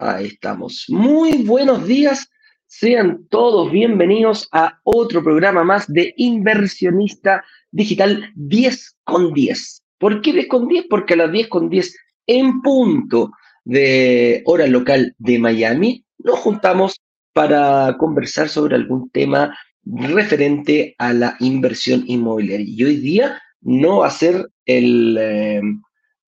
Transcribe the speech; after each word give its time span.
Ahí 0.00 0.26
estamos. 0.26 0.84
Muy 0.88 1.42
buenos 1.42 1.84
días. 1.84 2.30
Sean 2.66 3.26
todos 3.30 3.72
bienvenidos 3.72 4.48
a 4.52 4.78
otro 4.84 5.24
programa 5.24 5.64
más 5.64 5.92
de 5.92 6.14
Inversionista 6.16 7.44
Digital 7.72 8.30
10 8.36 8.96
con 9.02 9.34
10. 9.34 9.82
¿Por 9.98 10.20
qué 10.20 10.32
10 10.32 10.46
con 10.46 10.68
10? 10.68 10.86
Porque 10.88 11.14
a 11.14 11.16
las 11.16 11.32
10 11.32 11.48
con 11.48 11.68
10 11.68 11.96
en 12.28 12.62
punto 12.62 13.32
de 13.64 14.42
hora 14.46 14.68
local 14.68 15.16
de 15.18 15.40
Miami 15.40 16.04
nos 16.18 16.38
juntamos 16.38 17.00
para 17.32 17.96
conversar 17.98 18.48
sobre 18.48 18.76
algún 18.76 19.10
tema 19.10 19.58
referente 19.84 20.94
a 20.98 21.12
la 21.12 21.36
inversión 21.40 22.04
inmobiliaria. 22.06 22.66
Y 22.68 22.84
hoy 22.84 22.96
día 22.98 23.42
no 23.62 23.98
va 23.98 24.06
a 24.06 24.10
ser 24.10 24.48
el, 24.64 25.18
eh, 25.20 25.60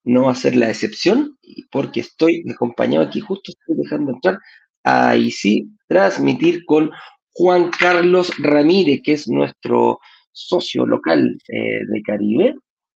no 0.04 0.24
va 0.24 0.32
a 0.32 0.36
ser 0.36 0.56
la 0.56 0.70
excepción, 0.70 1.38
porque 1.70 2.00
estoy 2.00 2.44
acompañado 2.50 3.06
aquí, 3.06 3.20
justo 3.20 3.52
estoy 3.52 3.76
dejando 3.82 4.12
entrar, 4.12 4.38
ahí 4.82 5.30
sí, 5.30 5.68
transmitir 5.88 6.64
con 6.64 6.90
Juan 7.32 7.70
Carlos 7.70 8.32
Ramírez, 8.38 9.00
que 9.04 9.12
es 9.12 9.28
nuestro 9.28 9.98
socio 10.32 10.86
local 10.86 11.38
eh, 11.48 11.80
de 11.86 12.02
Caribe. 12.02 12.54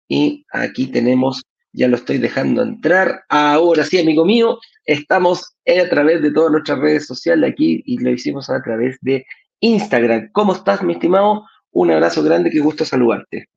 Y 0.08 0.45
aquí 0.53 0.86
tenemos, 0.86 1.42
ya 1.73 1.89
lo 1.89 1.97
estoy 1.97 2.19
dejando 2.19 2.62
entrar. 2.62 3.23
Ahora 3.28 3.84
sí, 3.84 3.98
amigo 3.98 4.25
mío, 4.25 4.58
estamos 4.84 5.55
a 5.67 5.89
través 5.89 6.23
de 6.23 6.33
todas 6.33 6.53
nuestras 6.53 6.78
redes 6.78 7.06
sociales 7.06 7.50
aquí 7.50 7.83
y 7.86 7.98
lo 7.98 8.11
hicimos 8.11 8.50
a 8.50 8.62
través 8.62 8.98
de 9.00 9.25
Instagram. 9.61 10.30
¿Cómo 10.33 10.55
estás, 10.55 10.83
mi 10.83 10.95
estimado? 10.95 11.45
Un 11.70 11.91
abrazo 11.91 12.23
grande, 12.23 12.50
qué 12.50 12.61
gusto 12.61 12.84
saludarte. 12.84 13.48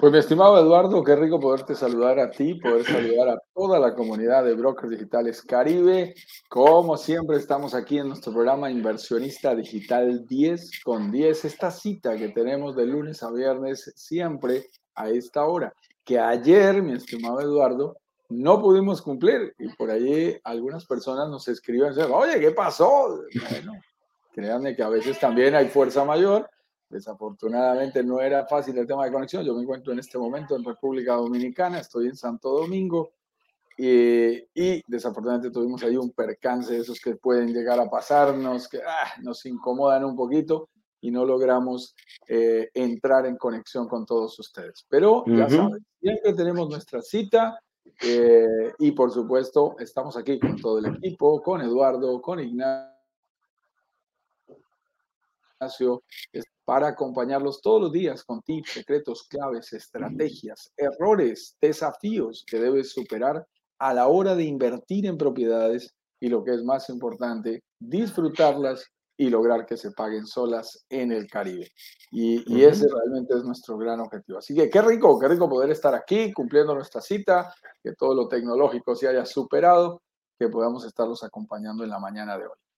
Pues 0.00 0.12
mi 0.12 0.18
estimado 0.18 0.58
Eduardo, 0.58 1.04
qué 1.04 1.14
rico 1.14 1.38
poderte 1.38 1.74
saludar 1.74 2.18
a 2.18 2.30
ti, 2.30 2.54
poder 2.54 2.86
saludar 2.86 3.28
a 3.28 3.42
toda 3.54 3.78
la 3.78 3.94
comunidad 3.94 4.46
de 4.46 4.54
Brokers 4.54 4.88
Digitales 4.88 5.42
Caribe. 5.42 6.14
Como 6.48 6.96
siempre 6.96 7.36
estamos 7.36 7.74
aquí 7.74 7.98
en 7.98 8.08
nuestro 8.08 8.32
programa 8.32 8.70
Inversionista 8.70 9.54
Digital 9.54 10.26
10 10.26 10.82
con 10.82 11.10
10, 11.10 11.44
esta 11.44 11.70
cita 11.70 12.16
que 12.16 12.30
tenemos 12.30 12.74
de 12.76 12.86
lunes 12.86 13.22
a 13.22 13.30
viernes 13.30 13.92
siempre 13.94 14.70
a 14.94 15.10
esta 15.10 15.44
hora, 15.44 15.74
que 16.02 16.18
ayer, 16.18 16.82
mi 16.82 16.94
estimado 16.94 17.42
Eduardo, 17.42 17.98
no 18.30 18.58
pudimos 18.58 19.02
cumplir 19.02 19.54
y 19.58 19.68
por 19.74 19.90
ahí 19.90 20.34
algunas 20.44 20.86
personas 20.86 21.28
nos 21.28 21.46
escriben, 21.46 21.92
oye, 22.10 22.40
¿qué 22.40 22.52
pasó? 22.52 23.20
Bueno, 23.50 23.74
créanme 24.32 24.74
que 24.74 24.82
a 24.82 24.88
veces 24.88 25.20
también 25.20 25.54
hay 25.54 25.68
fuerza 25.68 26.06
mayor 26.06 26.48
Desafortunadamente 26.90 28.02
no 28.02 28.20
era 28.20 28.44
fácil 28.46 28.76
el 28.76 28.86
tema 28.86 29.04
de 29.04 29.12
conexión. 29.12 29.44
Yo 29.44 29.54
me 29.54 29.62
encuentro 29.62 29.92
en 29.92 30.00
este 30.00 30.18
momento 30.18 30.56
en 30.56 30.64
República 30.64 31.14
Dominicana, 31.14 31.78
estoy 31.78 32.08
en 32.08 32.16
Santo 32.16 32.50
Domingo 32.50 33.12
y, 33.82 34.82
desafortunadamente 34.86 35.50
tuvimos 35.50 35.82
ahí 35.84 35.96
un 35.96 36.10
percance 36.10 36.74
de 36.74 36.80
esos 36.80 37.00
que 37.00 37.14
pueden 37.14 37.54
llegar 37.54 37.80
a 37.80 37.88
pasarnos, 37.88 38.68
que 38.68 38.78
ah, 38.78 39.14
nos 39.22 39.46
incomodan 39.46 40.04
un 40.04 40.16
poquito 40.16 40.68
y 41.00 41.10
no 41.10 41.24
logramos 41.24 41.94
eh, 42.26 42.70
entrar 42.74 43.24
en 43.24 43.36
conexión 43.36 43.88
con 43.88 44.04
todos 44.04 44.38
ustedes. 44.38 44.84
Pero 44.88 45.24
ya 45.26 45.48
saben, 45.48 45.86
siempre 45.98 46.34
tenemos 46.34 46.68
nuestra 46.68 47.00
cita 47.00 47.58
eh, 48.02 48.72
y 48.80 48.92
por 48.92 49.12
supuesto 49.12 49.76
estamos 49.78 50.16
aquí 50.16 50.38
con 50.38 50.60
todo 50.60 50.78
el 50.80 50.96
equipo, 50.96 51.40
con 51.40 51.62
Eduardo, 51.62 52.20
con 52.20 52.40
Ignacio 52.40 52.90
para 56.70 56.86
acompañarlos 56.86 57.60
todos 57.60 57.82
los 57.82 57.90
días 57.90 58.22
con 58.22 58.42
tips, 58.42 58.74
secretos, 58.74 59.24
claves, 59.24 59.72
estrategias, 59.72 60.72
errores, 60.76 61.56
desafíos 61.60 62.44
que 62.46 62.60
debes 62.60 62.92
superar 62.92 63.44
a 63.80 63.92
la 63.92 64.06
hora 64.06 64.36
de 64.36 64.44
invertir 64.44 65.04
en 65.06 65.18
propiedades 65.18 65.92
y 66.20 66.28
lo 66.28 66.44
que 66.44 66.54
es 66.54 66.62
más 66.62 66.88
importante, 66.88 67.64
disfrutarlas 67.80 68.86
y 69.16 69.30
lograr 69.30 69.66
que 69.66 69.76
se 69.76 69.90
paguen 69.90 70.28
solas 70.28 70.84
en 70.88 71.10
el 71.10 71.26
Caribe. 71.26 71.72
Y, 72.12 72.62
ese 72.62 72.86
realmente 72.86 73.34
es 73.36 73.42
nuestro 73.42 73.76
gran 73.76 73.98
objetivo. 73.98 74.38
Así 74.38 74.54
que 74.54 74.70
qué 74.70 74.80
rico, 74.80 75.18
qué 75.18 75.26
rico 75.26 75.48
poder 75.48 75.72
estar 75.72 75.92
aquí 75.96 76.32
cumpliendo 76.32 76.72
nuestra 76.72 77.00
cita, 77.00 77.52
que 77.82 77.94
todo 77.94 78.14
lo 78.14 78.28
tecnológico 78.28 78.94
se 78.94 79.08
haya 79.08 79.26
superado, 79.26 80.02
que 80.38 80.48
podamos 80.48 80.84
estarlos 80.84 81.24
acompañando 81.24 81.82
en 81.82 81.90
la 81.90 81.98
mañana 81.98 82.38
de 82.38 82.44
hoy. 82.44 82.69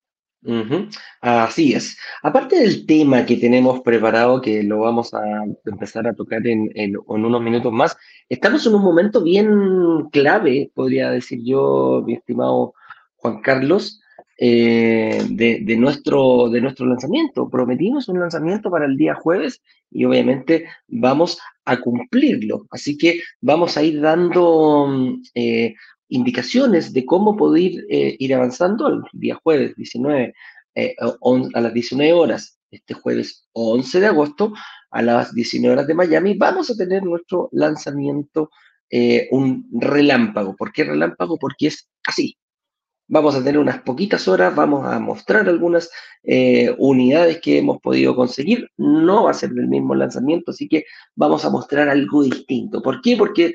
Así 1.21 1.73
es. 1.73 1.97
Aparte 2.23 2.57
del 2.57 2.85
tema 2.87 3.25
que 3.25 3.37
tenemos 3.37 3.81
preparado, 3.81 4.41
que 4.41 4.63
lo 4.63 4.81
vamos 4.81 5.15
a 5.15 5.23
empezar 5.65 6.07
a 6.07 6.15
tocar 6.15 6.47
en, 6.47 6.97
unos 7.07 7.43
minutos 7.43 7.73
más, 7.73 7.97
estamos 8.29 8.67
en 8.67 8.75
un 8.75 8.83
momento 8.83 9.23
bien 9.23 10.09
clave, 10.11 10.71
podría 10.75 11.11
decir 11.11 11.41
yo, 11.45 12.03
mi 12.05 12.15
estimado 12.15 12.75
Juan 13.17 13.41
Carlos, 13.41 14.01
eh, 14.39 15.23
de, 15.31 15.77
nuestro, 15.77 16.49
de 16.49 16.61
nuestro 16.61 16.87
lanzamiento. 16.87 17.49
Prometimos 17.49 18.09
un 18.09 18.19
lanzamiento 18.19 18.71
para 18.71 18.87
el 18.87 18.97
día 18.97 19.15
jueves 19.15 19.63
y 19.89 20.05
obviamente 20.05 20.65
vamos 20.89 21.39
a 21.65 21.77
cumplirlo. 21.81 22.67
Así 22.71 22.99
que 22.99 23.21
vamos 23.41 23.77
a 23.77 23.85
ir 23.85 24.01
dando 24.01 24.89
eh, 25.37 25.75
indicaciones 26.13 26.93
de 26.93 27.07
cómo 27.07 27.37
poder 27.37 27.87
eh, 27.89 28.17
ir 28.19 28.35
avanzando 28.35 28.87
el 28.89 29.03
día 29.13 29.35
jueves 29.43 29.75
19 29.77 30.35
eh, 30.75 30.95
a 31.01 31.61
las 31.61 31.75
19 31.75 32.13
horas, 32.13 32.59
este 32.71 32.95
jueves 32.95 33.49
11 33.53 34.01
de 34.01 34.07
agosto, 34.07 34.53
a 34.91 35.03
las 35.03 35.35
19 35.35 35.73
horas 35.73 35.87
de 35.87 35.95
Miami, 35.95 36.35
vamos 36.35 36.71
a 36.71 36.77
tener 36.77 37.03
nuestro 37.03 37.49
lanzamiento, 37.53 38.51
eh, 38.91 39.29
un 39.31 39.69
relámpago. 39.73 40.55
¿Por 40.55 40.71
qué 40.73 40.85
relámpago? 40.85 41.39
Porque 41.39 41.69
es 41.69 41.89
así. 42.05 42.37
Vamos 43.09 43.35
a 43.35 43.39
tener 43.39 43.59
unas 43.59 43.83
poquitas 43.83 44.29
horas, 44.29 44.55
vamos 44.55 44.87
a 44.87 44.99
mostrar 44.99 45.49
algunas 45.49 45.91
unidades 46.79 47.41
que 47.41 47.59
hemos 47.59 47.79
podido 47.81 48.15
conseguir. 48.15 48.71
No 48.79 49.25
va 49.25 49.33
a 49.33 49.35
ser 49.35 49.51
el 49.51 49.67
mismo 49.67 49.95
lanzamiento, 49.95 50.53
así 50.53 50.69
que 50.69 50.85
vamos 51.15 51.45
a 51.45 51.51
mostrar 51.51 51.89
algo 51.91 52.23
distinto. 52.23 52.81
¿Por 52.81 53.03
qué? 53.03 53.17
Porque 53.17 53.55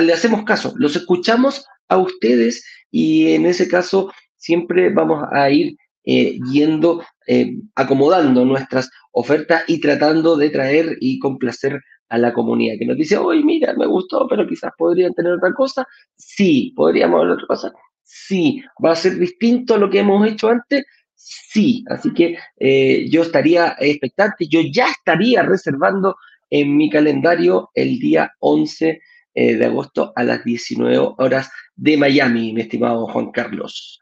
le 0.00 0.12
hacemos 0.12 0.44
caso, 0.44 0.74
los 0.76 0.94
escuchamos 0.94 1.66
a 1.88 1.98
ustedes 1.98 2.64
y 2.90 3.32
en 3.32 3.46
ese 3.46 3.68
caso 3.68 4.12
siempre 4.36 4.90
vamos 4.90 5.24
a 5.32 5.50
ir 5.50 5.76
eh, 6.06 6.38
yendo, 6.52 7.02
eh, 7.26 7.56
acomodando 7.74 8.44
nuestras 8.44 8.90
ofertas 9.12 9.64
y 9.66 9.80
tratando 9.80 10.36
de 10.36 10.50
traer 10.50 10.98
y 11.00 11.18
complacer 11.18 11.80
a 12.10 12.18
la 12.18 12.34
comunidad 12.34 12.76
que 12.78 12.84
nos 12.84 12.98
dice, 12.98 13.16
oye, 13.16 13.42
mira, 13.42 13.72
me 13.74 13.86
gustó, 13.86 14.28
pero 14.28 14.46
quizás 14.46 14.70
podrían 14.76 15.14
tener 15.14 15.32
otra 15.32 15.54
cosa. 15.54 15.86
Sí, 16.14 16.74
podríamos 16.76 17.22
ver 17.22 17.30
otra 17.30 17.46
cosa. 17.46 17.72
Sí, 18.02 18.62
va 18.84 18.92
a 18.92 18.96
ser 18.96 19.18
distinto 19.18 19.74
a 19.74 19.78
lo 19.78 19.88
que 19.88 20.00
hemos 20.00 20.28
hecho 20.28 20.50
antes. 20.50 20.84
Sí, 21.14 21.82
así 21.88 22.12
que 22.12 22.36
eh, 22.58 23.08
yo 23.08 23.22
estaría 23.22 23.74
expectante, 23.80 24.46
yo 24.46 24.60
ya 24.60 24.90
estaría 24.90 25.42
reservando 25.42 26.16
en 26.50 26.76
mi 26.76 26.90
calendario 26.90 27.70
el 27.74 27.98
día 27.98 28.30
11 28.40 29.00
de 29.36 29.64
agosto 29.64 30.12
a 30.14 30.22
las 30.22 30.44
19 30.44 31.14
horas 31.18 31.50
de 31.76 31.96
Miami, 31.96 32.52
mi 32.52 32.62
estimado 32.62 33.06
Juan 33.06 33.30
Carlos. 33.30 34.00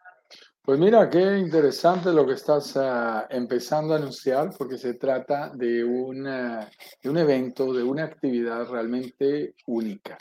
Pues 0.65 0.78
mira, 0.78 1.10
qué 1.10 1.38
interesante 1.38 2.12
lo 2.12 2.25
que 2.25 2.34
estás 2.34 2.77
ah, 2.77 3.27
empezando 3.28 3.94
a 3.94 3.96
anunciar, 3.96 4.50
porque 4.56 4.79
se 4.79 4.94
trata 4.94 5.50
de, 5.52 5.82
una, 5.82 6.70
de 7.02 7.11
un 7.11 7.19
evento, 7.19 7.73
de 7.73 7.82
una 7.82 8.05
actividad 8.05 8.69
realmente 8.69 9.56
única. 9.67 10.17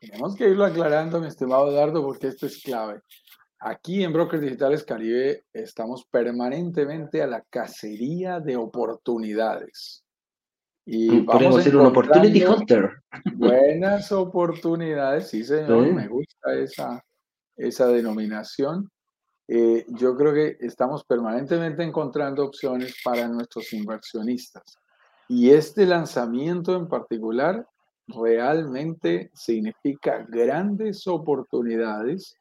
Tenemos 0.00 0.34
que 0.34 0.48
irlo 0.48 0.64
aclarando, 0.64 1.20
mi 1.20 1.26
estimado 1.26 1.68
Eduardo, 1.70 2.02
porque 2.02 2.28
esto 2.28 2.46
es 2.46 2.62
clave. 2.62 3.02
Aquí 3.60 4.02
en 4.02 4.14
Brokers 4.14 4.40
Digitales 4.40 4.82
Caribe 4.82 5.44
estamos 5.52 6.06
permanentemente 6.06 7.20
a 7.20 7.26
la 7.26 7.42
cacería 7.42 8.40
de 8.40 8.56
oportunidades. 8.56 10.05
Y 10.86 11.22
Podemos 11.22 11.64
ser 11.64 11.76
un 11.76 11.86
opportunity 11.86 12.44
hunter. 12.44 13.02
Buenas 13.34 14.12
oportunidades, 14.12 15.28
sí 15.28 15.44
señor, 15.44 15.92
me 15.92 16.06
gusta 16.06 16.54
esa, 16.54 17.04
esa 17.56 17.88
denominación. 17.88 18.88
Eh, 19.48 19.84
yo 19.88 20.16
creo 20.16 20.32
que 20.32 20.56
estamos 20.60 21.04
permanentemente 21.04 21.82
encontrando 21.82 22.44
opciones 22.44 22.94
para 23.04 23.26
nuestros 23.26 23.72
inversionistas. 23.72 24.78
Y 25.28 25.50
este 25.50 25.86
lanzamiento 25.86 26.76
en 26.76 26.86
particular 26.86 27.66
realmente 28.06 29.32
significa 29.34 30.24
grandes 30.28 31.06
oportunidades 31.08 32.36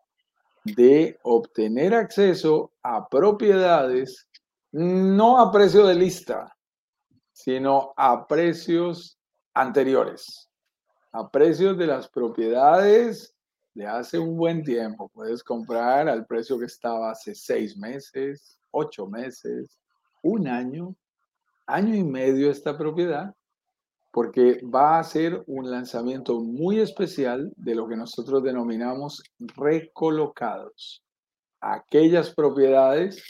de 0.64 1.18
obtener 1.24 1.96
acceso 1.96 2.72
a 2.84 3.08
propiedades 3.08 4.28
no 4.72 5.40
a 5.40 5.52
precio 5.52 5.86
de 5.88 5.96
lista, 5.96 6.55
sino 7.36 7.94
a 7.98 8.26
precios 8.26 9.20
anteriores, 9.54 10.50
a 11.12 11.30
precios 11.30 11.78
de 11.78 11.86
las 11.86 12.08
propiedades 12.08 13.36
de 13.74 13.86
hace 13.86 14.18
un 14.18 14.38
buen 14.38 14.64
tiempo. 14.64 15.10
Puedes 15.10 15.44
comprar 15.44 16.08
al 16.08 16.26
precio 16.26 16.58
que 16.58 16.66
estaba 16.66 17.12
hace 17.12 17.36
seis 17.36 17.76
meses, 17.78 18.58
ocho 18.72 19.06
meses, 19.08 19.78
un 20.24 20.48
año, 20.48 20.96
año 21.68 21.94
y 21.94 22.06
medio 22.06 22.50
esta 22.50 22.78
propiedad, 22.78 23.36
porque 24.12 24.62
va 24.64 24.98
a 24.98 25.04
ser 25.04 25.44
un 25.46 25.70
lanzamiento 25.70 26.40
muy 26.40 26.80
especial 26.80 27.52
de 27.58 27.76
lo 27.76 27.86
que 27.86 27.98
nosotros 27.98 28.42
denominamos 28.44 29.22
recolocados. 29.58 31.04
aquellas 31.60 32.34
propiedades 32.34 33.22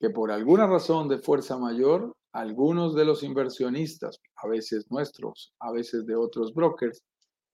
que 0.00 0.08
por 0.08 0.32
alguna 0.32 0.66
razón 0.66 1.08
de 1.08 1.18
fuerza 1.18 1.58
mayor, 1.58 2.16
algunos 2.32 2.94
de 2.94 3.04
los 3.04 3.22
inversionistas, 3.22 4.20
a 4.36 4.48
veces 4.48 4.86
nuestros, 4.90 5.52
a 5.60 5.70
veces 5.72 6.06
de 6.06 6.16
otros 6.16 6.52
brokers, 6.54 7.02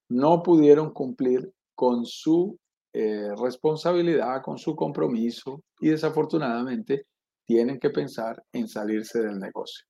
no 0.09 0.43
pudieron 0.43 0.93
cumplir 0.93 1.53
con 1.75 2.07
su 2.07 2.59
eh, 2.93 3.29
responsabilidad, 3.37 4.43
con 4.43 4.59
su 4.59 4.75
compromiso 4.75 5.63
y 5.81 5.91
desafortunadamente 5.91 7.07
tienen 7.45 7.79
que 7.79 7.91
pensar 7.91 8.43
en 8.53 8.69
salirse 8.69 9.21
del 9.21 9.39
negocio. 9.39 9.85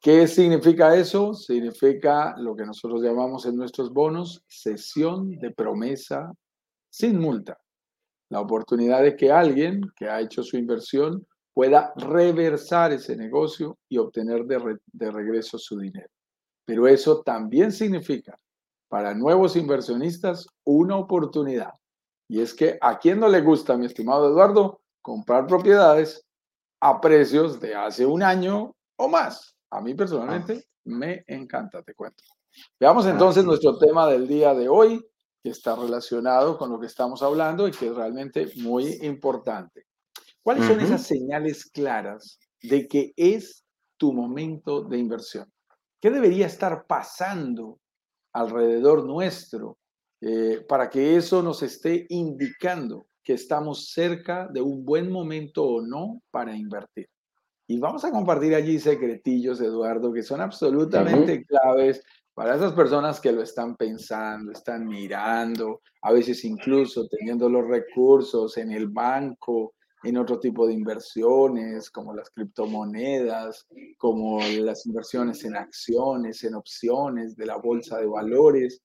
¿Qué 0.00 0.26
significa 0.26 0.94
eso? 0.94 1.32
Significa 1.32 2.34
lo 2.36 2.54
que 2.54 2.66
nosotros 2.66 3.02
llamamos 3.02 3.46
en 3.46 3.56
nuestros 3.56 3.92
bonos 3.92 4.42
sesión 4.46 5.30
de 5.38 5.50
promesa 5.50 6.30
sin 6.90 7.18
multa. 7.18 7.56
La 8.30 8.40
oportunidad 8.40 9.02
de 9.02 9.16
que 9.16 9.32
alguien 9.32 9.80
que 9.96 10.08
ha 10.08 10.20
hecho 10.20 10.42
su 10.42 10.58
inversión 10.58 11.26
pueda 11.54 11.92
reversar 11.96 12.92
ese 12.92 13.16
negocio 13.16 13.78
y 13.88 13.98
obtener 13.98 14.44
de, 14.44 14.78
de 14.92 15.10
regreso 15.10 15.56
su 15.58 15.78
dinero. 15.78 16.08
Pero 16.66 16.88
eso 16.88 17.22
también 17.22 17.70
significa 17.72 18.38
para 18.88 19.14
nuevos 19.14 19.56
inversionistas 19.56 20.46
una 20.64 20.96
oportunidad. 20.96 21.72
Y 22.28 22.40
es 22.40 22.54
que 22.54 22.78
a 22.80 22.98
quien 22.98 23.20
no 23.20 23.28
le 23.28 23.40
gusta, 23.40 23.76
mi 23.76 23.86
estimado 23.86 24.28
Eduardo, 24.28 24.80
comprar 25.00 25.46
propiedades 25.46 26.24
a 26.80 27.00
precios 27.00 27.60
de 27.60 27.74
hace 27.74 28.04
un 28.04 28.22
año 28.22 28.74
o 28.96 29.08
más. 29.08 29.56
A 29.70 29.80
mí 29.80 29.94
personalmente 29.94 30.64
me 30.84 31.24
encanta, 31.26 31.82
te 31.82 31.94
cuento. 31.94 32.22
Veamos 32.78 33.06
entonces 33.06 33.44
nuestro 33.44 33.78
tema 33.78 34.06
del 34.08 34.26
día 34.26 34.54
de 34.54 34.68
hoy, 34.68 35.04
que 35.42 35.50
está 35.50 35.74
relacionado 35.74 36.56
con 36.56 36.70
lo 36.70 36.80
que 36.80 36.86
estamos 36.86 37.22
hablando 37.22 37.68
y 37.68 37.72
que 37.72 37.88
es 37.88 37.94
realmente 37.94 38.50
muy 38.56 38.98
importante. 39.02 39.86
¿Cuáles 40.44 40.66
son 40.66 40.78
esas 40.78 41.06
señales 41.06 41.64
claras 41.64 42.38
de 42.60 42.86
que 42.86 43.14
es 43.16 43.64
tu 43.96 44.12
momento 44.12 44.82
de 44.82 44.98
inversión? 44.98 45.50
¿Qué 46.02 46.10
debería 46.10 46.46
estar 46.46 46.86
pasando 46.86 47.80
alrededor 48.34 49.06
nuestro 49.06 49.78
eh, 50.20 50.62
para 50.68 50.90
que 50.90 51.16
eso 51.16 51.42
nos 51.42 51.62
esté 51.62 52.04
indicando 52.10 53.06
que 53.22 53.32
estamos 53.32 53.88
cerca 53.92 54.46
de 54.52 54.60
un 54.60 54.84
buen 54.84 55.10
momento 55.10 55.64
o 55.64 55.80
no 55.80 56.20
para 56.30 56.54
invertir? 56.54 57.08
Y 57.66 57.78
vamos 57.78 58.04
a 58.04 58.10
compartir 58.10 58.54
allí 58.54 58.78
secretillos, 58.78 59.62
Eduardo, 59.62 60.12
que 60.12 60.22
son 60.22 60.42
absolutamente 60.42 61.42
claves 61.46 62.02
para 62.34 62.56
esas 62.56 62.74
personas 62.74 63.18
que 63.18 63.32
lo 63.32 63.40
están 63.42 63.76
pensando, 63.76 64.52
están 64.52 64.86
mirando, 64.86 65.80
a 66.02 66.12
veces 66.12 66.44
incluso 66.44 67.08
teniendo 67.08 67.48
los 67.48 67.66
recursos 67.66 68.58
en 68.58 68.72
el 68.72 68.88
banco, 68.88 69.73
en 70.04 70.16
otro 70.18 70.38
tipo 70.38 70.66
de 70.66 70.74
inversiones, 70.74 71.90
como 71.90 72.14
las 72.14 72.30
criptomonedas, 72.30 73.66
como 73.98 74.40
las 74.40 74.86
inversiones 74.86 75.44
en 75.44 75.56
acciones, 75.56 76.44
en 76.44 76.54
opciones 76.54 77.36
de 77.36 77.46
la 77.46 77.56
bolsa 77.56 77.98
de 77.98 78.06
valores. 78.06 78.82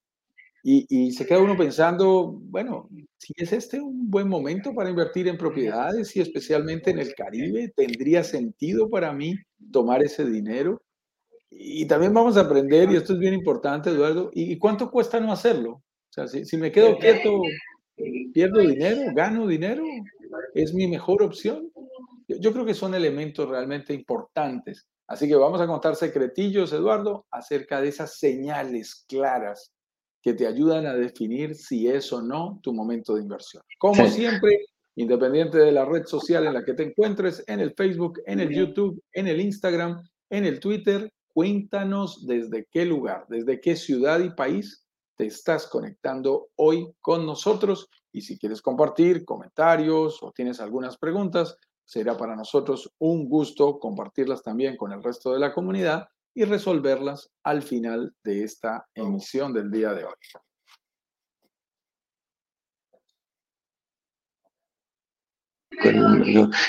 Y, 0.62 1.12
se 1.14 1.26
queda 1.26 1.40
uno 1.40 1.56
pensando, 1.58 2.34
bueno, 2.34 2.90
si 3.18 3.34
es 3.38 3.54
este 3.54 3.80
un 3.80 4.10
buen 4.10 4.28
momento 4.28 4.74
para 4.74 4.90
invertir 4.90 5.28
en 5.28 5.38
propiedades 5.38 6.16
y 6.16 6.22
especialmente 6.22 6.92
en 6.92 7.00
el 7.00 7.14
Caribe, 7.16 7.72
¿tendría 7.76 8.24
sentido 8.24 8.90
para 8.90 9.14
mí 9.14 9.36
tomar 9.72 10.04
ese 10.04 10.26
dinero? 10.26 10.82
Y 11.50 11.86
también 11.88 12.14
vamos 12.14 12.36
a 12.38 12.42
aprender, 12.42 12.92
y 12.92 12.98
esto 12.98 13.14
es 13.14 13.20
bien 13.20 13.34
importante, 13.34 13.90
Eduardo, 13.90 14.32
¿y 14.34 14.58
cuánto 14.58 14.92
cuesta 14.92 15.20
no 15.20 15.32
hacerlo? 15.32 15.72
O 15.72 16.12
sea, 16.12 16.28
si, 16.28 16.46
si 16.46 16.58
me 16.58 16.72
quedo 16.72 16.98
quieto, 16.98 17.42
pierdo 18.34 18.60
dinero, 18.60 19.14
gano 19.14 19.48
dinero, 19.48 19.84
es 20.54 20.74
mi 20.74 20.88
mejor 20.88 21.24
opción. 21.24 21.72
Yo 22.28 22.54
creo 22.54 22.66
que 22.66 22.74
son 22.74 22.94
elementos 22.94 23.48
realmente 23.48 23.94
importantes. 23.94 24.88
Así 25.08 25.28
que 25.28 25.36
vamos 25.36 25.60
a 25.60 25.68
contar 25.68 25.96
secretillos, 25.96 26.72
Eduardo, 26.72 27.26
acerca 27.32 27.82
de 27.82 27.90
esas 27.90 28.20
señales 28.20 29.06
claras 29.08 29.74
que 30.22 30.34
te 30.34 30.46
ayudan 30.46 30.86
a 30.86 30.94
definir 30.94 31.56
si 31.56 31.88
es 31.88 32.12
o 32.14 32.22
no 32.22 32.60
tu 32.62 32.74
momento 32.74 33.16
de 33.16 33.24
inversión. 33.24 33.64
Como 33.80 34.08
siempre, 34.08 34.66
independiente 34.96 35.58
de 35.58 35.72
la 35.72 35.86
red 35.86 36.06
social 36.06 36.46
en 36.46 36.54
la 36.54 36.64
que 36.64 36.74
te 36.74 36.84
encuentres, 36.84 37.44
en 37.48 37.60
el 37.60 37.74
Facebook, 37.74 38.22
en 38.26 38.40
el 38.40 38.50
YouTube, 38.50 39.02
en 39.14 39.28
el 39.28 39.42
Instagram, 39.42 40.04
en 40.30 40.46
el 40.46 40.60
Twitter, 40.60 41.12
cuéntanos 41.34 42.28
desde 42.28 42.68
qué 42.70 42.86
lugar, 42.86 43.26
desde 43.30 43.62
qué 43.62 43.76
ciudad 43.76 44.20
y 44.20 44.30
país 44.32 44.86
te 45.16 45.26
estás 45.26 45.68
conectando 45.68 46.50
hoy 46.56 46.94
con 47.02 47.26
nosotros. 47.26 47.90
Y 48.12 48.22
si 48.22 48.38
quieres 48.38 48.62
compartir 48.62 49.26
comentarios 49.26 50.22
o 50.22 50.32
tienes 50.32 50.60
algunas 50.60 50.98
preguntas, 50.98 51.58
será 51.86 52.18
para 52.18 52.36
nosotros 52.36 52.92
un 53.00 53.28
gusto 53.28 53.80
compartirlas 53.80 54.44
también 54.44 54.78
con 54.78 54.92
el 54.92 55.04
resto 55.04 55.34
de 55.34 55.40
la 55.40 55.54
comunidad 55.54 56.08
y 56.34 56.46
resolverlas 56.46 57.32
al 57.44 57.64
final 57.64 58.14
de 58.24 58.44
esta 58.44 58.88
emisión 58.94 59.54
del 59.54 59.72
día 59.72 59.94
de 59.94 60.06
hoy. 60.06 60.14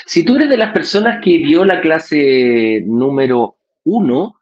Si 0.05 0.23
tú 0.23 0.35
eres 0.35 0.49
de 0.49 0.57
las 0.57 0.73
personas 0.73 1.23
que 1.23 1.37
vio 1.37 1.65
la 1.65 1.81
clase 1.81 2.81
número 2.85 3.57
uno, 3.83 4.39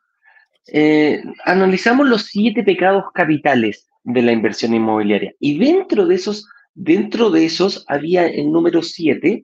eh, 0.67 1.23
analizamos 1.45 2.07
los 2.07 2.23
siete 2.23 2.63
pecados 2.63 3.05
capitales 3.13 3.87
de 4.03 4.21
la 4.21 4.31
inversión 4.31 4.73
inmobiliaria. 4.73 5.33
Y 5.39 5.57
dentro 5.57 6.05
de 6.05 6.15
esos, 6.15 6.47
dentro 6.79 7.29
de 7.29 7.45
esos 7.45 7.83
había 7.87 8.25
el 8.25 8.51
número 8.51 8.81
siete 8.81 9.43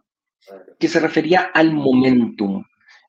que 0.80 0.88
se 0.88 1.02
refería 1.02 1.42
al 1.54 1.74
momentum. 1.74 2.64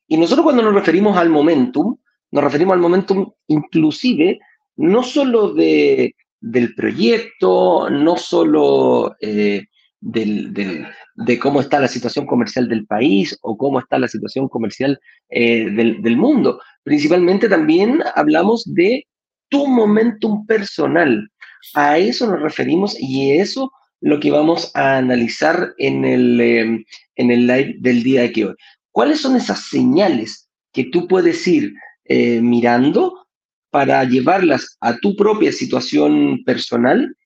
Y 0.09 0.17
nosotros 0.17 0.43
cuando 0.43 0.63
nos 0.63 0.75
referimos 0.75 1.17
al 1.17 1.31
momentum, 1.31 1.97
nos 2.33 2.45
referimos 2.45 2.75
al 2.75 2.81
momentum 2.81 3.31
inclusive, 3.47 4.41
no 4.77 5.05
solo 5.05 5.55
de, 5.55 6.17
del 6.41 6.75
proyecto, 6.75 7.89
no 7.89 8.17
solo 8.17 9.15
eh, 9.21 9.67
de 10.01 11.39
cómo 11.41 11.61
está 11.61 11.79
la 11.79 11.89
situación 11.89 12.27
comercial 12.27 12.69
del 12.69 12.85
país 12.85 13.39
o 13.43 13.57
cómo 13.57 13.79
está 13.79 13.97
la 13.99 14.09
situación 14.09 14.49
comercial 14.49 14.99
eh, 15.29 15.71
del, 15.71 16.03
del 16.03 16.17
mundo. 16.17 16.61
Principalmente 16.83 17.49
también 17.49 18.03
hablamos 18.17 18.65
de 18.75 19.07
tu 19.49 19.69
momentum 19.69 20.45
personal. 20.47 21.31
A 21.75 21.99
eso 21.99 22.27
nos 22.27 22.43
referimos 22.43 22.97
y 22.99 23.33
eso 23.33 23.71
lo 24.07 24.21
que 24.21 24.31
vamos 24.31 24.71
a 24.75 24.99
analizar 24.99 25.75
en 25.79 26.05
el, 26.05 26.41
eh, 26.41 26.87
en 27.17 27.31
el 27.33 27.45
live 27.45 27.75
del 27.81 28.05
día 28.05 28.23
de 28.29 28.45
hoy. 28.45 28.55
¿Cuáles 28.93 29.21
son 29.21 29.35
esas 29.35 29.69
señales 29.69 30.49
que 30.73 30.85
tú 30.85 31.09
puedes 31.09 31.45
ir 31.49 31.75
eh, 32.05 32.41
mirando 32.41 33.27
para 33.69 34.05
llevarlas 34.05 34.77
a 34.81 34.97
tu 34.99 35.17
propia 35.17 35.51
situación 35.51 36.45
personal 36.45 37.17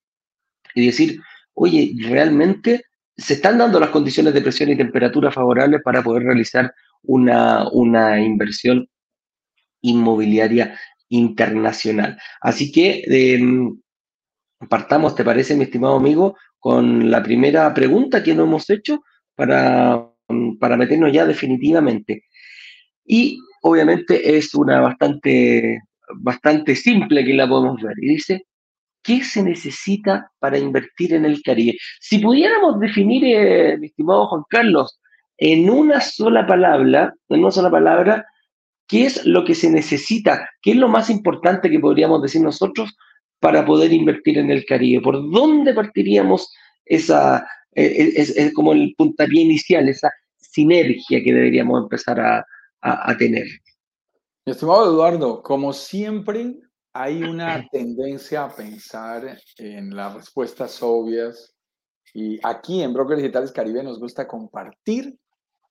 y 0.75 0.87
decir, 0.87 1.20
oye, 1.52 1.92
realmente 1.99 2.82
se 3.14 3.34
están 3.34 3.58
dando 3.58 3.78
las 3.78 3.90
condiciones 3.90 4.32
de 4.32 4.40
presión 4.40 4.70
y 4.70 4.76
temperatura 4.78 5.30
favorables 5.30 5.82
para 5.84 6.02
poder 6.02 6.22
realizar 6.22 6.72
una, 7.02 7.68
una 7.72 8.18
inversión 8.22 8.88
inmobiliaria 9.82 10.80
internacional. 11.10 12.18
Así 12.40 12.72
que 12.72 13.02
em, 13.06 13.78
partamos, 14.66 15.14
¿te 15.14 15.25
parece, 15.25 15.54
mi 15.54 15.64
estimado 15.64 15.96
amigo, 15.96 16.37
con 16.61 17.11
la 17.11 17.23
primera 17.23 17.73
pregunta 17.75 18.23
que 18.23 18.35
nos 18.35 18.47
hemos 18.47 18.71
hecho 18.71 19.02
para, 19.35 20.07
para 20.61 20.76
meternos 20.76 21.12
ya 21.12 21.26
definitivamente? 21.26 22.25
Y 23.05 23.38
obviamente 23.62 24.37
es 24.37 24.55
una 24.55 24.81
bastante, 24.81 25.81
bastante 26.14 26.76
simple 26.76 27.25
que 27.25 27.35
la 27.35 27.49
podemos 27.49 27.83
ver. 27.83 27.95
Y 28.00 28.09
dice, 28.09 28.47
¿qué 29.02 29.25
se 29.25 29.43
necesita 29.43 30.31
para 30.38 30.59
invertir 30.59 31.14
en 31.14 31.25
el 31.25 31.43
Caribe? 31.43 31.76
Si 32.00 32.19
pudiéramos 32.19 32.79
definir, 32.79 33.25
eh, 33.25 33.79
mi 33.79 33.87
estimado 33.88 34.29
Juan 34.29 34.43
Carlos, 34.49 35.00
en 35.38 35.71
una 35.71 36.00
sola 36.00 36.47
palabra, 36.47 37.14
en 37.29 37.40
una 37.40 37.50
sola 37.50 37.71
palabra, 37.71 38.26
¿qué 38.87 39.07
es 39.07 39.25
lo 39.25 39.45
que 39.45 39.55
se 39.55 39.71
necesita? 39.71 40.49
¿Qué 40.61 40.73
es 40.73 40.76
lo 40.76 40.88
más 40.88 41.09
importante 41.09 41.71
que 41.71 41.81
podríamos 41.81 42.23
decir 42.23 42.43
nosotros 42.43 42.95
para 43.40 43.64
poder 43.64 43.92
invertir 43.92 44.38
en 44.38 44.50
el 44.50 44.64
Caribe? 44.64 45.02
¿Por 45.02 45.30
dónde 45.30 45.75
partiríamos 45.75 46.52
esa, 46.85 47.47
eh, 47.75 48.12
es, 48.16 48.54
como 48.54 48.73
el 48.73 48.94
puntapié 48.97 49.42
inicial, 49.42 49.88
esa 49.88 50.12
sinergia 50.37 51.23
que 51.23 51.32
deberíamos 51.32 51.82
empezar 51.82 52.20
a, 52.20 52.44
a, 52.80 53.16
tener. 53.16 53.47
Mi 54.44 54.52
estimado 54.52 54.90
Eduardo, 54.90 55.42
como 55.42 55.73
siempre, 55.73 56.56
hay 56.92 57.23
una 57.23 57.66
tendencia 57.70 58.44
a 58.44 58.54
pensar 58.54 59.38
en 59.59 59.94
las 59.94 60.14
respuestas 60.14 60.82
obvias 60.82 61.54
y 62.12 62.40
aquí 62.42 62.82
en 62.82 62.92
Brokers 62.92 63.23
Digitales 63.23 63.52
Caribe 63.52 63.82
nos 63.82 64.00
gusta 64.00 64.26
compartir 64.26 65.16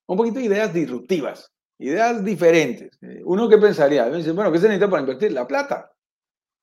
un 0.06 0.18
poquito 0.18 0.40
de 0.40 0.46
ideas 0.46 0.74
disruptivas, 0.74 1.52
ideas 1.78 2.24
diferentes. 2.24 2.98
Uno 3.26 3.50
que 3.50 3.58
pensaría, 3.58 4.08
bueno, 4.34 4.52
¿qué 4.52 4.60
se 4.60 4.68
necesita 4.68 4.90
para 4.90 5.02
invertir? 5.02 5.34
La 5.34 5.46
plata. 5.48 5.92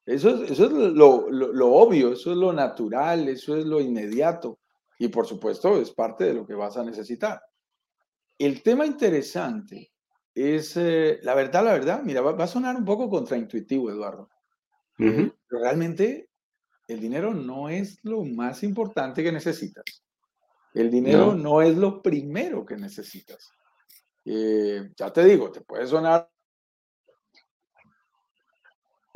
Eso 0.07 0.31
es, 0.31 0.53
eso 0.53 0.67
es 0.67 0.73
lo, 0.73 1.29
lo, 1.29 1.73
obvio, 1.73 2.13
eso 2.13 2.31
es 2.31 2.37
lo 2.37 2.53
natural, 2.53 3.29
eso 3.29 3.57
es 3.57 3.67
lo 3.67 3.81
inmediato. 3.81 4.61
Y 4.99 5.09
por 5.09 5.27
supuesto 5.27 5.81
es 5.81 5.91
parte 5.91 6.25
de 6.25 6.35
lo 6.35 6.47
que 6.47 6.55
vas 6.55 6.77
a 6.77 6.85
necesitar. 6.85 7.43
el 8.39 8.63
tema 8.63 8.87
interesante 8.87 9.91
es, 10.33 10.77
eh, 10.77 11.19
la 11.23 11.35
verdad, 11.35 11.65
la 11.65 11.73
verdad, 11.73 12.03
mira, 12.03 12.21
va, 12.21 12.45
a 12.45 12.47
sonar 12.47 12.77
un 12.77 12.85
poco 12.85 13.11
contraintuitivo, 13.11 13.91
Eduardo. 13.91 14.31
Eh, 14.99 15.33
pero 15.49 15.63
realmente 15.63 16.29
el 16.87 17.01
dinero 17.01 17.35
no 17.35 17.69
es 17.69 17.99
lo 18.05 18.23
más 18.25 18.63
importante 18.63 19.23
que 19.23 19.33
necesitas. 19.33 19.85
El 20.73 20.91
dinero 20.91 21.35
no, 21.35 21.63
es 21.63 21.77
lo 21.77 22.03
primero 22.03 22.65
que 22.65 22.77
necesitas. 22.77 23.51
Eh, 24.25 24.91
ya 24.95 25.13
te 25.13 25.25
digo, 25.25 25.51
te 25.51 25.63
puede 25.63 25.87
sonar 25.87 26.31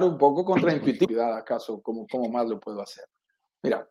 un 0.04 0.18
poco 0.18 0.44
contraintuitivo, 0.44 1.22
acaso, 1.22 1.80
¿cómo, 1.80 2.06
¿cómo 2.10 2.28
más 2.28 2.48
lo 2.48 2.58
puedo 2.58 2.80
hacer? 2.80 3.04
Mira, 3.62 3.88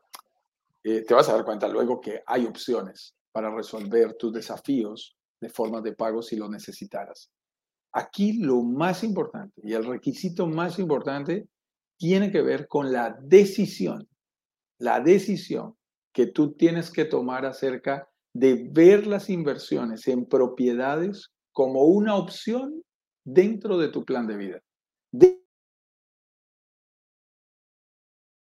te 0.81 1.13
vas 1.13 1.29
a 1.29 1.33
dar 1.33 1.45
cuenta 1.45 1.67
luego 1.67 1.99
que 1.99 2.23
hay 2.25 2.45
opciones 2.45 3.15
para 3.31 3.53
resolver 3.53 4.15
tus 4.15 4.33
desafíos 4.33 5.15
de 5.39 5.49
formas 5.49 5.83
de 5.83 5.93
pago 5.93 6.21
si 6.21 6.35
lo 6.35 6.49
necesitaras. 6.49 7.29
Aquí 7.91 8.33
lo 8.33 8.61
más 8.61 9.03
importante 9.03 9.61
y 9.63 9.73
el 9.73 9.85
requisito 9.85 10.47
más 10.47 10.79
importante 10.79 11.47
tiene 11.97 12.31
que 12.31 12.41
ver 12.41 12.67
con 12.67 12.91
la 12.91 13.17
decisión, 13.21 14.07
la 14.77 14.99
decisión 14.99 15.75
que 16.13 16.27
tú 16.27 16.53
tienes 16.53 16.91
que 16.91 17.05
tomar 17.05 17.45
acerca 17.45 18.09
de 18.33 18.69
ver 18.71 19.07
las 19.07 19.29
inversiones 19.29 20.07
en 20.07 20.25
propiedades 20.25 21.29
como 21.51 21.83
una 21.83 22.15
opción 22.15 22.83
dentro 23.25 23.77
de 23.77 23.89
tu 23.89 24.05
plan 24.05 24.27
de 24.27 24.37
vida. 24.37 24.59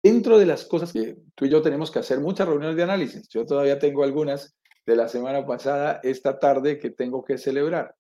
Dentro 0.06 0.38
de 0.38 0.46
las 0.46 0.66
cosas 0.66 0.94
que 0.94 1.18
tú 1.34 1.46
y 1.46 1.50
yo 1.50 1.64
tenemos 1.64 1.90
que 1.90 1.98
hacer 1.98 2.20
muchas 2.20 2.48
reuniones 2.48 2.78
de 2.78 2.84
análisis. 2.84 3.28
Yo 3.28 3.44
todavía 3.44 3.80
tengo 3.80 4.04
algunas 4.04 4.56
de 4.86 4.96
la 4.96 5.08
semana 5.08 5.48
pasada, 5.48 6.00
esta 6.04 6.38
tarde 6.38 6.78
que 6.78 6.92
tengo 6.92 7.24
que 7.24 7.40
celebrar. 7.40 7.96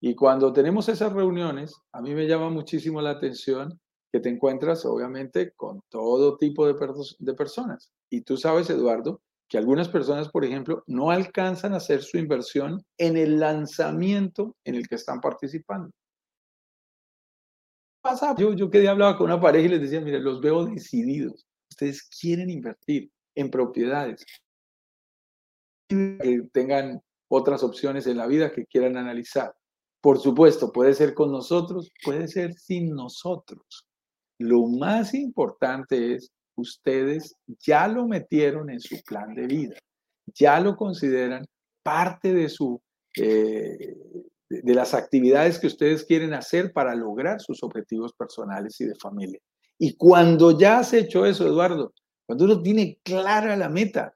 Y 0.00 0.14
cuando 0.14 0.52
tenemos 0.52 0.88
esas 0.88 1.12
reuniones, 1.12 1.74
a 1.90 2.00
mí 2.02 2.14
me 2.14 2.28
llama 2.28 2.50
muchísimo 2.50 3.02
la 3.02 3.10
atención 3.10 3.80
que 4.12 4.20
te 4.20 4.28
encuentras, 4.28 4.86
obviamente, 4.86 5.52
con 5.56 5.82
todo 5.88 6.36
tipo 6.36 6.68
de, 6.68 6.74
de 7.18 7.34
personas. 7.34 7.90
Y 8.08 8.20
tú 8.20 8.36
sabes, 8.36 8.70
Eduardo, 8.70 9.20
que 9.48 9.58
algunas 9.58 9.88
personas, 9.88 10.28
por 10.28 10.44
ejemplo, 10.44 10.84
no 10.86 11.10
alcanzan 11.10 11.74
a 11.74 11.78
hacer 11.78 12.04
su 12.04 12.16
inversión 12.16 12.80
en 12.96 13.16
el 13.16 13.40
lanzamiento 13.40 14.54
en 14.62 14.76
el 14.76 14.86
que 14.86 14.94
están 14.94 15.20
participando. 15.20 15.90
Pasa, 18.02 18.34
yo, 18.36 18.54
yo 18.54 18.70
que 18.70 18.88
hablaba 18.88 19.16
con 19.16 19.26
una 19.26 19.40
pareja 19.40 19.66
y 19.66 19.70
les 19.70 19.82
decía, 19.82 20.00
mire, 20.00 20.20
los 20.20 20.40
veo 20.40 20.64
decididos. 20.64 21.46
Ustedes 21.70 22.08
quieren 22.08 22.50
invertir 22.50 23.10
en 23.34 23.50
propiedades, 23.50 24.24
que 25.88 26.42
tengan 26.52 27.02
otras 27.28 27.62
opciones 27.62 28.06
en 28.06 28.16
la 28.16 28.26
vida 28.26 28.52
que 28.52 28.66
quieran 28.66 28.96
analizar. 28.96 29.54
Por 30.00 30.18
supuesto, 30.18 30.72
puede 30.72 30.94
ser 30.94 31.14
con 31.14 31.30
nosotros, 31.30 31.90
puede 32.02 32.26
ser 32.28 32.54
sin 32.54 32.94
nosotros. 32.94 33.86
Lo 34.38 34.66
más 34.66 35.14
importante 35.14 36.14
es, 36.14 36.32
ustedes 36.56 37.36
ya 37.58 37.86
lo 37.86 38.06
metieron 38.06 38.70
en 38.70 38.80
su 38.80 39.02
plan 39.02 39.34
de 39.34 39.46
vida, 39.46 39.76
ya 40.34 40.60
lo 40.60 40.76
consideran 40.76 41.44
parte 41.82 42.32
de 42.32 42.48
su... 42.48 42.80
Eh, 43.16 43.96
de 44.50 44.74
las 44.74 44.94
actividades 44.94 45.60
que 45.60 45.68
ustedes 45.68 46.04
quieren 46.04 46.34
hacer 46.34 46.72
para 46.72 46.94
lograr 46.96 47.40
sus 47.40 47.62
objetivos 47.62 48.12
personales 48.12 48.80
y 48.80 48.84
de 48.84 48.96
familia. 48.96 49.38
Y 49.78 49.94
cuando 49.96 50.58
ya 50.58 50.80
has 50.80 50.92
hecho 50.92 51.24
eso, 51.24 51.46
Eduardo, 51.46 51.94
cuando 52.26 52.44
uno 52.44 52.60
tiene 52.60 52.98
clara 53.04 53.56
la 53.56 53.68
meta, 53.68 54.14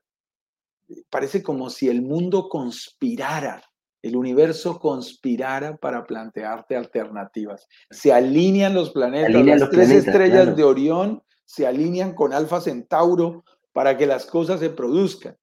parece 1.09 1.43
como 1.43 1.71
si 1.71 1.89
el 1.89 2.03
mundo 2.03 2.49
conspirara, 2.49 3.63
el 4.03 4.17
universo 4.17 4.79
conspirara 4.81 5.77
para 5.77 6.05
plantearte 6.05 6.77
alternativas. 6.77 7.67
Se 7.91 8.13
alinean 8.13 8.75
los 8.75 8.91
planetas, 8.91 9.47
las 9.47 9.71
tres 9.71 9.91
estrellas 9.91 10.57
de 10.57 10.65
Orión 10.65 11.23
se 11.45 11.67
alinean 11.67 12.15
con 12.15 12.33
Alfa 12.33 12.61
Centauro 12.61 13.45
para 13.73 13.97
que 13.97 14.07
las 14.07 14.27
cosas 14.27 14.61
se 14.61 14.71
produzcan. 14.71 15.37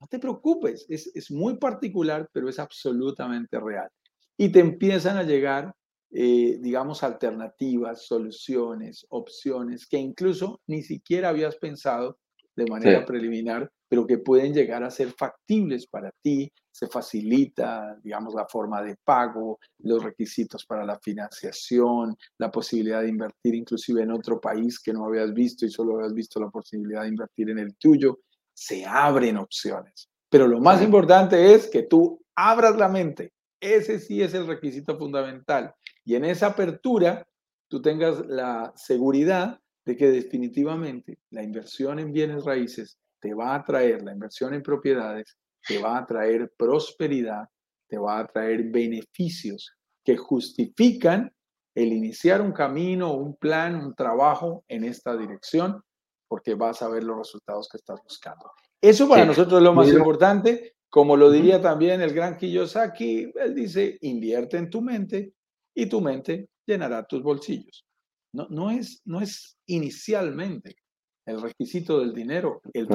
No 0.00 0.08
te 0.08 0.18
preocupes, 0.18 0.84
es, 0.88 1.10
es 1.14 1.30
muy 1.30 1.58
particular, 1.58 2.28
pero 2.32 2.48
es 2.48 2.58
absolutamente 2.58 3.60
real. 3.60 3.88
Y 4.36 4.50
te 4.50 4.60
empiezan 4.60 5.16
a 5.16 5.22
llegar, 5.22 5.74
eh, 6.10 6.58
digamos, 6.60 7.02
alternativas, 7.02 8.06
soluciones, 8.06 9.06
opciones 9.10 9.86
que 9.86 9.98
incluso 9.98 10.60
ni 10.66 10.82
siquiera 10.82 11.28
habías 11.28 11.56
pensado 11.56 12.18
de 12.56 12.66
manera 12.66 13.04
preliminar 13.04 13.70
pero 13.92 14.06
que 14.06 14.16
pueden 14.16 14.54
llegar 14.54 14.82
a 14.82 14.90
ser 14.90 15.12
factibles 15.12 15.86
para 15.86 16.10
ti. 16.22 16.50
Se 16.70 16.86
facilita, 16.86 17.94
digamos, 18.02 18.32
la 18.32 18.46
forma 18.46 18.80
de 18.80 18.96
pago, 19.04 19.58
los 19.80 20.02
requisitos 20.02 20.64
para 20.64 20.86
la 20.86 20.98
financiación, 20.98 22.16
la 22.38 22.50
posibilidad 22.50 23.02
de 23.02 23.10
invertir 23.10 23.54
inclusive 23.54 24.02
en 24.02 24.12
otro 24.12 24.40
país 24.40 24.80
que 24.80 24.94
no 24.94 25.04
habías 25.04 25.34
visto 25.34 25.66
y 25.66 25.70
solo 25.70 25.96
habías 25.96 26.14
visto 26.14 26.40
la 26.40 26.48
posibilidad 26.48 27.02
de 27.02 27.08
invertir 27.08 27.50
en 27.50 27.58
el 27.58 27.76
tuyo. 27.76 28.20
Se 28.54 28.86
abren 28.86 29.36
opciones. 29.36 30.08
Pero 30.30 30.48
lo 30.48 30.58
más 30.58 30.80
importante 30.80 31.52
es 31.54 31.68
que 31.68 31.82
tú 31.82 32.18
abras 32.34 32.78
la 32.78 32.88
mente. 32.88 33.34
Ese 33.62 34.00
sí 34.00 34.20
es 34.20 34.34
el 34.34 34.48
requisito 34.48 34.98
fundamental. 34.98 35.72
Y 36.04 36.16
en 36.16 36.24
esa 36.24 36.48
apertura, 36.48 37.24
tú 37.68 37.80
tengas 37.80 38.26
la 38.26 38.72
seguridad 38.74 39.60
de 39.84 39.96
que 39.96 40.10
definitivamente 40.10 41.20
la 41.30 41.44
inversión 41.44 42.00
en 42.00 42.12
bienes 42.12 42.44
raíces 42.44 42.98
te 43.20 43.34
va 43.34 43.54
a 43.54 43.64
traer 43.64 44.02
la 44.02 44.12
inversión 44.12 44.52
en 44.52 44.64
propiedades, 44.64 45.38
te 45.64 45.78
va 45.78 45.98
a 45.98 46.04
traer 46.04 46.52
prosperidad, 46.58 47.48
te 47.88 47.98
va 47.98 48.18
a 48.18 48.26
traer 48.26 48.64
beneficios 48.64 49.72
que 50.04 50.16
justifican 50.16 51.32
el 51.76 51.92
iniciar 51.92 52.42
un 52.42 52.52
camino, 52.52 53.14
un 53.14 53.36
plan, 53.36 53.76
un 53.76 53.94
trabajo 53.94 54.64
en 54.66 54.82
esta 54.82 55.16
dirección, 55.16 55.80
porque 56.26 56.54
vas 56.54 56.82
a 56.82 56.88
ver 56.88 57.04
los 57.04 57.16
resultados 57.16 57.68
que 57.70 57.76
estás 57.76 58.00
buscando. 58.02 58.50
Eso 58.80 59.08
para 59.08 59.24
nosotros 59.24 59.60
es 59.60 59.64
lo 59.64 59.72
más 59.72 59.88
importante. 59.88 60.74
Como 60.92 61.16
lo 61.16 61.30
diría 61.30 61.58
también 61.58 62.02
el 62.02 62.12
gran 62.12 62.36
Kiyosaki, 62.36 63.32
él 63.34 63.54
dice, 63.54 63.96
invierte 64.02 64.58
en 64.58 64.68
tu 64.68 64.82
mente 64.82 65.32
y 65.74 65.86
tu 65.86 66.02
mente 66.02 66.50
llenará 66.66 67.02
tus 67.04 67.22
bolsillos. 67.22 67.86
No, 68.34 68.46
no, 68.50 68.70
es, 68.70 69.00
no 69.06 69.22
es 69.22 69.56
inicialmente 69.64 70.76
el 71.24 71.40
requisito 71.40 72.00
del 72.00 72.12
dinero, 72.12 72.60
el 72.74 72.88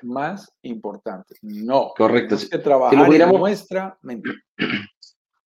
más 0.00 0.50
importante. 0.62 1.34
No. 1.42 1.92
Correcto. 1.94 2.36
Es 2.36 2.48
que 2.48 2.56
trabajar 2.56 3.10
si 3.10 3.20
en 3.20 3.28
nuestra 3.28 3.98
mente. 4.00 4.30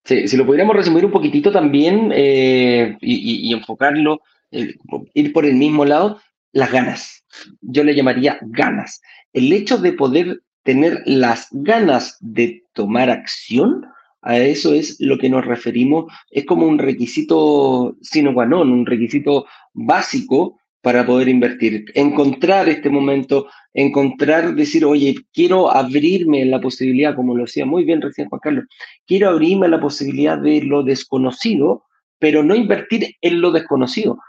Sí, 0.05 0.29
si 0.29 0.37
lo 0.37 0.45
pudiéramos 0.45 0.77
resumir 0.77 1.03
un 1.03 1.11
poquitito 1.11 1.51
también 1.51 2.13
eh, 2.15 2.97
y, 3.01 3.51
enfocarlo, 3.51 4.21
eh, 4.51 4.75
ir 5.13 5.33
por 5.33 5.45
el 5.45 5.55
mismo 5.55 5.83
lado, 5.83 6.21
las 6.53 6.71
ganas. 6.71 7.25
Yo 7.59 7.83
le 7.83 7.93
llamaría 7.93 8.39
ganas. 8.43 9.01
El 9.33 9.51
hecho 9.51 9.77
de 9.77 9.91
poder 9.91 10.41
tener 10.67 11.01
las 11.05 11.47
ganas 11.51 12.17
de 12.19 12.65
tomar 12.73 13.09
acción, 13.09 13.85
a 14.21 14.37
eso 14.37 14.73
es 14.73 14.97
lo 14.99 15.17
que 15.17 15.29
nos 15.29 15.45
referimos, 15.45 16.11
es 16.29 16.45
como 16.45 16.67
un 16.67 16.77
requisito 16.77 17.95
sino 18.01 18.33
qua 18.33 18.45
non, 18.45 18.69
un 18.73 18.85
requisito 18.85 19.45
básico 19.71 20.59
para 20.81 21.05
poder 21.05 21.29
invertir. 21.29 21.85
Encontrar 21.95 22.67
este 22.67 22.89
momento, 22.89 23.47
encontrar, 23.73 24.55
decir, 24.55 24.83
oye, 24.83 25.15
quiero 25.31 25.71
abrirme 25.71 26.43
la 26.43 26.59
posibilidad, 26.59 27.15
como 27.15 27.33
lo 27.33 27.45
decía 27.45 27.65
muy 27.65 27.85
bien 27.85 28.01
recién 28.01 28.27
Juan 28.27 28.41
Carlos, 28.43 28.65
quiero 29.05 29.29
abrirme 29.29 29.69
la 29.69 29.79
posibilidad 29.79 30.37
de 30.37 30.63
lo 30.63 30.83
desconocido, 30.83 31.85
pero 32.19 32.43
no 32.43 32.55
invertir 32.55 33.15
en 33.21 33.39
lo 33.39 33.53
desconocido. 33.53 34.19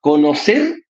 Conocer, 0.00 0.82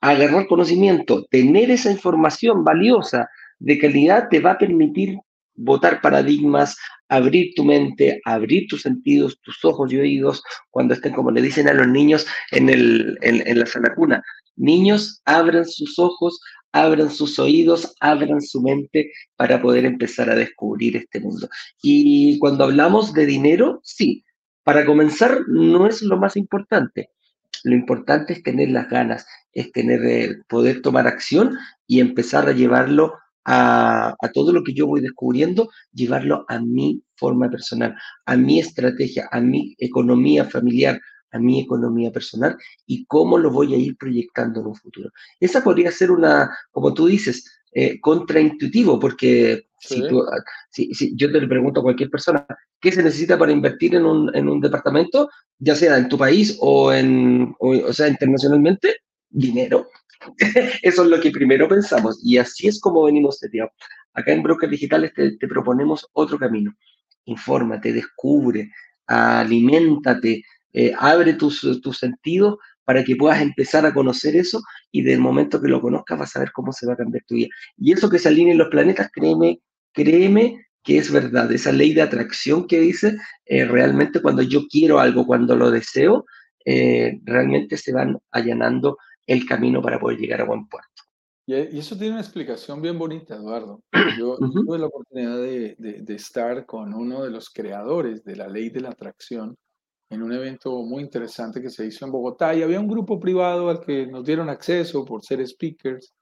agarrar 0.00 0.48
conocimiento, 0.48 1.24
tener 1.30 1.70
esa 1.70 1.92
información 1.92 2.64
valiosa 2.64 3.28
de 3.58 3.78
calidad 3.78 4.28
te 4.30 4.40
va 4.40 4.52
a 4.52 4.58
permitir 4.58 5.18
votar 5.56 6.00
paradigmas, 6.00 6.76
abrir 7.08 7.52
tu 7.54 7.64
mente, 7.64 8.20
abrir 8.24 8.66
tus 8.68 8.82
sentidos, 8.82 9.38
tus 9.40 9.64
ojos 9.64 9.92
y 9.92 9.98
oídos, 9.98 10.42
cuando 10.70 10.94
estén, 10.94 11.12
como 11.12 11.30
le 11.30 11.42
dicen 11.42 11.68
a 11.68 11.74
los 11.74 11.86
niños 11.86 12.26
en, 12.50 12.68
el, 12.68 13.18
en 13.22 13.58
la 13.58 13.66
sala 13.66 13.94
cuna, 13.94 14.22
Niños, 14.56 15.20
abran 15.24 15.66
sus 15.66 15.98
ojos, 15.98 16.40
abran 16.72 17.10
sus 17.10 17.38
oídos, 17.38 17.94
abran 18.00 18.40
su 18.40 18.60
mente 18.60 19.12
para 19.36 19.60
poder 19.60 19.84
empezar 19.84 20.30
a 20.30 20.36
descubrir 20.36 20.96
este 20.96 21.20
mundo. 21.20 21.48
Y 21.82 22.38
cuando 22.38 22.64
hablamos 22.64 23.12
de 23.12 23.26
dinero, 23.26 23.80
sí, 23.82 24.24
para 24.62 24.84
comenzar 24.86 25.40
no 25.48 25.86
es 25.86 26.02
lo 26.02 26.16
más 26.16 26.36
importante. 26.36 27.10
Lo 27.64 27.74
importante 27.74 28.34
es 28.34 28.42
tener 28.42 28.70
las 28.70 28.88
ganas, 28.88 29.26
es 29.52 29.72
tener, 29.72 30.04
eh, 30.04 30.36
poder 30.48 30.82
tomar 30.82 31.06
acción 31.06 31.58
y 31.86 32.00
empezar 32.00 32.48
a 32.48 32.52
llevarlo 32.52 33.14
a, 33.44 34.14
a, 34.20 34.32
todo 34.32 34.52
lo 34.52 34.62
que 34.62 34.72
yo 34.72 34.86
voy 34.86 35.00
descubriendo, 35.00 35.70
llevarlo 35.92 36.44
a 36.48 36.58
mi 36.60 37.02
forma 37.16 37.50
personal, 37.50 37.94
a 38.26 38.36
mi 38.36 38.58
estrategia, 38.58 39.28
a 39.30 39.40
mi 39.40 39.74
economía 39.78 40.44
familiar, 40.44 41.00
a 41.34 41.38
mi 41.38 41.60
economía 41.60 42.10
personal 42.10 42.56
y 42.86 43.04
cómo 43.06 43.38
lo 43.38 43.50
voy 43.50 43.74
a 43.74 43.76
ir 43.76 43.96
proyectando 43.96 44.60
en 44.60 44.66
un 44.68 44.74
futuro. 44.74 45.10
Esa 45.40 45.62
podría 45.62 45.90
ser 45.90 46.10
una, 46.10 46.56
como 46.70 46.94
tú 46.94 47.06
dices, 47.06 47.44
eh, 47.72 48.00
contraintuitivo, 48.00 48.98
porque 48.98 49.66
Si, 49.84 50.00
tú, 50.08 50.24
si, 50.70 50.94
si, 50.94 51.12
yo 51.14 51.30
te 51.30 51.46
pregunto 51.46 51.80
a 51.80 51.82
cualquier 51.82 52.08
persona, 52.08 52.46
¿qué 52.80 52.90
se 52.90 53.02
necesita 53.02 53.36
para 53.36 53.52
invertir 53.52 53.94
en 53.94 54.06
un, 54.06 54.34
en 54.34 54.48
un 54.48 54.58
departamento, 54.58 55.28
ya 55.58 55.74
sea 55.74 55.98
en 55.98 56.08
tu 56.08 56.16
país 56.16 56.56
o, 56.60 56.90
en, 56.90 57.54
o, 57.58 57.76
o 57.90 57.92
sea, 57.92 58.08
internacionalmente? 58.08 58.96
Dinero. 59.28 59.88
Eso 60.82 61.04
es 61.04 61.08
lo 61.08 61.20
que 61.20 61.30
primero 61.30 61.68
pensamos 61.68 62.20
y 62.22 62.38
así 62.38 62.68
es 62.68 62.80
como 62.80 63.04
venimos 63.04 63.38
seteados. 63.38 63.72
Acá 64.12 64.32
en 64.32 64.42
Brokers 64.42 64.70
Digitales 64.70 65.12
te, 65.14 65.48
proponemos 65.48 66.08
otro 66.12 66.38
camino. 66.38 66.74
Infórmate, 67.24 67.92
descubre, 67.92 68.70
aliméntate, 69.06 70.42
eh, 70.72 70.92
abre 70.98 71.34
tus, 71.34 71.80
tus 71.82 71.98
sentidos 71.98 72.58
para 72.84 73.02
que 73.02 73.16
puedas 73.16 73.40
empezar 73.40 73.86
a 73.86 73.94
conocer 73.94 74.36
eso 74.36 74.62
y 74.92 75.02
del 75.02 75.18
momento 75.18 75.60
que 75.60 75.68
lo 75.68 75.80
conozcas 75.80 76.18
vas 76.18 76.36
a 76.36 76.40
ver 76.40 76.52
cómo 76.52 76.72
se 76.72 76.86
va 76.86 76.92
a 76.92 76.96
cambiar 76.96 77.24
tu 77.26 77.34
vida. 77.34 77.48
Y 77.76 77.92
eso 77.92 78.10
que 78.10 78.18
se 78.18 78.28
alineen 78.28 78.58
los 78.58 78.68
planetas, 78.68 79.10
créeme, 79.12 79.60
créeme 79.92 80.66
que 80.82 80.98
es 80.98 81.10
verdad. 81.10 81.50
Esa 81.50 81.72
ley 81.72 81.94
de 81.94 82.02
atracción 82.02 82.66
que 82.66 82.78
dice, 82.78 83.16
eh, 83.46 83.64
realmente 83.64 84.20
cuando 84.20 84.42
yo 84.42 84.66
quiero 84.68 85.00
algo, 85.00 85.26
cuando 85.26 85.56
lo 85.56 85.70
deseo, 85.70 86.26
eh, 86.64 87.18
realmente 87.24 87.76
se 87.76 87.92
van 87.92 88.18
allanando 88.30 88.98
el 89.26 89.46
camino 89.46 89.80
para 89.82 89.98
poder 89.98 90.18
llegar 90.18 90.40
a 90.40 90.44
buen 90.44 90.66
puerto. 90.68 91.02
Y, 91.46 91.54
eso 91.54 91.96
tiene 91.96 92.12
una 92.12 92.22
explicación 92.22 92.80
bien 92.80 92.98
bonita, 92.98 93.36
Eduardo. 93.36 93.82
Yo 94.18 94.36
tuve 94.36 94.78
la 94.78 94.86
oportunidad 94.86 95.36
de, 95.36 95.74
de, 95.78 96.02
de, 96.02 96.14
estar 96.14 96.64
con 96.64 96.94
uno 96.94 97.22
de 97.22 97.30
los 97.30 97.50
creadores 97.50 98.24
de 98.24 98.36
la 98.36 98.48
ley 98.48 98.70
de 98.70 98.80
la 98.80 98.90
atracción 98.90 99.56
en 100.10 100.22
un 100.22 100.32
evento 100.32 100.82
muy 100.82 101.02
interesante 101.02 101.60
que 101.60 101.70
se 101.70 101.86
hizo 101.86 102.04
en 102.04 102.12
Bogotá 102.12 102.54
y 102.54 102.62
había 102.62 102.80
un 102.80 102.88
grupo 102.88 103.18
privado 103.18 103.68
al 103.68 103.80
que 103.80 104.06
nos 104.06 104.24
dieron 104.24 104.48
acceso 104.48 105.04
por 105.04 105.22
ser 105.24 105.46
speakers 105.46 106.14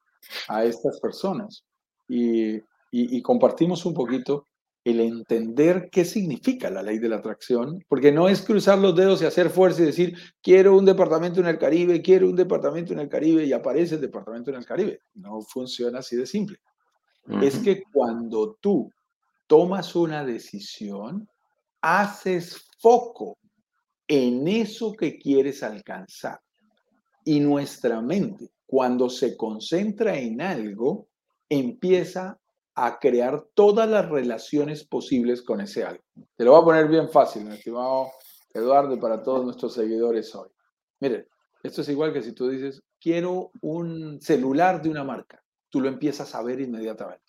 a 0.48 0.64
estas 0.64 1.00
personas 1.00 1.64
y, 2.08 2.54
y, 2.56 2.62
y 2.90 3.22
compartimos 3.22 3.84
un 3.84 3.94
poquito 3.94 4.46
el 4.84 5.00
entender 5.00 5.88
qué 5.90 6.04
significa 6.04 6.68
la 6.68 6.82
ley 6.82 6.98
de 6.98 7.08
la 7.08 7.16
atracción, 7.16 7.84
porque 7.88 8.10
no 8.10 8.28
es 8.28 8.42
cruzar 8.42 8.78
los 8.78 8.96
dedos 8.96 9.22
y 9.22 9.26
hacer 9.26 9.48
fuerza 9.48 9.82
y 9.82 9.86
decir, 9.86 10.16
quiero 10.42 10.76
un 10.76 10.84
departamento 10.84 11.40
en 11.40 11.46
el 11.46 11.58
Caribe, 11.58 12.02
quiero 12.02 12.28
un 12.28 12.36
departamento 12.36 12.92
en 12.92 12.98
el 12.98 13.08
Caribe 13.08 13.44
y 13.44 13.52
aparece 13.52 13.94
el 13.94 14.00
departamento 14.00 14.50
en 14.50 14.56
el 14.56 14.66
Caribe. 14.66 15.00
No 15.14 15.40
funciona 15.42 16.00
así 16.00 16.16
de 16.16 16.26
simple. 16.26 16.58
Uh 17.26 17.34
-huh. 17.34 17.44
Es 17.44 17.58
que 17.58 17.84
cuando 17.92 18.58
tú 18.60 18.90
tomas 19.46 19.94
una 19.94 20.24
decisión, 20.24 21.28
haces 21.80 22.64
foco 22.80 23.38
en 24.08 24.48
eso 24.48 24.92
que 24.92 25.18
quieres 25.18 25.62
alcanzar. 25.62 26.40
Y 27.24 27.38
nuestra 27.38 28.00
mente, 28.00 28.50
cuando 28.66 29.08
se 29.08 29.36
concentra 29.36 30.18
en 30.18 30.40
algo, 30.40 31.06
empieza 31.48 32.36
a 32.74 32.98
crear 32.98 33.44
todas 33.54 33.88
las 33.88 34.08
relaciones 34.08 34.84
posibles 34.84 35.42
con 35.42 35.60
ese 35.60 35.84
algo. 35.84 36.02
Te 36.36 36.44
lo 36.44 36.52
voy 36.52 36.60
a 36.60 36.64
poner 36.64 36.88
bien 36.88 37.08
fácil, 37.10 37.44
mi 37.44 37.54
estimado 37.54 38.10
Eduardo, 38.54 38.94
y 38.94 38.98
para 38.98 39.22
todos 39.22 39.44
nuestros 39.44 39.74
seguidores 39.74 40.34
hoy. 40.34 40.48
Miren, 41.00 41.26
esto 41.62 41.80
es 41.80 41.88
igual 41.88 42.12
que 42.12 42.22
si 42.22 42.32
tú 42.32 42.48
dices, 42.48 42.82
quiero 43.00 43.50
un 43.60 44.20
celular 44.20 44.82
de 44.82 44.90
una 44.90 45.04
marca, 45.04 45.42
tú 45.68 45.80
lo 45.80 45.88
empiezas 45.88 46.34
a 46.34 46.42
ver 46.42 46.60
inmediatamente. 46.60 47.24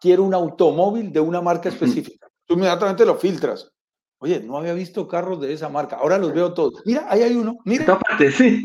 Quiero 0.00 0.24
un 0.24 0.34
automóvil 0.34 1.12
de 1.12 1.20
una 1.20 1.40
marca 1.40 1.68
específica, 1.68 2.28
tú 2.46 2.54
inmediatamente 2.54 3.04
lo 3.04 3.16
filtras. 3.16 3.70
Oye, 4.18 4.40
no 4.40 4.56
había 4.56 4.74
visto 4.74 5.08
carros 5.08 5.40
de 5.40 5.52
esa 5.52 5.68
marca, 5.68 5.96
ahora 5.96 6.18
los 6.18 6.32
veo 6.32 6.54
todos. 6.54 6.82
Mira, 6.84 7.06
ahí 7.08 7.22
hay 7.22 7.34
uno, 7.34 7.58
mira. 7.64 7.98
Parte, 7.98 8.30
sí. 8.30 8.62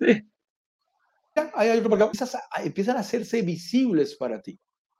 sí. 0.00 0.30
Ahí 1.54 1.68
hay 1.68 1.78
otro, 1.78 1.96
a, 1.96 2.62
empiezan 2.62 2.96
a 2.96 3.00
hacerse 3.00 3.42
visibles 3.42 4.16
para 4.16 4.40
ti. 4.40 4.58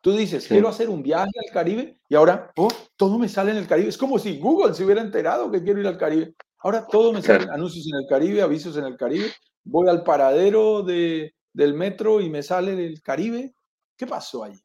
Tú 0.09 0.16
dices, 0.16 0.44
sí. 0.44 0.49
quiero 0.49 0.68
hacer 0.68 0.88
un 0.88 1.03
viaje 1.03 1.31
al 1.47 1.53
Caribe 1.53 1.99
y 2.09 2.14
ahora 2.14 2.51
oh, 2.57 2.71
todo 2.97 3.18
me 3.18 3.29
sale 3.29 3.51
en 3.51 3.59
el 3.59 3.66
Caribe. 3.66 3.90
Es 3.90 3.99
como 3.99 4.18
si 4.18 4.38
Google 4.38 4.73
se 4.73 4.83
hubiera 4.83 5.03
enterado 5.03 5.51
que 5.51 5.62
quiero 5.62 5.81
ir 5.81 5.87
al 5.87 5.99
Caribe. 5.99 6.35
Ahora 6.61 6.87
todo 6.87 7.12
me 7.12 7.21
sale, 7.21 7.47
anuncios 7.53 7.87
en 7.92 8.01
el 8.01 8.07
Caribe, 8.09 8.40
avisos 8.40 8.79
en 8.79 8.85
el 8.85 8.97
Caribe. 8.97 9.31
Voy 9.64 9.87
al 9.87 10.03
paradero 10.05 10.83
de, 10.83 11.35
del 11.53 11.75
metro 11.75 12.23
y 12.23 12.31
me 12.31 12.42
sale 12.42 12.73
el 12.73 13.03
Caribe. 13.03 13.53
¿Qué 13.99 14.07
pasó 14.07 14.44
allí? 14.44 14.59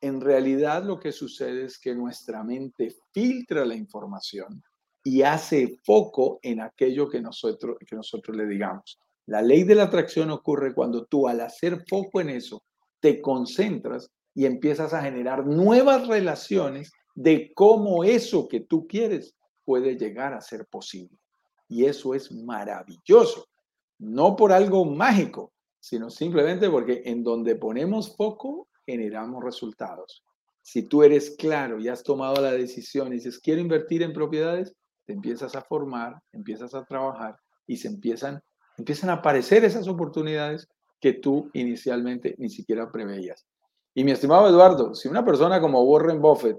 En 0.00 0.20
realidad 0.20 0.82
lo 0.82 0.98
que 0.98 1.12
sucede 1.12 1.66
es 1.66 1.78
que 1.78 1.94
nuestra 1.94 2.42
mente 2.42 2.92
filtra 3.12 3.64
la 3.64 3.76
información 3.76 4.64
y 5.04 5.22
hace 5.22 5.78
foco 5.84 6.40
en 6.42 6.60
aquello 6.60 7.08
que 7.08 7.20
nosotros, 7.20 7.76
que 7.86 7.94
nosotros 7.94 8.36
le 8.36 8.46
digamos. 8.46 8.98
La 9.26 9.42
ley 9.42 9.62
de 9.62 9.76
la 9.76 9.84
atracción 9.84 10.30
ocurre 10.30 10.74
cuando 10.74 11.04
tú 11.04 11.28
al 11.28 11.40
hacer 11.40 11.84
foco 11.88 12.20
en 12.20 12.30
eso, 12.30 12.64
te 12.98 13.20
concentras 13.20 14.10
y 14.34 14.46
empiezas 14.46 14.94
a 14.94 15.02
generar 15.02 15.46
nuevas 15.46 16.06
relaciones 16.06 16.92
de 17.14 17.52
cómo 17.54 18.04
eso 18.04 18.48
que 18.48 18.60
tú 18.60 18.86
quieres 18.86 19.34
puede 19.64 19.96
llegar 19.96 20.32
a 20.32 20.40
ser 20.40 20.66
posible. 20.66 21.18
Y 21.68 21.84
eso 21.84 22.14
es 22.14 22.32
maravilloso, 22.32 23.46
no 23.98 24.36
por 24.36 24.52
algo 24.52 24.84
mágico, 24.84 25.52
sino 25.80 26.10
simplemente 26.10 26.68
porque 26.70 27.02
en 27.04 27.22
donde 27.22 27.56
ponemos 27.56 28.16
foco 28.16 28.68
generamos 28.86 29.42
resultados. 29.42 30.24
Si 30.62 30.82
tú 30.82 31.02
eres 31.02 31.34
claro 31.36 31.80
y 31.80 31.88
has 31.88 32.02
tomado 32.02 32.40
la 32.40 32.52
decisión 32.52 33.08
y 33.08 33.16
dices, 33.16 33.38
quiero 33.40 33.60
invertir 33.60 34.02
en 34.02 34.12
propiedades, 34.12 34.74
te 35.06 35.12
empiezas 35.12 35.56
a 35.56 35.62
formar, 35.62 36.20
empiezas 36.32 36.74
a 36.74 36.84
trabajar 36.84 37.36
y 37.66 37.76
se 37.76 37.88
empiezan, 37.88 38.40
empiezan 38.78 39.10
a 39.10 39.14
aparecer 39.14 39.64
esas 39.64 39.88
oportunidades 39.88 40.68
que 41.00 41.14
tú 41.14 41.50
inicialmente 41.52 42.36
ni 42.38 42.48
siquiera 42.48 42.90
preveías. 42.92 43.44
Y 43.94 44.04
mi 44.04 44.12
estimado 44.12 44.48
Eduardo, 44.48 44.94
si 44.94 45.08
una 45.08 45.24
persona 45.24 45.60
como 45.60 45.82
Warren 45.82 46.20
Buffett, 46.20 46.58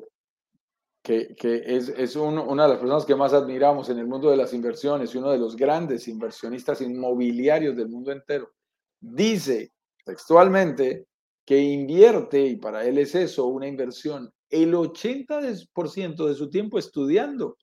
que, 1.02 1.36
que 1.36 1.64
es, 1.66 1.90
es 1.90 2.16
un, 2.16 2.38
una 2.38 2.64
de 2.64 2.70
las 2.70 2.78
personas 2.78 3.06
que 3.06 3.16
más 3.16 3.34
admiramos 3.34 3.90
en 3.90 4.00
el 4.00 4.08
mundo 4.08 4.30
de 4.30 4.38
las 4.38 4.54
inversiones 4.54 5.14
y 5.14 5.18
uno 5.18 5.32
de 5.32 5.40
los 5.40 5.56
grandes 5.56 6.08
inversionistas 6.08 6.82
inmobiliarios 6.82 7.76
del 7.76 7.90
mundo 7.90 8.12
entero, 8.12 8.52
dice 9.00 9.72
textualmente 10.06 11.08
que 11.46 11.58
invierte, 11.60 12.40
y 12.46 12.56
para 12.56 12.86
él 12.86 12.98
es 12.98 13.16
eso, 13.16 13.48
una 13.48 13.68
inversión, 13.68 14.32
el 14.50 14.74
80% 14.74 16.26
de 16.26 16.36
su 16.36 16.50
tiempo 16.50 16.80
estudiando 16.80 17.58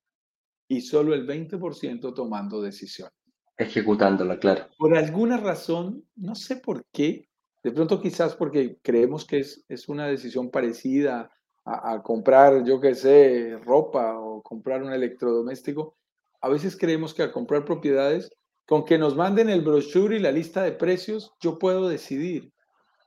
y 0.68 0.82
solo 0.82 1.14
el 1.14 1.26
20% 1.26 2.14
tomando 2.14 2.60
decisiones. 2.60 3.14
Ejecutándola, 3.56 4.38
claro. 4.38 4.66
Por 4.76 4.96
alguna 4.96 5.38
razón, 5.38 6.04
no 6.16 6.34
sé 6.34 6.56
por 6.56 6.84
qué, 6.92 7.29
de 7.62 7.72
pronto 7.72 8.00
quizás 8.00 8.34
porque 8.34 8.78
creemos 8.82 9.24
que 9.24 9.40
es, 9.40 9.64
es 9.68 9.88
una 9.88 10.06
decisión 10.06 10.50
parecida 10.50 11.30
a, 11.64 12.02
comprar, 12.02 12.64
yo 12.64 12.80
qué 12.80 12.94
sé, 12.94 13.58
ropa 13.64 14.18
o 14.18 14.42
comprar 14.42 14.82
un 14.82 14.92
electrodoméstico. 14.92 15.94
A 16.40 16.48
veces 16.48 16.76
creemos 16.76 17.14
que 17.14 17.22
al 17.22 17.32
comprar 17.32 17.64
propiedades, 17.64 18.30
con 18.66 18.84
que 18.84 18.98
nos 18.98 19.14
manden 19.14 19.50
el 19.50 19.60
brochure 19.60 20.16
y 20.16 20.20
la 20.20 20.32
lista 20.32 20.62
de 20.62 20.72
precios, 20.72 21.32
yo 21.40 21.58
puedo 21.58 21.88
decidir. 21.88 22.50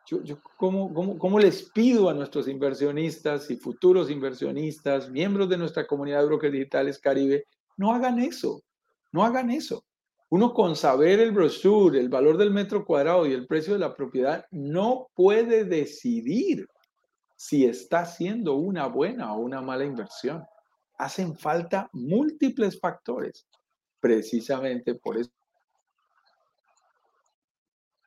Yo, 0.05 0.21
yo 0.23 0.37
¿cómo, 0.57 0.93
cómo, 0.93 1.17
¿Cómo 1.17 1.39
les 1.39 1.69
pido 1.71 2.09
a 2.09 2.13
nuestros 2.13 2.47
inversionistas 2.47 3.49
y 3.49 3.57
futuros 3.57 4.11
inversionistas, 4.11 5.09
miembros 5.09 5.49
de 5.49 5.57
nuestra 5.57 5.87
comunidad 5.87 6.19
de 6.19 6.25
brokers 6.27 6.53
digitales 6.53 6.99
Caribe, 6.99 7.45
no 7.77 7.93
hagan 7.93 8.19
eso? 8.19 8.61
No 9.11 9.23
hagan 9.23 9.49
eso. 9.49 9.83
Uno 10.33 10.51
con 10.51 10.75
saber 10.75 11.19
el 11.19 11.31
brochure, 11.31 11.99
el 11.99 12.09
valor 12.09 12.37
del 12.37 12.49
metro 12.49 12.83
cuadrado 12.83 13.27
y 13.27 13.33
el 13.33 13.45
precio 13.45 13.73
de 13.73 13.79
la 13.79 13.93
propiedad 13.93 14.47
no 14.49 15.11
puede 15.13 15.63
decidir 15.63 16.67
si 17.35 17.65
está 17.65 17.99
haciendo 17.99 18.55
una 18.55 18.87
buena 18.87 19.31
o 19.35 19.41
una 19.41 19.61
mala 19.61 19.85
inversión. 19.85 20.43
Hacen 20.97 21.37
falta 21.37 21.87
múltiples 21.93 22.79
factores. 22.79 23.45
Precisamente 23.99 24.95
por 24.95 25.19
eso, 25.19 25.29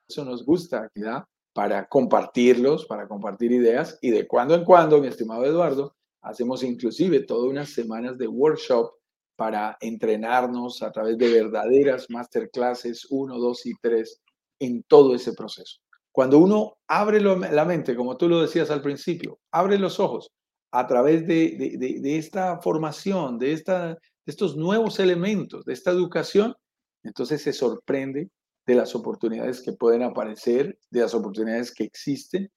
eso 0.09 0.25
nos 0.25 0.45
gusta, 0.45 0.91
¿verdad? 0.97 1.23
Para 1.53 1.87
compartirlos, 1.87 2.87
para 2.87 3.07
compartir 3.07 3.53
ideas 3.53 4.01
y 4.03 4.11
de 4.11 4.27
cuando 4.27 4.57
en 4.57 4.65
cuando, 4.65 5.01
mi 5.01 5.07
estimado 5.07 5.45
Eduardo, 5.45 5.95
hacemos 6.23 6.65
inclusive 6.65 7.21
todas 7.21 7.49
unas 7.49 7.69
semanas 7.69 8.19
de 8.19 8.27
workshop 8.27 8.97
para 9.37 9.77
entrenarnos 9.81 10.83
a 10.83 10.91
través 10.91 11.19
de 11.19 11.33
verdaderas 11.33 12.07
masterclasses 12.09 13.07
1, 13.11 13.39
2 13.39 13.67
y 13.67 13.75
3 13.81 14.23
en 14.61 14.83
todo 14.85 15.15
ese 15.15 15.35
proceso. 15.35 15.79
Cuando 16.11 16.39
uno 16.39 16.79
abre 16.89 17.21
la 17.21 17.65
mente, 17.67 17.95
como 17.95 18.17
tú 18.17 18.29
lo 18.29 18.41
decías 18.41 18.71
al 18.71 18.81
principio, 18.81 19.39
abre 19.51 19.79
los 19.79 20.01
ojos 20.01 20.33
a 20.73 20.87
través 20.87 21.27
de 21.27 22.17
esta 22.19 22.59
formación, 22.61 23.39
de, 23.39 23.53
esta, 23.53 23.89
de 23.89 23.97
estos 24.25 24.57
nuevos 24.57 24.99
elementos, 24.99 25.65
de 25.67 25.75
esta 25.75 25.91
educación, 25.91 26.55
entonces 27.03 27.43
se 27.43 27.53
sorprende 27.53 28.31
de 28.67 28.75
las 28.75 28.95
oportunidades 28.95 29.63
que 29.63 29.73
pueden 29.73 30.03
aparecer, 30.03 30.79
de 30.91 31.01
las 31.01 31.15
oportunidades 31.15 31.73
que 31.73 31.85
existen 31.85 32.51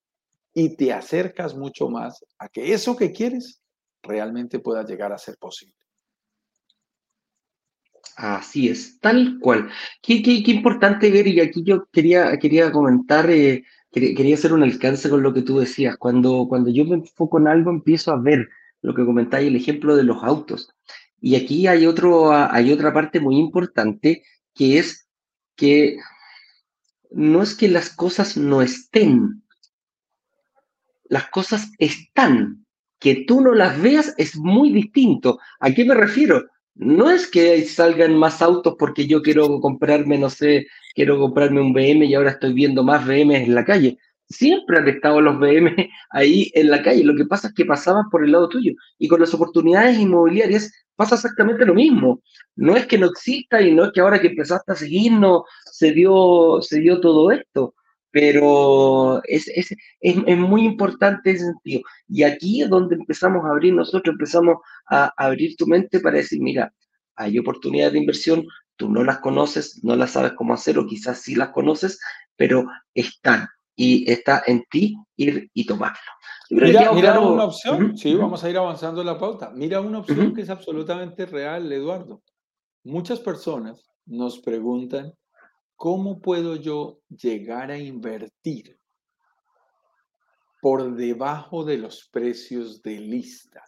y 0.53 0.75
te 0.75 0.91
acercas 0.91 1.55
mucho 1.55 1.87
más 1.89 2.25
a 2.39 2.49
que 2.49 2.73
eso 2.73 2.95
que 2.95 3.11
quieres 3.11 3.61
realmente 4.01 4.59
pueda 4.59 4.83
llegar 4.83 5.11
a 5.13 5.17
ser 5.17 5.37
posible. 5.37 5.75
Así 8.19 8.67
es, 8.67 8.99
tal 8.99 9.39
cual. 9.39 9.69
Qué, 10.01 10.21
qué, 10.21 10.43
qué, 10.43 10.51
importante 10.51 11.09
ver, 11.09 11.25
y 11.27 11.39
aquí 11.39 11.63
yo 11.63 11.87
quería, 11.89 12.37
quería 12.37 12.69
comentar, 12.69 13.31
eh, 13.31 13.63
quería, 13.93 14.35
hacer 14.35 14.51
un 14.51 14.61
alcance 14.61 15.09
con 15.09 15.23
lo 15.23 15.33
que 15.33 15.41
tú 15.41 15.59
decías. 15.59 15.95
Cuando, 15.95 16.45
cuando 16.49 16.69
yo 16.69 16.83
me 16.83 16.95
enfoco 16.95 17.39
en 17.39 17.47
algo, 17.47 17.71
empiezo 17.71 18.11
a 18.11 18.19
ver 18.19 18.49
lo 18.81 18.93
que 18.93 19.05
comentáis, 19.05 19.47
el 19.47 19.55
ejemplo 19.55 19.95
de 19.95 20.03
los 20.03 20.21
autos. 20.21 20.69
Y 21.21 21.35
aquí 21.37 21.65
hay, 21.67 21.85
otro, 21.85 22.33
hay 22.33 22.73
otra 22.73 22.93
parte 22.93 23.21
muy 23.21 23.37
importante, 23.37 24.23
que 24.53 24.79
es 24.79 25.07
que 25.55 25.95
no 27.11 27.41
es 27.41 27.55
que 27.55 27.69
las 27.69 27.89
cosas 27.89 28.35
no 28.35 28.61
estén, 28.61 29.43
las 31.05 31.29
cosas 31.29 31.71
están. 31.77 32.65
Que 32.99 33.23
tú 33.25 33.39
no 33.39 33.55
las 33.55 33.81
veas 33.81 34.13
es 34.17 34.35
muy 34.35 34.73
distinto. 34.73 35.39
¿A 35.61 35.71
qué 35.71 35.85
me 35.85 35.95
refiero? 35.95 36.49
No 36.79 37.09
es 37.09 37.27
que 37.27 37.61
salgan 37.65 38.15
más 38.15 38.41
autos 38.41 38.75
porque 38.79 39.05
yo 39.05 39.21
quiero 39.21 39.59
comprarme, 39.59 40.17
no 40.17 40.29
sé, 40.29 40.65
quiero 40.95 41.19
comprarme 41.19 41.59
un 41.59 41.73
BM 41.73 42.05
y 42.05 42.15
ahora 42.15 42.31
estoy 42.31 42.53
viendo 42.53 42.85
más 42.85 43.05
BM 43.05 43.35
en 43.35 43.53
la 43.53 43.65
calle. 43.65 43.97
Siempre 44.29 44.77
han 44.77 44.87
estado 44.87 45.19
los 45.19 45.37
BM 45.37 45.75
ahí 46.11 46.49
en 46.55 46.69
la 46.69 46.81
calle. 46.81 47.03
Lo 47.03 47.17
que 47.17 47.25
pasa 47.25 47.49
es 47.49 47.53
que 47.53 47.65
pasaban 47.65 48.09
por 48.09 48.23
el 48.23 48.31
lado 48.31 48.47
tuyo. 48.47 48.71
Y 48.97 49.09
con 49.09 49.19
las 49.19 49.33
oportunidades 49.33 49.99
inmobiliarias 49.99 50.71
pasa 50.95 51.15
exactamente 51.15 51.65
lo 51.65 51.73
mismo. 51.73 52.21
No 52.55 52.77
es 52.77 52.85
que 52.85 52.97
no 52.97 53.07
exista 53.07 53.61
y 53.61 53.73
no 53.73 53.83
es 53.83 53.91
que 53.91 53.99
ahora 53.99 54.21
que 54.21 54.27
empezaste 54.27 54.71
a 54.71 54.75
seguirnos 54.75 55.41
se 55.65 55.91
dio, 55.91 56.61
se 56.61 56.79
dio 56.79 57.01
todo 57.01 57.29
esto. 57.31 57.75
Pero 58.11 59.21
es, 59.25 59.47
es, 59.49 59.75
es, 59.99 60.37
muy 60.37 60.65
importante 60.65 61.31
ese 61.31 61.45
sentido. 61.45 61.81
Y 62.07 62.23
aquí 62.23 62.63
es 62.63 62.69
donde 62.69 62.95
empezamos 62.95 63.45
a 63.45 63.51
abrir, 63.51 63.73
nosotros 63.73 64.13
empezamos 64.13 64.57
a 64.89 65.13
abrir 65.15 65.55
tu 65.55 65.67
mente 65.67 65.99
para 65.99 66.17
decir, 66.17 66.41
mira, 66.41 66.73
hay 67.15 67.37
oportunidades 67.37 67.93
de 67.93 67.99
inversión, 67.99 68.47
tú 68.77 68.89
no 68.89 69.03
las 69.03 69.19
conoces, 69.19 69.83
no 69.83 69.95
las 69.95 70.11
sabes 70.11 70.33
cómo 70.33 70.53
hacer 70.53 70.79
o 70.79 70.87
quizás 70.87 71.21
sí 71.21 71.35
las 71.35 71.49
conoces, 71.49 71.99
pero 72.35 72.65
están 72.93 73.47
y 73.75 74.09
está 74.11 74.43
en 74.47 74.65
ti 74.69 74.97
ir 75.15 75.49
y 75.53 75.65
tomarlo. 75.65 75.97
Mira, 76.49 76.91
una 76.91 77.45
opción, 77.45 77.95
sí, 77.97 78.13
vamos 78.15 78.43
a 78.43 78.49
ir 78.49 78.57
avanzando 78.57 79.03
la 79.03 79.17
pauta. 79.17 79.51
Mira 79.51 79.79
una 79.79 79.99
opción 79.99 80.33
que 80.33 80.41
es 80.41 80.49
absolutamente 80.49 81.25
real, 81.25 81.71
Eduardo. 81.71 82.21
Muchas 82.83 83.19
personas 83.19 83.85
nos 84.05 84.39
preguntan, 84.39 85.13
¿cómo 85.79 86.19
puedo 86.19 86.57
yo 86.57 86.99
llegar 87.07 87.71
a 87.71 87.77
invertir 87.77 88.77
por 90.61 90.93
debajo 90.93 91.63
de 91.63 91.77
los 91.77 92.09
precios 92.11 92.83
de 92.83 92.99
lista? 92.99 93.63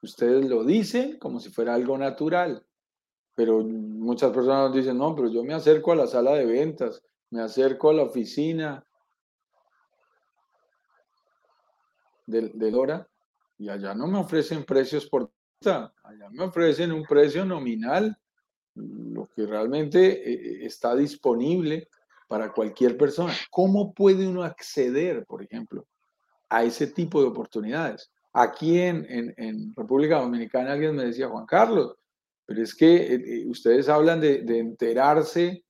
Ustedes 0.00 0.48
lo 0.48 0.62
dicen 0.62 1.18
como 1.18 1.40
si 1.40 1.50
fuera 1.50 1.74
algo 1.74 1.98
natural, 1.98 2.64
pero 3.34 3.64
muchas 3.64 4.30
personas 4.30 4.72
dicen, 4.72 4.98
no, 4.98 5.16
pero 5.16 5.28
yo 5.32 5.42
me 5.42 5.52
acerco 5.52 5.90
a 5.90 5.96
la 5.96 6.06
sala 6.06 6.34
de 6.34 6.46
ventas, 6.46 7.02
me 7.30 7.42
acerco 7.42 7.90
a 7.90 7.94
la 7.94 8.04
oficina 8.04 8.86
de, 12.24 12.50
de 12.54 12.70
Dora 12.70 13.08
y 13.58 13.68
allá 13.68 13.96
no 13.96 14.06
me 14.06 14.18
ofrecen 14.18 14.64
precios 14.64 15.06
por 15.06 15.32
allá 15.66 16.30
me 16.30 16.44
ofrecen 16.44 16.92
un 16.92 17.02
precio 17.02 17.44
nominal, 17.44 18.16
lo 18.78 19.28
que 19.34 19.46
realmente 19.46 20.32
eh, 20.32 20.66
está 20.66 20.94
disponible 20.94 21.88
para 22.28 22.52
cualquier 22.52 22.96
persona. 22.96 23.32
¿Cómo 23.50 23.92
puede 23.92 24.26
uno 24.26 24.42
acceder, 24.42 25.24
por 25.26 25.42
ejemplo, 25.42 25.86
a 26.48 26.64
ese 26.64 26.86
tipo 26.86 27.20
de 27.20 27.28
oportunidades? 27.28 28.10
Aquí 28.32 28.78
en, 28.78 29.34
en, 29.36 29.74
República 29.74 30.20
Dominicana 30.20 30.72
alguien 30.72 30.94
me 30.94 31.06
decía, 31.06 31.28
Juan 31.28 31.46
Carlos, 31.46 31.96
pero 32.46 32.62
es 32.62 32.74
que 32.74 32.96
eh, 32.96 33.14
eh, 33.14 33.46
ustedes 33.48 33.88
hablan 33.88 34.20
de, 34.20 34.44
enterarse 34.58 35.64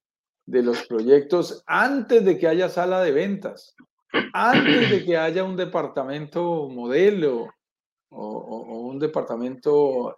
de 0.44 0.62
los 0.62 0.86
proyectos 0.86 1.62
antes 1.66 2.24
de 2.24 2.38
que 2.38 2.48
haya 2.48 2.68
sala 2.68 3.00
de 3.02 3.12
ventas, 3.12 3.74
antes 4.32 4.90
de 4.90 5.04
que 5.04 5.16
haya 5.16 5.44
un 5.44 5.56
departamento 5.56 6.68
modelo 6.68 7.48
o, 8.10 8.88
un 8.88 8.98
departamento, 8.98 10.16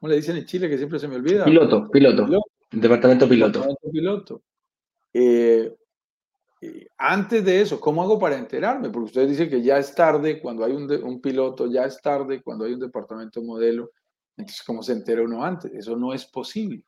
¿cómo 0.00 0.10
le 0.10 0.16
dicen 0.16 0.36
en 0.36 0.46
Chile? 0.46 0.68
Que 0.68 0.78
siempre 0.78 0.98
se 0.98 1.06
me 1.06 1.16
olvida. 1.16 1.44
Piloto, 1.44 1.88
piloto. 1.90 2.26
Departamento 2.72 3.28
piloto. 3.28 3.60
Departamento 3.60 3.90
piloto. 3.90 4.42
antes 6.98 7.44
de 7.44 7.60
eso, 7.60 7.78
¿cómo 7.78 8.02
hago 8.02 8.18
para 8.18 8.38
enterarme? 8.38 8.90
Porque 8.90 9.06
ustedes 9.06 9.30
dicen 9.30 9.50
que 9.50 9.62
ya 9.62 9.78
es 9.78 9.94
tarde 9.94 10.40
cuando 10.40 10.64
hay 10.64 10.72
un, 10.72 10.90
un 10.90 11.20
piloto, 11.20 11.70
ya 11.70 11.84
es 11.84 12.00
tarde 12.00 12.42
cuando 12.42 12.64
hay 12.64 12.72
un 12.72 12.80
departamento 12.80 13.42
modelo. 13.42 13.90
Entonces, 14.36 14.62
¿cómo 14.64 14.82
se 14.82 14.92
entera 14.92 15.22
uno 15.22 15.44
antes? 15.44 15.72
Eso 15.74 15.96
no 15.96 16.14
es 16.14 16.24
posible. 16.26 16.82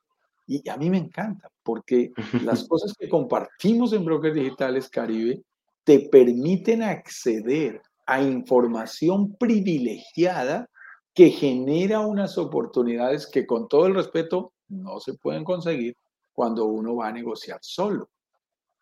Y 0.47 0.67
a 0.69 0.77
mí 0.77 0.89
me 0.89 0.97
encanta, 0.97 1.49
porque 1.63 2.11
las 2.43 2.67
cosas 2.67 2.93
que 2.97 3.07
compartimos 3.07 3.93
en 3.93 4.05
Brokers 4.05 4.35
Digitales 4.35 4.89
Caribe 4.89 5.41
te 5.83 6.07
permiten 6.09 6.81
acceder 6.81 7.81
a 8.05 8.21
información 8.21 9.35
privilegiada 9.37 10.69
que 11.13 11.29
genera 11.29 11.99
unas 11.99 12.37
oportunidades 12.37 13.27
que 13.27 13.45
con 13.45 13.67
todo 13.67 13.85
el 13.85 13.95
respeto 13.95 14.53
no 14.67 14.99
se 14.99 15.13
pueden 15.13 15.43
conseguir 15.43 15.95
cuando 16.33 16.65
uno 16.65 16.95
va 16.95 17.09
a 17.09 17.11
negociar 17.11 17.59
solo. 17.61 18.09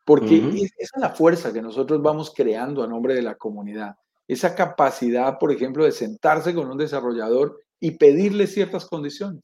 Porque 0.06 0.38
esa 0.38 0.76
es 0.78 0.92
la 0.98 1.10
fuerza 1.10 1.54
que 1.54 1.62
nosotros 1.62 2.02
vamos 2.02 2.34
creando 2.36 2.84
a 2.84 2.88
nombre 2.88 3.14
de 3.14 3.22
la 3.22 3.36
comunidad. 3.36 3.96
Esa 4.28 4.56
capacidad, 4.56 5.38
por 5.38 5.52
ejemplo, 5.52 5.84
de 5.84 5.92
sentarse 5.92 6.56
con 6.56 6.70
un 6.70 6.78
desarrollador 6.78 7.60
y 7.80 7.92
pedirle 7.92 8.48
ciertas 8.48 8.86
condiciones. 8.86 9.44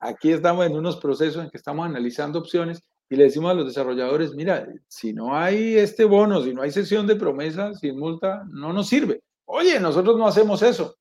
Aquí 0.00 0.32
estamos 0.32 0.66
en 0.66 0.76
unos 0.76 0.96
procesos 0.96 1.44
en 1.44 1.50
que 1.50 1.58
estamos 1.58 1.86
analizando 1.86 2.38
opciones 2.40 2.82
y 3.08 3.16
le 3.16 3.24
decimos 3.24 3.50
a 3.50 3.54
los 3.54 3.66
desarrolladores, 3.66 4.34
mira, 4.34 4.66
si 4.88 5.12
no 5.12 5.36
hay 5.36 5.76
este 5.76 6.04
bono, 6.04 6.42
si 6.42 6.54
no 6.54 6.62
hay 6.62 6.72
sesión 6.72 7.06
de 7.06 7.14
promesa 7.14 7.74
sin 7.74 7.98
multa, 7.98 8.42
no 8.50 8.72
nos 8.72 8.88
sirve. 8.88 9.20
Oye, 9.44 9.78
nosotros 9.78 10.16
no 10.16 10.26
hacemos 10.26 10.62
eso. 10.62 10.96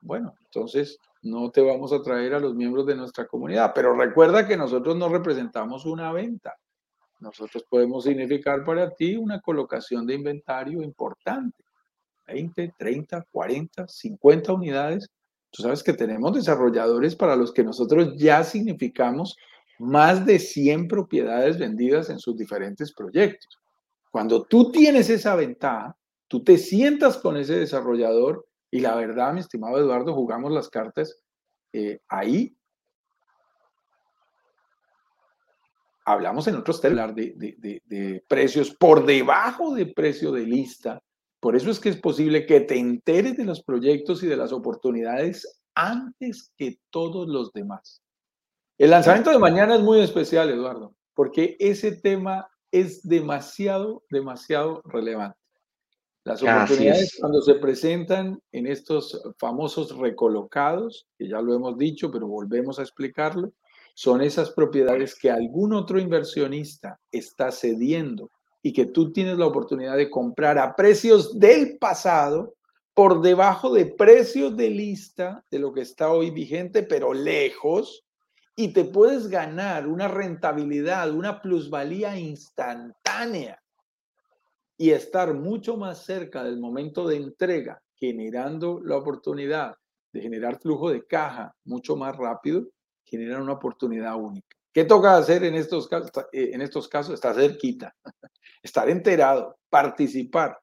Bueno, 0.00 0.34
entonces 0.44 0.98
no 1.22 1.50
te 1.50 1.60
vamos 1.60 1.92
a 1.92 2.02
traer 2.02 2.34
a 2.34 2.40
los 2.40 2.54
miembros 2.54 2.86
de 2.86 2.94
nuestra 2.94 3.26
comunidad, 3.26 3.72
pero 3.74 3.94
recuerda 3.94 4.46
que 4.46 4.56
nosotros 4.56 4.96
no 4.96 5.08
representamos 5.08 5.84
una 5.84 6.12
venta. 6.12 6.56
Nosotros 7.20 7.64
podemos 7.68 8.04
significar 8.04 8.64
para 8.64 8.94
ti 8.94 9.16
una 9.16 9.40
colocación 9.40 10.06
de 10.06 10.14
inventario 10.14 10.82
importante. 10.82 11.64
20, 12.26 12.74
30, 12.78 13.24
40, 13.32 13.88
50 13.88 14.52
unidades 14.52 15.10
Tú 15.50 15.62
sabes 15.62 15.82
que 15.82 15.92
tenemos 15.92 16.34
desarrolladores 16.34 17.16
para 17.16 17.36
los 17.36 17.52
que 17.52 17.64
nosotros 17.64 18.14
ya 18.16 18.44
significamos 18.44 19.36
más 19.78 20.26
de 20.26 20.38
100 20.38 20.88
propiedades 20.88 21.58
vendidas 21.58 22.10
en 22.10 22.18
sus 22.18 22.36
diferentes 22.36 22.92
proyectos. 22.92 23.58
Cuando 24.10 24.42
tú 24.42 24.70
tienes 24.70 25.08
esa 25.08 25.36
ventaja, 25.36 25.96
tú 26.26 26.42
te 26.42 26.58
sientas 26.58 27.16
con 27.18 27.36
ese 27.36 27.54
desarrollador 27.54 28.46
y 28.70 28.80
la 28.80 28.94
verdad, 28.94 29.32
mi 29.32 29.40
estimado 29.40 29.78
Eduardo, 29.78 30.14
jugamos 30.14 30.52
las 30.52 30.68
cartas 30.68 31.20
eh, 31.72 32.00
ahí. 32.08 32.56
Hablamos 36.04 36.46
en 36.48 36.56
otros 36.56 36.80
términos 36.80 37.14
de, 37.14 37.80
de 37.84 38.24
precios 38.26 38.74
por 38.74 39.04
debajo 39.04 39.74
de 39.74 39.86
precio 39.86 40.32
de 40.32 40.44
lista 40.44 41.02
por 41.40 41.54
eso 41.54 41.70
es 41.70 41.78
que 41.78 41.90
es 41.90 41.96
posible 41.96 42.46
que 42.46 42.60
te 42.60 42.78
enteres 42.78 43.36
de 43.36 43.44
los 43.44 43.62
proyectos 43.62 44.22
y 44.22 44.26
de 44.26 44.36
las 44.36 44.52
oportunidades 44.52 45.60
antes 45.74 46.52
que 46.56 46.80
todos 46.90 47.28
los 47.28 47.52
demás. 47.52 48.02
El 48.76 48.90
lanzamiento 48.90 49.30
de 49.30 49.38
mañana 49.38 49.76
es 49.76 49.80
muy 49.80 50.00
especial, 50.00 50.50
Eduardo, 50.50 50.94
porque 51.14 51.56
ese 51.60 51.92
tema 51.92 52.48
es 52.72 53.02
demasiado, 53.02 54.04
demasiado 54.10 54.82
relevante. 54.84 55.38
Las 56.28 56.42
oportunidades 56.42 57.16
cuando 57.18 57.40
se 57.40 57.54
presentan 57.54 58.38
en 58.52 58.66
estos 58.66 59.18
famosos 59.38 59.96
recolocados, 59.96 61.06
que 61.16 61.26
ya 61.26 61.40
lo 61.40 61.54
hemos 61.54 61.78
dicho, 61.78 62.10
pero 62.10 62.26
volvemos 62.26 62.78
a 62.78 62.82
explicarlo, 62.82 63.54
son 63.94 64.20
esas 64.20 64.50
propiedades 64.50 65.14
que 65.14 65.30
algún 65.30 65.72
otro 65.72 65.98
inversionista 65.98 67.00
está 67.10 67.50
cediendo 67.50 68.30
y 68.62 68.74
que 68.74 68.84
tú 68.84 69.10
tienes 69.10 69.38
la 69.38 69.46
oportunidad 69.46 69.96
de 69.96 70.10
comprar 70.10 70.58
a 70.58 70.76
precios 70.76 71.38
del 71.38 71.78
pasado 71.78 72.54
por 72.92 73.22
debajo 73.22 73.72
de 73.72 73.86
precios 73.86 74.54
de 74.54 74.68
lista 74.68 75.42
de 75.50 75.60
lo 75.60 75.72
que 75.72 75.80
está 75.80 76.12
hoy 76.12 76.30
vigente, 76.30 76.82
pero 76.82 77.14
lejos, 77.14 78.04
y 78.54 78.74
te 78.74 78.84
puedes 78.84 79.28
ganar 79.28 79.86
una 79.86 80.08
rentabilidad, 80.08 81.10
una 81.10 81.40
plusvalía 81.40 82.18
instantánea 82.18 83.62
y 84.78 84.90
estar 84.90 85.34
mucho 85.34 85.76
más 85.76 86.04
cerca 86.04 86.44
del 86.44 86.58
momento 86.58 87.06
de 87.06 87.16
entrega, 87.16 87.82
generando 87.96 88.80
la 88.82 88.96
oportunidad 88.96 89.74
de 90.12 90.20
generar 90.22 90.60
flujo 90.60 90.90
de 90.90 91.04
caja 91.04 91.54
mucho 91.64 91.96
más 91.96 92.16
rápido, 92.16 92.68
generar 93.04 93.42
una 93.42 93.54
oportunidad 93.54 94.14
única. 94.14 94.56
¿Qué 94.72 94.84
toca 94.84 95.16
hacer 95.16 95.42
en 95.42 95.56
estos 95.56 95.88
casos? 95.88 96.10
Eh, 96.32 96.50
en 96.52 96.62
estos 96.62 96.88
casos 96.88 97.14
está 97.14 97.34
cerquita 97.34 97.94
estar 98.62 98.88
enterado, 98.88 99.58
participar. 99.68 100.58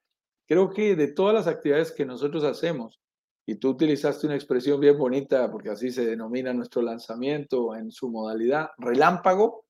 Creo 0.48 0.70
que 0.70 0.96
de 0.96 1.10
todas 1.10 1.34
las 1.34 1.48
actividades 1.48 1.92
que 1.92 2.06
nosotros 2.06 2.44
hacemos, 2.46 3.00
y 3.46 3.56
tú 3.56 3.70
utilizaste 3.70 4.26
una 4.26 4.36
expresión 4.36 4.80
bien 4.80 4.98
bonita, 4.98 5.52
porque 5.52 5.70
así 5.70 5.92
se 5.92 6.06
denomina 6.06 6.54
nuestro 6.54 6.82
lanzamiento 6.82 7.76
en 7.76 7.92
su 7.92 8.10
modalidad 8.10 8.70
relámpago, 8.78 9.66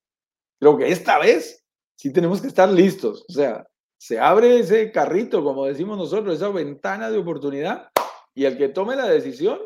creo 0.58 0.78
que 0.78 0.88
esta 0.90 1.18
vez 1.18 1.64
sí 1.96 2.12
tenemos 2.12 2.40
que 2.40 2.48
estar 2.48 2.70
listos. 2.70 3.26
O 3.28 3.32
sea, 3.32 3.66
Se 3.98 4.18
abre 4.18 4.58
ese 4.58 4.92
carrito, 4.92 5.42
como 5.42 5.66
decimos 5.66 5.96
nosotros, 5.96 6.36
esa 6.36 6.50
ventana 6.50 7.10
de 7.10 7.18
oportunidad 7.18 7.90
y 8.34 8.44
el 8.44 8.58
que 8.58 8.68
tome 8.68 8.96
la 8.96 9.08
decisión 9.08 9.58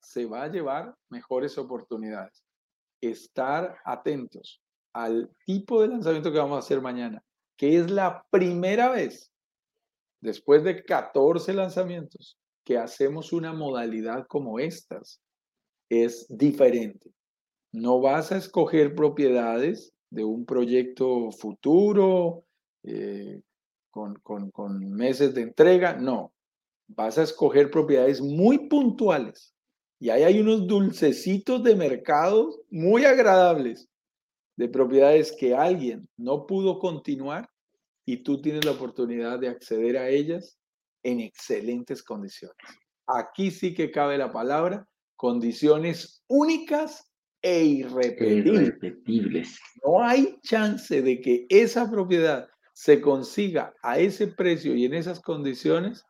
se 0.00 0.26
va 0.26 0.44
a 0.44 0.48
llevar 0.48 0.94
mejores 1.10 1.56
oportunidades. 1.58 2.42
Estar 3.00 3.78
atentos 3.84 4.60
al 4.92 5.30
tipo 5.46 5.80
de 5.80 5.88
lanzamiento 5.88 6.32
que 6.32 6.38
vamos 6.38 6.56
a 6.56 6.60
hacer 6.60 6.80
mañana, 6.80 7.22
que 7.56 7.78
es 7.78 7.90
la 7.90 8.24
primera 8.30 8.90
vez 8.90 9.30
después 10.20 10.64
de 10.64 10.82
14 10.82 11.54
lanzamientos 11.54 12.36
que 12.64 12.76
hacemos 12.76 13.32
una 13.32 13.52
modalidad 13.52 14.26
como 14.26 14.58
estas. 14.58 15.22
Es 15.88 16.26
diferente. 16.28 17.10
No 17.72 18.00
vas 18.00 18.32
a 18.32 18.36
escoger 18.36 18.94
propiedades 18.94 19.92
de 20.10 20.24
un 20.24 20.44
proyecto 20.44 21.30
futuro 21.30 22.44
eh, 22.82 23.40
con, 24.22 24.50
con 24.50 24.92
meses 24.92 25.34
de 25.34 25.42
entrega, 25.42 25.94
no. 25.94 26.32
Vas 26.88 27.18
a 27.18 27.22
escoger 27.22 27.70
propiedades 27.70 28.20
muy 28.20 28.68
puntuales 28.68 29.54
y 30.00 30.10
ahí 30.10 30.22
hay 30.22 30.40
unos 30.40 30.66
dulcecitos 30.66 31.62
de 31.62 31.74
mercado 31.74 32.64
muy 32.70 33.04
agradables 33.04 33.88
de 34.56 34.68
propiedades 34.68 35.32
que 35.32 35.54
alguien 35.54 36.08
no 36.16 36.46
pudo 36.46 36.78
continuar 36.78 37.48
y 38.04 38.18
tú 38.18 38.40
tienes 38.40 38.64
la 38.64 38.72
oportunidad 38.72 39.38
de 39.38 39.48
acceder 39.48 39.96
a 39.96 40.08
ellas 40.08 40.58
en 41.02 41.20
excelentes 41.20 42.02
condiciones. 42.02 42.56
Aquí 43.06 43.50
sí 43.50 43.74
que 43.74 43.90
cabe 43.90 44.18
la 44.18 44.32
palabra, 44.32 44.86
condiciones 45.16 46.22
únicas 46.26 47.12
e 47.42 47.64
irrepetibles. 47.64 49.58
No 49.84 50.02
hay 50.02 50.38
chance 50.42 51.02
de 51.02 51.20
que 51.20 51.46
esa 51.48 51.90
propiedad 51.90 52.48
se 52.78 53.00
consiga 53.00 53.74
a 53.82 53.98
ese 53.98 54.28
precio 54.28 54.72
y 54.76 54.84
en 54.84 54.94
esas 54.94 55.18
condiciones 55.18 56.06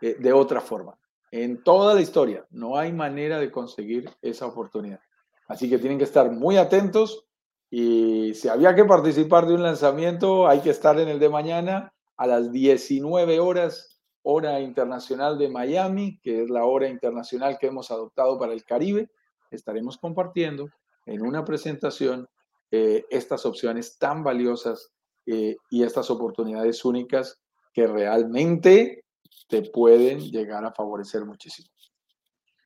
eh, 0.00 0.16
de 0.18 0.32
otra 0.32 0.60
forma. 0.60 0.98
En 1.30 1.62
toda 1.62 1.94
la 1.94 2.00
historia 2.00 2.44
no 2.50 2.76
hay 2.76 2.92
manera 2.92 3.38
de 3.38 3.52
conseguir 3.52 4.10
esa 4.20 4.46
oportunidad. 4.46 4.98
Así 5.46 5.70
que 5.70 5.78
tienen 5.78 5.96
que 5.96 6.02
estar 6.02 6.28
muy 6.32 6.56
atentos 6.56 7.24
y 7.70 8.34
si 8.34 8.48
había 8.48 8.74
que 8.74 8.84
participar 8.84 9.46
de 9.46 9.54
un 9.54 9.62
lanzamiento, 9.62 10.48
hay 10.48 10.58
que 10.58 10.70
estar 10.70 10.98
en 10.98 11.06
el 11.06 11.20
de 11.20 11.28
mañana 11.28 11.94
a 12.16 12.26
las 12.26 12.50
19 12.50 13.38
horas, 13.38 14.00
hora 14.22 14.58
internacional 14.58 15.38
de 15.38 15.48
Miami, 15.48 16.18
que 16.20 16.42
es 16.42 16.50
la 16.50 16.64
hora 16.64 16.88
internacional 16.88 17.58
que 17.60 17.68
hemos 17.68 17.92
adoptado 17.92 18.40
para 18.40 18.54
el 18.54 18.64
Caribe. 18.64 19.08
Estaremos 19.52 19.98
compartiendo 19.98 20.68
en 21.06 21.24
una 21.24 21.44
presentación 21.44 22.28
eh, 22.72 23.06
estas 23.08 23.46
opciones 23.46 23.98
tan 23.98 24.24
valiosas 24.24 24.92
eh, 25.30 25.56
y 25.70 25.82
estas 25.82 26.10
oportunidades 26.10 26.84
únicas 26.84 27.38
que 27.72 27.86
realmente 27.86 29.04
te 29.46 29.62
pueden 29.62 30.20
llegar 30.20 30.64
a 30.64 30.72
favorecer 30.72 31.24
muchísimo. 31.24 31.68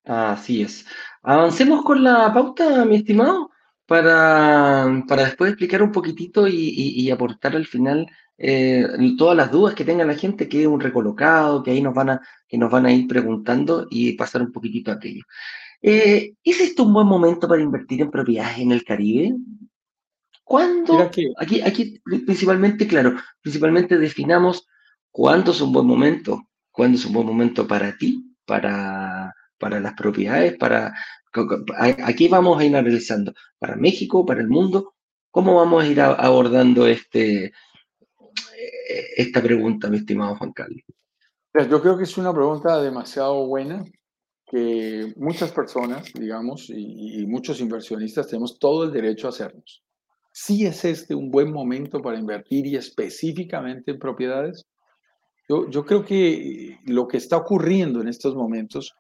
Así 0.05 0.63
es. 0.63 0.85
Avancemos 1.23 1.85
con 1.85 2.03
la 2.03 2.33
pauta, 2.33 2.85
mi 2.85 2.97
estimado 2.97 3.51
para, 3.87 5.05
para 5.07 5.25
después 5.25 5.51
explicar 5.51 5.83
un 5.83 5.93
poquitito 5.93 6.47
y, 6.49 7.11
aportar 7.11 7.55
al 7.57 7.67
final 7.67 8.07
eh, 8.39 8.87
todas 9.19 9.37
las 9.37 9.51
dudas 9.51 9.75
que 9.75 9.85
tenga 9.85 10.05
la 10.05 10.15
gente, 10.15 10.49
que 10.49 10.63
es 10.63 10.67
un 10.67 10.81
recolocado, 10.81 11.63
que 11.63 11.73
ahí 11.73 11.83
nos 11.83 11.95
van 11.95 12.11
a, 12.11 12.21
que 12.49 12.59
nos 12.59 12.71
van 12.71 12.87
a 12.87 12.93
ir 12.93 13.07
preguntando 13.07 13.87
y 13.91 14.13
pasar 14.13 14.43
un 14.43 14.53
poquitito 14.53 14.91
a 14.91 14.95
aquello. 14.95 15.25
Eh, 15.81 16.35
¿Es 16.43 16.61
esto 16.61 16.85
un 16.85 16.95
buen 16.95 17.07
momento 17.07 17.49
para 17.49 17.61
invertir 17.61 18.01
en 18.03 18.11
propiedades 18.11 18.59
en 18.59 18.73
el 18.73 18.85
Caribe? 18.85 19.37
¿Cuándo? 20.53 20.99
Aquí, 20.99 21.63
aquí 21.63 22.03
principalmente, 22.05 22.87
claro, 22.87 23.15
principalmente 23.41 23.97
definamos 23.97 24.69
cuándo 25.11 25.53
es 25.53 25.63
un 25.63 25.73
buen 25.73 25.87
momento, 25.87 26.43
cuándo 26.71 26.99
es 26.99 27.07
un 27.07 27.15
buen 27.15 27.27
momento 27.27 27.67
para 27.67 27.97
ti, 27.97 28.37
para, 28.45 29.35
para 29.57 29.81
las 29.81 29.95
propiedades, 29.95 30.59
para 30.59 30.93
Aquí 32.05 32.29
vamos 32.29 32.61
a 32.61 32.67
ir 32.67 32.77
analizando 32.77 33.33
para 33.59 33.77
México, 33.77 34.27
para 34.27 34.43
el 34.43 34.49
mundo, 34.49 34.93
cómo 35.31 35.55
vamos 35.55 35.85
a 35.85 35.87
ir 35.87 35.99
abordando 36.03 36.87
este, 36.87 37.55
esta 39.17 39.43
pregunta, 39.43 39.89
mi 39.89 39.97
estimado 39.97 40.37
Juan 40.37 40.53
Carlos. 40.53 40.83
Yo 41.55 41.81
creo 41.81 41.97
que 41.97 42.05
es 42.05 42.19
una 42.19 42.35
pregunta 42.35 42.79
demasiado 42.83 43.47
buena 43.47 43.83
que 44.45 45.15
muchas 45.17 45.51
personas, 45.51 46.13
digamos, 46.13 46.69
y, 46.69 47.25
muchos 47.27 47.59
inversionistas 47.59 48.27
tenemos 48.27 48.59
todo 48.59 48.85
el 48.85 48.93
derecho 48.93 49.29
a 49.29 49.31
hacernos. 49.31 49.83
¿Sí 50.33 50.67
es 50.67 50.85
este 50.85 51.15
un 51.15 51.31
buen 51.31 51.53
momento 51.53 52.01
para 52.01 52.19
invertir 52.19 52.67
y 52.67 52.77
específicamente 52.77 53.93
en 53.93 53.99
propiedades? 53.99 54.65
Yo, 55.49 55.85
creo 55.85 56.05
que 56.05 56.79
lo 56.87 57.07
que 57.07 57.19
está 57.19 57.37
ocurriendo 57.37 58.01
en 58.01 58.09
estos 58.09 58.35
momentos 58.35 58.95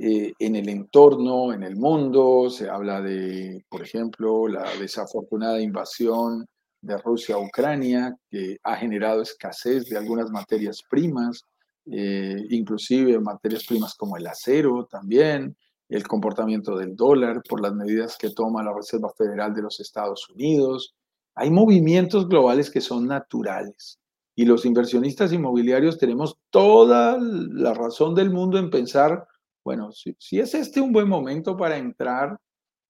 eh, 0.00 0.32
en 0.38 0.54
el 0.54 0.68
entorno, 0.68 1.52
en 1.52 1.64
el 1.64 1.76
mundo. 1.76 2.48
Se 2.50 2.68
habla 2.68 3.02
de, 3.02 3.64
por 3.68 3.82
ejemplo, 3.82 4.46
la 4.46 4.64
desafortunada 4.78 5.60
invasión 5.60 6.46
de 6.80 6.96
Rusia 6.98 7.34
a 7.34 7.38
Ucrania, 7.38 8.16
que 8.30 8.58
ha 8.62 8.76
generado 8.76 9.22
escasez 9.22 9.86
de 9.86 9.98
algunas 9.98 10.30
materias 10.30 10.82
primas, 10.88 11.42
eh, 11.90 12.36
inclusive 12.50 13.18
materias 13.18 13.64
primas 13.66 13.94
como 13.96 14.16
el 14.16 14.26
acero 14.26 14.86
también, 14.88 15.56
el 15.88 16.06
comportamiento 16.06 16.76
del 16.76 16.94
dólar 16.96 17.42
por 17.48 17.60
las 17.60 17.74
medidas 17.74 18.16
que 18.18 18.30
toma 18.30 18.62
la 18.62 18.74
Reserva 18.74 19.10
Federal 19.16 19.54
de 19.54 19.62
los 19.62 19.80
Estados 19.80 20.28
Unidos. 20.28 20.94
Hay 21.34 21.50
movimientos 21.50 22.28
globales 22.28 22.70
que 22.70 22.80
son 22.80 23.06
naturales. 23.06 23.98
Y 24.34 24.44
los 24.44 24.64
inversionistas 24.64 25.32
inmobiliarios 25.32 25.98
tenemos 25.98 26.38
toda 26.50 27.18
la 27.20 27.74
razón 27.74 28.14
del 28.14 28.30
mundo 28.30 28.58
en 28.58 28.70
pensar 28.70 29.26
bueno, 29.68 29.92
si, 29.92 30.16
es 30.40 30.54
este 30.54 30.80
un 30.80 30.92
buen 30.92 31.06
momento 31.06 31.54
para 31.54 31.76
entrar, 31.76 32.38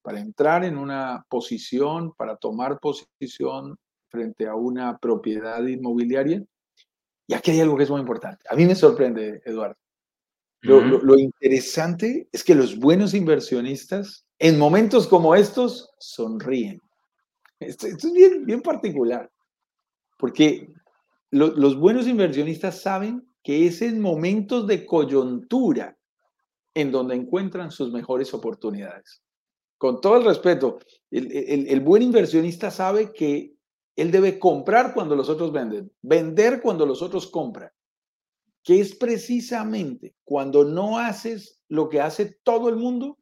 para 0.01 0.21
entrar 0.21 0.65
en 0.65 0.79
una 0.79 1.25
posición, 1.29 2.13
para 2.15 2.37
tomar 2.37 2.79
posición 2.79 3.77
frente 4.07 4.47
a 4.47 4.55
una 4.55 4.97
propiedad 4.97 5.61
inmobiliaria, 5.67 6.41
y 7.27 7.35
aquí 7.35 7.51
hay 7.51 7.63
algo 7.63 7.77
que 7.77 7.83
es 7.83 7.91
muy 7.91 7.99
importante. 7.99 8.45
A 8.49 8.55
mí 8.55 8.65
me 8.65 8.77
sorprende, 8.77 9.43
Eduardo. 9.45 9.75
Lo, 10.61 11.19
interesante 11.19 12.29
es 12.33 12.43
que 12.43 12.55
los 12.55 12.79
buenos 12.79 13.15
inversionistas, 13.15 14.27
en 14.39 14.59
momentos 14.59 15.07
como 15.07 15.35
estos, 15.35 15.91
sonríen. 15.99 16.83
Esto, 17.61 17.87
es 17.87 18.13
bien, 18.13 18.45
bien 18.45 18.61
particular, 18.61 19.31
porque 20.19 20.69
los 21.31 21.77
buenos 21.79 22.07
inversionistas 22.07 22.81
saben 22.81 23.29
que 23.43 23.67
es 23.67 23.83
en 23.83 24.01
momentos 24.01 24.67
de 24.67 24.85
coyuntura 24.85 25.97
en 26.75 26.93
donde 26.93 27.15
encuentran 27.15 27.71
sus 27.71 27.93
mejores 27.93 28.33
oportunidades. 28.35 29.23
Con 29.79 30.01
todo 30.01 30.17
el 30.17 30.25
respeto, 30.25 30.79
el, 31.11 31.81
buen 31.81 32.03
inversionista 32.03 32.71
sabe 32.71 33.13
que 33.13 33.55
él 33.97 34.11
debe 34.11 34.39
comprar 34.39 34.93
cuando 34.93 35.17
los 35.17 35.29
otros 35.29 35.53
venden, 35.53 35.91
vender 36.03 36.61
cuando 36.61 36.85
los 36.85 37.01
otros 37.01 37.29
compran, 37.29 37.71
que 38.63 38.81
es 38.81 38.95
precisamente 38.95 40.15
cuando 40.25 40.65
no 40.65 40.99
haces 40.99 41.61
lo 41.69 41.89
que 41.89 42.01
hace 42.01 42.39
todo 42.43 42.69
el 42.69 42.77
mundo 42.77 43.19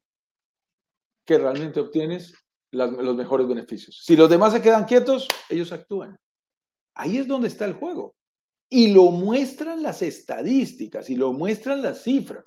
que 1.24 1.38
realmente 1.38 1.80
obtienes 1.80 2.34
los 2.72 3.16
mejores 3.16 3.48
beneficios. 3.48 4.02
Si 4.04 4.16
los 4.16 4.28
demás 4.28 4.52
se 4.52 4.62
quedan 4.62 4.84
quietos, 4.84 5.26
ellos 5.48 5.72
actúan. 5.72 6.16
Ahí 6.94 7.18
es 7.18 7.26
donde 7.26 7.48
está 7.48 7.64
el 7.64 7.74
juego. 7.74 8.14
Y 8.68 8.92
lo 8.92 9.10
muestran 9.10 9.82
las 9.82 10.02
estadísticas 10.02 11.08
y 11.10 11.16
lo 11.16 11.32
muestran 11.32 11.82
las 11.82 12.02
cifras. 12.02 12.44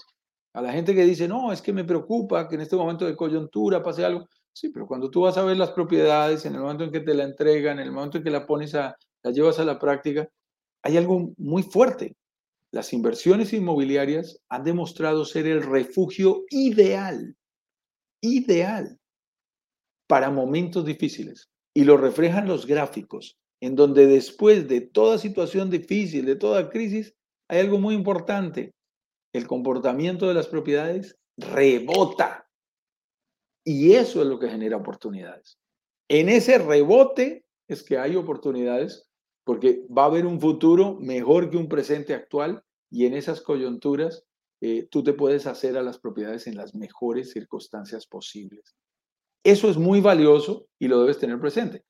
A 0.53 0.61
la 0.61 0.71
gente 0.71 0.95
que 0.95 1.05
dice, 1.05 1.27
no, 1.27 1.51
es 1.51 1.61
que 1.61 1.71
me 1.71 1.83
preocupa 1.83 2.47
que 2.47 2.55
en 2.55 2.61
este 2.61 2.75
momento 2.75 3.05
de 3.05 3.15
coyuntura 3.15 3.83
pase 3.83 4.03
algo. 4.03 4.27
Sí, 4.51 4.69
pero 4.69 4.87
cuando 4.87 5.09
tú 5.09 5.21
vas 5.21 5.37
a 5.37 5.43
ver 5.43 5.57
las 5.57 5.71
propiedades, 5.71 6.45
en 6.45 6.55
el 6.55 6.61
momento 6.61 6.83
en 6.83 6.91
que 6.91 6.99
te 6.99 7.13
la 7.13 7.23
entregan, 7.23 7.79
en 7.79 7.85
el 7.85 7.91
momento 7.91 8.17
en 8.17 8.23
que 8.23 8.31
la 8.31 8.45
pones 8.45 8.75
a, 8.75 8.95
la 9.23 9.31
llevas 9.31 9.59
a 9.59 9.65
la 9.65 9.79
práctica, 9.79 10.27
hay 10.81 10.97
algo 10.97 11.31
muy 11.37 11.63
fuerte. 11.63 12.15
Las 12.71 12.93
inversiones 12.93 13.51
inmobiliarias 13.53 14.39
han 14.49 14.63
demostrado 14.63 15.25
ser 15.25 15.47
el 15.47 15.63
refugio 15.63 16.45
ideal, 16.49 17.35
ideal 18.21 18.99
para 20.07 20.29
momentos 20.29 20.85
difíciles. 20.85 21.49
Y 21.75 21.83
lo 21.83 21.97
reflejan 21.97 22.47
los 22.47 22.65
gráficos, 22.65 23.37
en 23.61 23.75
donde 23.75 24.05
después 24.05 24.67
de 24.67 24.81
toda 24.81 25.17
situación 25.17 25.69
difícil, 25.69 26.25
de 26.25 26.35
toda 26.35 26.69
crisis, 26.69 27.15
hay 27.47 27.59
algo 27.61 27.79
muy 27.79 27.95
importante 27.95 28.73
el 29.33 29.47
comportamiento 29.47 30.27
de 30.27 30.33
las 30.33 30.47
propiedades 30.47 31.17
rebota. 31.37 32.47
Y 33.65 33.93
eso 33.93 34.21
es 34.21 34.27
lo 34.27 34.39
que 34.39 34.49
genera 34.49 34.77
oportunidades. 34.77 35.57
En 36.09 36.29
ese 36.29 36.57
rebote 36.57 37.45
es 37.67 37.83
que 37.83 37.97
hay 37.97 38.15
oportunidades 38.15 39.08
porque 39.49 39.83
va 39.89 40.03
a 40.03 40.05
haber 40.05 40.27
un 40.27 40.39
futuro 40.39 40.99
mejor 40.99 41.49
que 41.49 41.57
un 41.57 41.67
presente 41.67 42.13
actual 42.13 42.63
y 42.91 43.07
en 43.07 43.15
esas 43.15 43.41
coyunturas 43.41 44.23
eh, 44.61 44.87
tú 44.91 45.03
te 45.03 45.13
puedes 45.13 45.47
hacer 45.47 45.75
a 45.75 45.81
las 45.81 45.97
propiedades 45.97 46.45
en 46.45 46.55
las 46.55 46.75
mejores 46.75 47.31
circunstancias 47.31 48.05
posibles. 48.05 48.75
Eso 49.43 49.67
es 49.67 49.75
muy 49.75 50.01
valioso 50.01 50.67
y 50.77 50.87
lo 50.87 51.01
debes 51.01 51.17
tener 51.17 51.39
presente. 51.39 51.83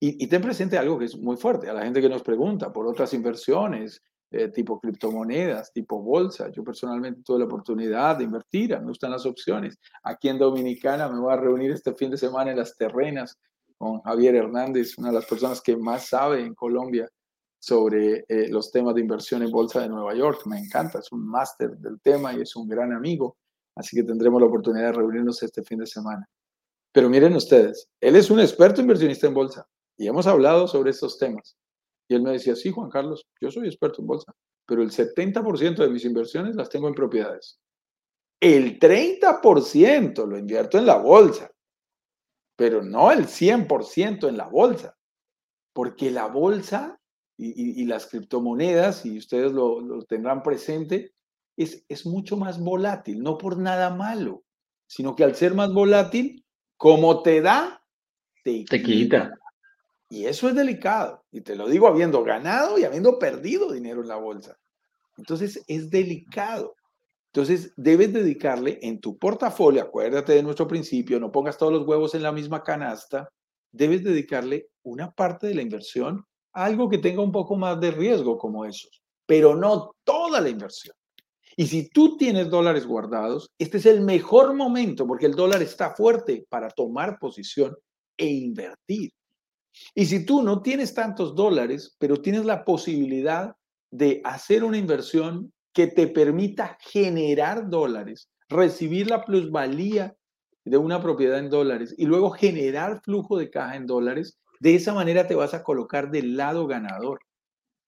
Y, 0.00 0.26
ten 0.26 0.42
presente 0.42 0.76
algo 0.76 0.98
que 0.98 1.04
es 1.04 1.16
muy 1.16 1.36
fuerte, 1.36 1.70
a 1.70 1.72
la 1.72 1.84
gente 1.84 2.00
que 2.00 2.08
nos 2.08 2.24
pregunta 2.24 2.72
por 2.72 2.84
otras 2.84 3.14
inversiones, 3.14 4.02
eh, 4.32 4.48
tipo 4.48 4.80
criptomonedas, 4.80 5.72
tipo 5.72 6.02
bolsa. 6.02 6.50
Yo 6.50 6.64
personalmente 6.64 7.22
tuve 7.24 7.38
la 7.38 7.44
oportunidad 7.44 8.18
de 8.18 8.24
invertir, 8.24 8.70
me 8.80 8.86
gustan 8.86 9.12
las 9.12 9.24
opciones. 9.24 9.78
Aquí 10.02 10.30
en 10.30 10.38
Dominicana 10.38 11.08
me 11.08 11.20
voy 11.20 11.32
a 11.32 11.36
reunir 11.36 11.70
este 11.70 11.94
fin 11.94 12.10
de 12.10 12.16
semana 12.16 12.50
en 12.50 12.56
las 12.56 12.76
terrenas 12.76 13.38
con 13.78 14.00
Javier 14.02 14.36
Hernández, 14.36 14.96
una 14.98 15.08
de 15.08 15.14
las 15.14 15.26
personas 15.26 15.60
que 15.60 15.76
más 15.76 16.06
sabe 16.08 16.40
en 16.40 16.54
Colombia 16.54 17.08
sobre 17.58 18.24
eh, 18.28 18.48
los 18.48 18.70
temas 18.70 18.94
de 18.94 19.00
inversión 19.00 19.42
en 19.42 19.50
bolsa 19.50 19.80
de 19.80 19.88
Nueva 19.88 20.14
York. 20.14 20.42
Me 20.46 20.58
encanta, 20.58 20.98
es 20.98 21.10
un 21.12 21.26
máster 21.26 21.70
del 21.78 22.00
tema 22.00 22.34
y 22.34 22.42
es 22.42 22.54
un 22.56 22.68
gran 22.68 22.92
amigo. 22.92 23.36
Así 23.74 23.96
que 23.96 24.02
tendremos 24.02 24.40
la 24.40 24.48
oportunidad 24.48 24.86
de 24.86 24.92
reunirnos 24.92 25.42
este 25.42 25.62
fin 25.62 25.78
de 25.78 25.86
semana. 25.86 26.28
Pero 26.92 27.08
miren 27.08 27.34
ustedes, 27.34 27.88
él 28.00 28.16
es 28.16 28.30
un 28.30 28.38
experto 28.38 28.80
inversionista 28.80 29.26
en 29.26 29.34
bolsa 29.34 29.66
y 29.96 30.06
hemos 30.06 30.26
hablado 30.26 30.68
sobre 30.68 30.90
estos 30.90 31.18
temas. 31.18 31.56
Y 32.08 32.14
él 32.14 32.22
me 32.22 32.32
decía, 32.32 32.54
sí, 32.54 32.70
Juan 32.70 32.90
Carlos, 32.90 33.26
yo 33.40 33.50
soy 33.50 33.66
experto 33.66 34.02
en 34.02 34.06
bolsa, 34.06 34.32
pero 34.66 34.82
el 34.82 34.90
70% 34.90 35.76
de 35.76 35.88
mis 35.88 36.04
inversiones 36.04 36.54
las 36.54 36.68
tengo 36.68 36.88
en 36.88 36.94
propiedades. 36.94 37.58
El 38.40 38.78
30% 38.78 40.26
lo 40.26 40.38
invierto 40.38 40.78
en 40.78 40.86
la 40.86 40.98
bolsa, 40.98 41.50
pero 42.56 42.82
no 42.82 43.10
el 43.10 43.26
100% 43.26 44.28
en 44.28 44.36
la 44.36 44.48
bolsa, 44.48 44.96
porque 45.72 46.10
la 46.10 46.26
bolsa 46.26 47.00
y, 47.36 47.84
las 47.86 48.06
criptomonedas, 48.06 49.04
y 49.04 49.18
ustedes 49.18 49.52
lo, 49.52 50.02
tendrán 50.04 50.42
presente, 50.42 51.12
es, 51.56 51.84
es 51.88 52.06
mucho 52.06 52.36
más 52.36 52.60
volátil, 52.60 53.22
no 53.22 53.38
por 53.38 53.58
nada 53.58 53.90
malo, 53.94 54.44
sino 54.86 55.16
que 55.16 55.24
al 55.24 55.34
ser 55.34 55.54
más 55.54 55.72
volátil, 55.72 56.44
como 56.76 57.22
te 57.22 57.40
da, 57.40 57.82
te, 58.44 58.64
quita. 58.64 59.32
Y 60.08 60.26
eso 60.26 60.48
es 60.48 60.54
delicado. 60.54 61.24
Y 61.32 61.40
te 61.40 61.56
lo 61.56 61.68
digo 61.68 61.88
habiendo 61.88 62.22
ganado 62.22 62.78
y 62.78 62.84
habiendo 62.84 63.18
perdido 63.18 63.72
dinero 63.72 64.02
en 64.02 64.08
la 64.08 64.16
bolsa. 64.16 64.56
Entonces 65.16 65.64
es 65.66 65.90
delicado. 65.90 66.76
Entonces 67.34 67.72
debes 67.76 68.12
dedicarle 68.12 68.78
en 68.80 69.00
tu 69.00 69.18
portafolio, 69.18 69.82
acuérdate 69.82 70.34
de 70.34 70.42
nuestro 70.44 70.68
principio, 70.68 71.18
no 71.18 71.32
pongas 71.32 71.58
todos 71.58 71.72
los 71.72 71.84
huevos 71.84 72.14
en 72.14 72.22
la 72.22 72.30
misma 72.30 72.62
canasta, 72.62 73.28
debes 73.72 74.04
dedicarle 74.04 74.68
una 74.84 75.10
parte 75.10 75.48
de 75.48 75.56
la 75.56 75.62
inversión 75.62 76.24
a 76.52 76.64
algo 76.64 76.88
que 76.88 76.98
tenga 76.98 77.22
un 77.22 77.32
poco 77.32 77.56
más 77.56 77.80
de 77.80 77.90
riesgo 77.90 78.38
como 78.38 78.64
esos, 78.64 79.02
pero 79.26 79.56
no 79.56 79.96
toda 80.04 80.40
la 80.40 80.48
inversión. 80.48 80.94
Y 81.56 81.66
si 81.66 81.88
tú 81.88 82.16
tienes 82.16 82.50
dólares 82.50 82.86
guardados, 82.86 83.50
este 83.58 83.78
es 83.78 83.86
el 83.86 84.02
mejor 84.02 84.54
momento 84.54 85.04
porque 85.04 85.26
el 85.26 85.34
dólar 85.34 85.60
está 85.60 85.92
fuerte 85.92 86.46
para 86.48 86.70
tomar 86.70 87.18
posición 87.18 87.76
e 88.16 88.26
invertir. 88.26 89.10
Y 89.92 90.06
si 90.06 90.24
tú 90.24 90.40
no 90.40 90.62
tienes 90.62 90.94
tantos 90.94 91.34
dólares, 91.34 91.96
pero 91.98 92.22
tienes 92.22 92.44
la 92.44 92.64
posibilidad 92.64 93.56
de 93.90 94.20
hacer 94.22 94.62
una 94.62 94.78
inversión 94.78 95.52
que 95.74 95.88
te 95.88 96.06
permita 96.06 96.78
generar 96.80 97.68
dólares, 97.68 98.30
recibir 98.48 99.10
la 99.10 99.24
plusvalía 99.24 100.16
de 100.64 100.78
una 100.78 101.02
propiedad 101.02 101.38
en 101.38 101.50
dólares 101.50 101.94
y 101.98 102.06
luego 102.06 102.30
generar 102.30 103.02
flujo 103.02 103.36
de 103.36 103.50
caja 103.50 103.76
en 103.76 103.86
dólares, 103.86 104.38
de 104.60 104.76
esa 104.76 104.94
manera 104.94 105.26
te 105.26 105.34
vas 105.34 105.52
a 105.52 105.62
colocar 105.62 106.10
del 106.10 106.36
lado 106.36 106.66
ganador. 106.66 107.20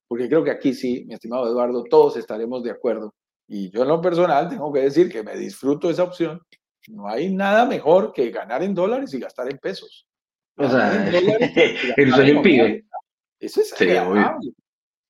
Porque 0.08 0.28
creo 0.28 0.44
que 0.44 0.50
aquí 0.50 0.74
sí, 0.74 1.04
mi 1.06 1.14
estimado 1.14 1.48
Eduardo, 1.48 1.84
todos 1.84 2.16
estaremos 2.16 2.62
de 2.62 2.72
acuerdo. 2.72 3.14
Y 3.48 3.70
yo 3.70 3.82
en 3.82 3.88
lo 3.88 4.00
personal 4.00 4.48
tengo 4.48 4.72
que 4.72 4.80
decir 4.80 5.10
que 5.10 5.22
me 5.22 5.36
disfruto 5.36 5.88
esa 5.88 6.02
opción. 6.02 6.42
No 6.88 7.08
hay 7.08 7.32
nada 7.32 7.66
mejor 7.66 8.12
que 8.12 8.30
ganar 8.30 8.62
en 8.62 8.74
dólares 8.74 9.14
y 9.14 9.20
gastar 9.20 9.50
en 9.50 9.58
pesos. 9.58 10.06
O 10.56 10.68
sea, 10.68 11.08
el 11.96 12.12
sueño 12.12 12.32
impide. 12.36 12.84
Eso 13.38 13.60
es 13.60 13.80
agradable. 13.80 14.52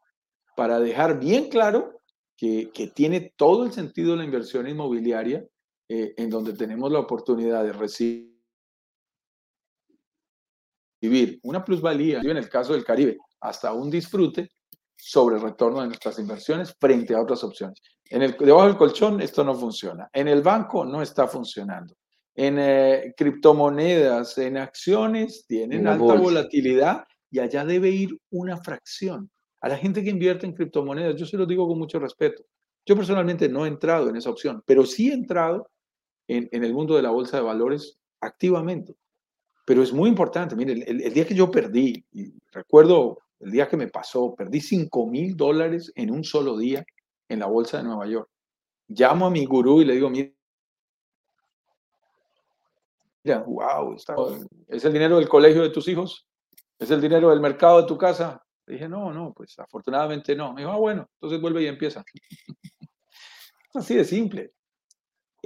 para 0.57 0.81
dejar 0.81 1.21
bien 1.21 1.51
claro 1.51 1.99
que, 2.37 2.71
tiene 2.95 3.33
todo 3.37 3.65
el 3.65 3.73
sentido 3.73 4.17
la 4.17 4.25
inversión 4.25 4.67
inmobiliaria, 4.67 5.45
eh, 5.89 6.15
en 6.17 6.31
donde 6.31 6.55
tenemos 6.55 6.91
la 6.91 7.01
oportunidad 7.01 7.63
de 7.63 7.73
recibir 7.73 8.32
una 11.43 11.65
plusvalía, 11.65 12.21
en 12.21 12.37
el 12.37 12.49
caso 12.49 12.73
del 12.73 12.85
Caribe, 12.85 13.19
hasta 13.41 13.73
un 13.73 13.91
disfrute 13.91 14.51
sobre 14.97 15.37
el 15.37 15.43
retorno 15.43 15.81
de 15.81 15.89
nuestras 15.89 16.19
inversiones 16.19 16.75
frente 16.79 17.15
a 17.15 17.21
otras 17.21 17.43
opciones. 17.43 17.81
En 18.05 18.23
el, 18.23 18.37
debajo 18.39 18.67
del 18.67 18.77
colchón 18.77 19.21
esto 19.21 19.43
no 19.43 19.55
funciona. 19.55 20.09
En 20.13 20.29
el 20.29 20.43
banco 20.43 20.85
no 20.85 21.03
está 21.03 21.27
funcionando. 21.27 21.95
En 22.35 22.57
eh, 22.59 23.15
criptomonedas, 23.17 24.39
en 24.39 24.59
acciones, 24.59 25.45
tienen 25.47 25.87
alta 25.87 26.15
volatilidad 26.15 27.05
y 27.31 27.41
allá 27.41 27.65
debe 27.65 27.91
ir 27.91 28.17
una 28.31 28.59
fracción. 28.59 29.31
A 29.61 29.69
la 29.69 29.77
gente 29.77 30.05
que 30.05 30.11
invierte 30.11 30.47
en 30.47 30.55
criptomonedas, 30.55 31.17
yo 31.17 31.27
se 31.27 31.37
lo 31.37 31.47
digo 31.47 31.67
con 31.67 31.79
mucho 31.79 31.99
respeto. 31.99 32.45
Yo 32.85 32.97
personalmente 32.97 33.49
no 33.49 33.65
he 33.65 33.69
entrado 33.69 34.09
en 34.09 34.17
esa 34.17 34.31
opción, 34.31 34.63
pero 34.67 34.85
sí 34.85 35.11
he 35.11 35.15
entrado 35.15 35.71
en, 36.29 36.49
el 36.51 36.75
mundo 36.75 36.97
de 36.97 37.03
la 37.03 37.11
bolsa 37.11 37.37
de 37.37 37.45
valores 37.45 37.99
activamente. 38.21 38.95
Pero 39.65 39.83
es 39.83 39.93
muy 39.93 40.09
importante. 40.09 40.57
Mire, 40.57 40.73
el, 40.73 41.13
día 41.13 41.27
que 41.27 41.35
yo 41.35 41.51
perdí, 41.51 42.05
y 42.13 42.33
recuerdo 42.51 43.19
el 43.41 43.51
día 43.51 43.69
que 43.69 43.77
me 43.77 43.89
pasó, 43.89 44.35
perdí 44.35 44.61
5 44.61 45.07
mil 45.07 45.37
dólares 45.37 45.93
en 45.95 46.11
un 46.11 46.25
solo 46.25 46.57
día 46.57 46.85
en 47.29 47.39
la 47.41 47.47
bolsa 47.47 47.79
de 47.79 47.85
Nueva 47.85 48.07
York. 48.07 48.29
Llamo 48.89 49.27
a 49.27 49.31
mi 49.31 49.45
gurú 49.45 49.81
y 49.81 49.85
le 49.85 49.95
digo, 49.95 50.11
mira, 50.11 50.33
wow, 53.47 53.97
¿es 54.69 54.85
el 54.85 54.93
dinero 54.93 55.17
del 55.17 55.29
colegio 55.29 55.63
de 55.63 55.71
tus 55.71 55.89
hijos? 55.89 56.27
¿Es 56.79 56.91
el 56.91 57.01
dinero 57.01 57.31
del 57.31 57.41
mercado 57.41 57.81
de 57.81 57.87
tu 57.87 57.97
casa? 57.97 58.43
dije, 58.67 58.89
no, 58.89 59.13
no, 59.13 59.33
pues 59.33 59.59
afortunadamente 59.59 60.35
no. 60.35 60.53
Me 60.53 60.63
dijo, 60.63 60.73
ah, 60.73 60.79
bueno, 60.79 61.09
entonces 61.15 61.41
vuelve 61.41 61.63
y 61.63 61.67
empieza. 61.67 62.05
Así 63.75 63.95
de 63.95 64.05
simple. 64.05 64.53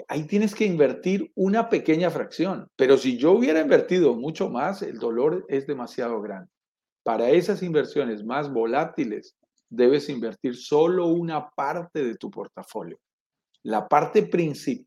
Ahí 0.09 0.27
tienes 0.27 0.55
que 0.55 0.67
invertir 0.67 1.33
una 1.35 1.69
pequeña 1.69 2.11
fracción, 2.11 2.69
pero 2.77 2.99
si 2.99 3.17
yo 3.17 3.33
hubiera 3.33 3.61
invertido 3.61 4.15
mucho 4.15 4.51
más, 4.51 4.83
el 4.83 4.99
dolor 4.99 5.45
es 5.49 5.67
demasiado 5.67 6.21
grande. 6.21 6.51
Para 7.03 7.31
esas 7.31 7.63
inversiones 7.63 8.25
más 8.25 8.53
volátiles, 8.53 9.37
debes 9.69 10.09
invertir 10.09 10.57
solo 10.57 11.07
una 11.07 11.49
parte 11.51 12.05
de 12.05 12.17
tu 12.17 12.31
portafolio. 12.31 12.99
La 13.63 13.89
parte 13.89 14.25
principal 14.25 14.87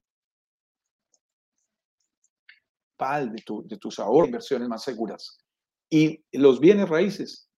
de, 2.99 3.41
tu, 3.45 3.66
de 3.68 3.78
tus 3.78 3.99
ahorros, 3.99 4.28
inversiones 4.28 4.68
más 4.68 4.84
seguras. 4.84 5.39
Y 5.89 6.24
los 6.32 6.60
bienes 6.60 6.88
raíces, 6.88 7.49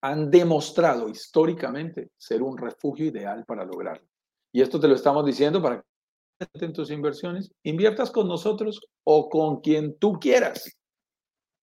han 0.00 0.30
demostrado 0.30 1.08
históricamente 1.08 2.10
ser 2.16 2.42
un 2.42 2.56
refugio 2.56 3.06
ideal 3.06 3.44
para 3.44 3.64
lograrlo. 3.64 4.06
Y 4.52 4.62
esto 4.62 4.78
te 4.78 4.88
lo 4.88 4.94
estamos 4.94 5.26
diciendo 5.26 5.60
para 5.60 5.84
en 6.54 6.72
tus 6.72 6.90
inversiones 6.90 7.50
inviertas 7.62 8.10
con 8.10 8.28
nosotros 8.28 8.80
o 9.04 9.28
con 9.28 9.60
quien 9.60 9.98
tú 9.98 10.18
quieras. 10.18 10.76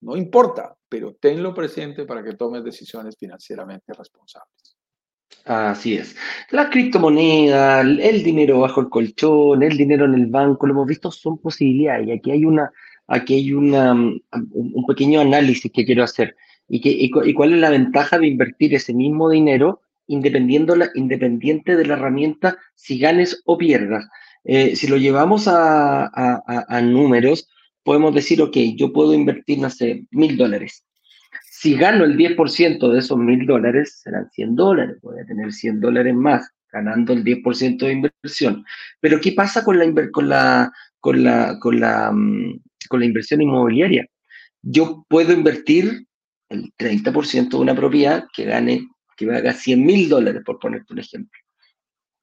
No 0.02 0.18
importa, 0.18 0.76
pero 0.90 1.14
tenlo 1.14 1.54
presente 1.54 2.06
para 2.06 2.24
que 2.24 2.34
tomes 2.34 2.64
decisiones 2.64 3.16
financieramente 3.18 3.94
responsables. 3.94 4.76
Así 5.46 5.96
es. 5.96 6.16
La 6.52 6.70
criptomoneda, 6.70 7.82
el 7.82 8.24
dinero 8.24 8.60
bajo 8.60 8.82
el 8.82 8.90
colchón, 8.90 9.64
el 9.64 9.78
dinero 9.78 10.06
en 10.06 10.14
el 10.14 10.28
banco, 10.28 10.68
lo 10.68 10.74
hemos 10.74 10.88
visto, 10.88 11.12
son 11.12 11.38
posibilidades. 11.38 12.08
Y 12.08 12.12
aquí 12.12 12.32
hay 12.32 12.46
una, 12.46 12.72
aquí 13.08 13.36
hay 13.36 13.54
una, 13.54 13.94
un 13.94 14.86
pequeño 14.88 15.22
análisis 15.22 15.72
que 15.72 15.86
quiero 15.86 16.04
hacer. 16.04 16.36
¿Y, 16.68 16.82
que, 16.82 16.90
y, 16.90 17.34
cuál 17.34 17.54
es 17.54 17.60
la 17.60 17.70
ventaja 17.70 18.18
de 18.18 18.28
invertir 18.28 18.74
ese 18.74 18.94
mismo 18.94 19.30
dinero 19.30 19.82
independiente 20.08 21.76
de 21.76 21.86
la 21.86 21.94
herramienta 21.94 22.58
si 22.76 23.00
ganes 23.00 23.42
o 23.46 23.58
pierdas? 23.58 24.06
Eh, 24.44 24.76
si 24.76 24.88
lo 24.88 24.98
llevamos 24.98 25.48
a, 25.48 26.82
números, 26.84 27.48
podemos 27.84 28.14
decir, 28.14 28.42
ok, 28.42 28.58
yo 28.76 28.92
puedo 28.92 29.14
invertir, 29.14 29.60
no 29.60 29.70
sé, 29.70 30.06
mil 30.12 30.38
dólares. 30.38 30.84
Si 31.50 31.76
gano 31.76 32.04
el 32.04 32.18
10% 32.18 32.92
de 32.92 33.00
esos 33.00 33.18
mil 33.18 33.46
dólares, 33.46 34.02
serán 34.04 34.30
100 34.32 34.56
dólares. 34.56 34.98
Voy 35.02 35.20
a 35.20 35.26
tener 35.26 35.52
100 35.52 35.80
dólares 35.80 36.14
más, 36.14 36.50
ganando 36.72 37.14
el 37.14 37.24
10% 37.24 37.86
de 37.86 37.92
inversión. 37.94 38.66
Pero, 39.00 39.22
¿qué 39.22 39.32
pasa 39.32 39.64
con 39.64 39.80
la, 39.80 39.86
con 40.12 40.28
la, 40.28 40.72
con 41.00 41.24
la, 41.24 41.58
con 41.60 41.80
la, 41.80 42.12
mm, 42.12 42.62
con 42.90 43.00
la 43.00 43.06
inversión 43.06 43.42
inmobiliaria? 43.42 44.06
Yo 44.62 45.06
puedo 45.08 45.32
invertir 45.34 46.06
el 46.50 46.74
30% 46.78 47.50
de 47.50 47.58
una 47.58 47.76
propiedad 47.76 48.26
que 48.34 48.46
gane, 48.46 48.88
que 49.16 49.32
haga 49.32 49.54
100 49.54 49.86
mil 49.86 50.10
dólares, 50.10 50.42
por 50.46 50.60
ponerte 50.60 50.94
un 50.94 51.00
ejemplo. 51.00 51.43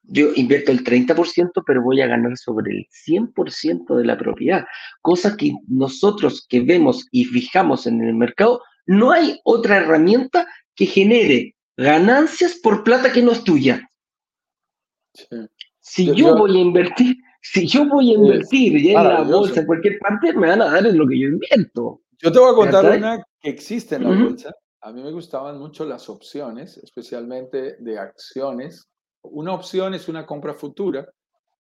Yo 0.03 0.31
invierto 0.35 0.73
el 0.73 0.83
30%, 0.83 1.63
pero 1.67 1.83
voy 1.83 2.01
a 2.01 2.07
ganar 2.07 2.37
sobre 2.37 2.73
el 2.73 2.87
100% 3.07 3.97
de 3.97 4.05
la 4.05 4.19
propiedad, 4.19 4.65
cosa 5.03 5.37
que 5.37 5.53
nosotros 5.69 6.47
que 6.49 6.61
vemos 6.61 7.07
y 7.11 7.25
fijamos 7.25 7.87
en 7.87 8.03
el 8.03 8.15
mercado, 8.15 8.63
no 8.87 9.13
hay 9.13 9.39
otra 9.45 9.77
herramienta 9.77 10.49
que 10.75 10.87
genere 10.87 11.55
ganancias 11.77 12.59
por 12.63 12.83
plata 12.83 13.13
que 13.13 13.23
no 13.23 13.33
es 13.33 13.45
tuya. 13.45 13.89
Si 15.81 16.13
yo, 16.15 16.37
voy 16.37 16.57
a 16.57 16.61
invertir, 16.61 17.17
si 17.41 17.67
yo 17.67 17.87
voy 17.87 18.11
a 18.11 18.15
invertir 18.15 18.83
ya 18.83 19.01
en 19.01 19.09
la 19.09 19.23
bolsa, 19.23 19.61
en 19.61 19.67
cualquier 19.67 19.99
parte, 19.99 20.33
me 20.33 20.49
van 20.49 20.63
a 20.63 20.71
dar 20.71 20.87
en 20.87 20.97
lo 20.97 21.07
que 21.07 21.19
yo 21.19 21.29
invierto. 21.29 22.03
Yo 22.19 22.31
te 22.31 22.39
voy 22.39 22.53
a 22.53 22.55
contar 22.55 22.99
una 22.99 23.25
que 23.41 23.51
existe 23.51 23.97
en 23.97 24.05
la 24.05 24.25
bolsa. 24.25 24.55
A 24.83 24.93
mí 24.93 25.03
me 25.03 25.11
gustaban 25.11 25.59
mucho 25.59 25.85
las 25.85 26.09
opciones, 26.09 26.79
especialmente 26.79 27.77
de 27.79 27.99
acciones. 27.99 28.90
Una 29.23 29.53
opción 29.53 29.95
es 29.95 30.09
una 30.09 30.27
compra 30.27 30.55
futura 30.55 31.09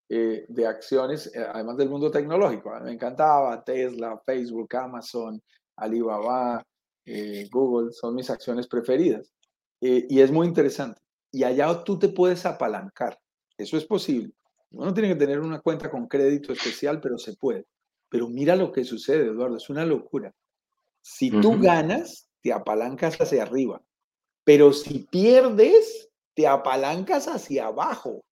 eh, 0.08 0.44
de 0.48 0.66
acciones, 0.66 1.32
eh, 1.34 1.46
además 1.54 1.76
del 1.76 1.88
mundo 1.88 2.10
tecnológico. 2.10 2.74
A 2.74 2.80
mí 2.80 2.86
me 2.86 2.92
encantaba 2.92 3.62
Tesla, 3.62 4.20
Facebook, 4.26 4.74
Amazon, 4.74 5.40
Alibaba, 5.76 6.66
eh, 7.04 7.48
Google, 7.50 7.92
son 7.92 8.16
mis 8.16 8.28
acciones 8.28 8.66
preferidas. 8.66 9.32
y 9.82 10.20
es 10.20 10.30
muy 10.30 10.46
interesante. 10.46 11.00
Y 11.32 11.42
allá 11.42 11.82
tú 11.84 11.98
te 11.98 12.08
puedes 12.08 12.44
apalancar. 12.44 13.18
Eso 13.56 13.78
es 13.78 13.84
posible. 13.86 14.34
Uno 14.72 14.92
tiene 14.92 15.08
que 15.08 15.14
tener 15.14 15.40
una 15.40 15.60
cuenta 15.60 15.90
con 15.90 16.06
crédito 16.06 16.52
especial, 16.52 17.00
pero 17.00 17.16
se 17.16 17.34
puede. 17.36 17.66
Pero 18.10 18.28
mira 18.28 18.56
lo 18.56 18.72
que 18.72 18.84
sucede, 18.84 19.26
Eduardo, 19.26 19.56
es 19.56 19.70
una 19.70 19.86
locura. 19.86 20.34
Si 21.00 21.30
tú 21.30 21.58
ganas, 21.58 22.28
te 22.42 22.52
apalancas 22.52 23.18
hacia 23.20 23.44
arriba, 23.44 23.80
pero 24.44 24.72
si 24.72 25.06
pierdes, 25.10 26.09
te 26.40 26.46
apalancas 26.46 27.28
hacia 27.28 27.66
abajo. 27.66 28.24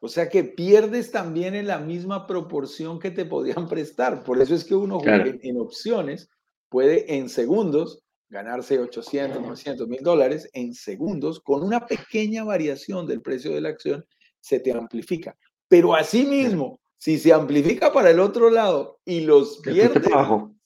O 0.00 0.08
sea 0.08 0.28
que 0.28 0.44
pierdes 0.44 1.10
también 1.10 1.56
en 1.56 1.66
la 1.66 1.78
misma 1.78 2.26
proporción 2.26 3.00
que 3.00 3.10
te 3.10 3.24
podían 3.24 3.68
prestar. 3.68 4.22
Por 4.22 4.40
eso 4.40 4.54
es 4.54 4.64
que 4.64 4.76
uno 4.76 5.00
en, 5.04 5.60
opciones 5.60 6.28
puede 6.68 7.16
en 7.16 7.28
segundos 7.28 8.00
ganarse 8.28 8.78
800, 8.78 9.42
900 9.42 9.88
mil 9.88 10.02
dólares 10.02 10.48
en 10.52 10.74
segundos 10.74 11.40
con 11.40 11.62
una 11.62 11.86
pequeña 11.86 12.44
variación 12.44 13.06
del 13.06 13.22
precio 13.22 13.52
de 13.52 13.60
la 13.60 13.70
acción 13.70 14.04
se 14.40 14.60
te 14.60 14.72
amplifica. 14.72 15.36
Pero 15.66 15.94
asimismo, 15.94 16.80
si 16.96 17.18
se 17.18 17.32
amplifica 17.32 17.92
para 17.92 18.10
el 18.10 18.20
otro 18.20 18.50
lado 18.50 19.00
y 19.04 19.20
los 19.20 19.58
pierdes, 19.58 20.04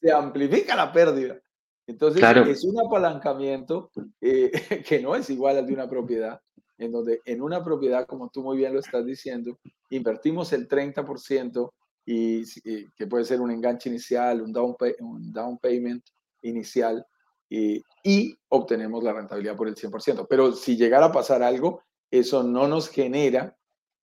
se 0.00 0.12
amplifica 0.12 0.76
la 0.76 0.92
pérdida. 0.92 1.40
Entonces, 1.88 2.22
es 2.48 2.64
un 2.64 2.78
apalancamiento 2.78 3.90
eh, 4.20 4.50
que 4.86 5.00
no 5.00 5.14
es 5.14 5.30
igual 5.30 5.56
al 5.56 5.66
de 5.66 5.72
una 5.72 5.88
propiedad, 5.88 6.38
en 6.76 6.92
donde 6.92 7.22
en 7.24 7.40
una 7.40 7.64
propiedad, 7.64 8.06
como 8.06 8.28
tú 8.28 8.42
muy 8.42 8.58
bien 8.58 8.74
lo 8.74 8.80
estás 8.80 9.06
diciendo, 9.06 9.58
invertimos 9.88 10.52
el 10.52 10.68
30% 10.68 11.72
y, 12.04 12.44
que 12.90 13.06
puede 13.06 13.24
ser 13.24 13.40
un 13.40 13.50
enganche 13.50 13.88
inicial, 13.88 14.42
un 14.42 14.52
down, 14.52 14.76
un 15.00 15.32
down 15.32 15.58
payment 15.58 16.04
inicial, 16.42 17.04
y, 17.48 17.82
y 18.04 18.36
obtenemos 18.48 19.02
la 19.02 19.14
rentabilidad 19.14 19.56
por 19.56 19.68
el 19.68 19.74
100%. 19.74 20.26
Pero 20.28 20.52
si 20.52 20.76
llegara 20.76 21.06
a 21.06 21.12
pasar 21.12 21.42
algo, 21.42 21.82
eso 22.10 22.42
no 22.42 22.68
nos 22.68 22.90
genera 22.90 23.56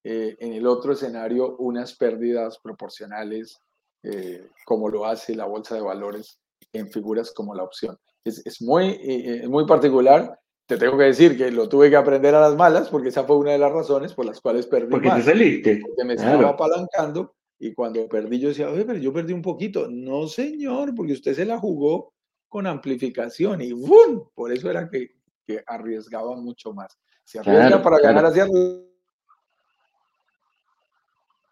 eh, 0.04 0.36
en 0.40 0.54
el 0.54 0.66
otro 0.66 0.94
escenario 0.94 1.56
unas 1.58 1.96
pérdidas 1.96 2.58
proporcionales, 2.58 3.60
eh, 4.02 4.50
como 4.66 4.90
lo 4.90 5.06
hace 5.06 5.36
la 5.36 5.46
bolsa 5.46 5.76
de 5.76 5.82
valores 5.82 6.40
en 6.78 6.90
figuras 6.90 7.32
como 7.32 7.54
la 7.56 7.64
opción. 7.64 7.98
Es, 8.24 8.46
es 8.46 8.62
muy, 8.62 8.98
eh, 9.02 9.48
muy 9.48 9.66
particular. 9.66 10.40
Te 10.66 10.78
tengo 10.78 10.98
que 10.98 11.06
decir 11.06 11.38
que 11.38 11.52
lo 11.52 11.70
tuve 11.70 11.90
que 11.90 11.96
aprender 11.96 12.34
a 12.34 12.42
las 12.42 12.56
malas, 12.56 12.90
porque 12.90 13.10
esa 13.10 13.24
fue 13.24 13.38
una 13.38 13.52
de 13.52 13.60
las 13.60 13.72
razones 13.72 14.14
por 14.14 14.26
las 14.26 14.42
cuales 14.42 14.66
perdí. 14.66 14.90
Porque 14.90 15.12
te 15.12 15.22
saliste. 15.22 15.82
Porque 15.86 16.04
me 16.04 16.14
estaba 16.16 16.50
apalancando 16.50 17.36
y 17.60 17.74
cuando 17.74 18.08
perdí 18.08 18.40
yo 18.40 18.50
decía, 18.50 18.70
oye, 18.70 18.84
pero 18.84 19.00
yo 19.00 19.14
perdí 19.14 19.34
un 19.34 19.42
poquito. 19.42 19.88
No, 19.90 20.28
señor, 20.28 20.94
porque 20.96 21.14
usted 21.14 21.34
se 21.34 21.46
la 21.46 21.60
jugó 21.60 22.14
con 22.50 22.68
amplificación 22.68 23.62
y 23.62 23.74
¡bum! 23.74 24.28
Por 24.34 24.52
eso 24.52 24.70
era 24.70 24.90
que, 24.90 25.16
que 25.46 25.64
arriesgaba 25.68 26.36
mucho 26.36 26.74
más. 26.74 26.98
Se 27.24 27.40
arriesga 27.40 27.82
para 27.82 28.00
ganar 28.00 28.26
hacia 28.26 28.48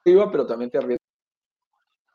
pero 0.04 0.46
también 0.46 0.70
te 0.70 0.78
arriesgas. 0.78 1.03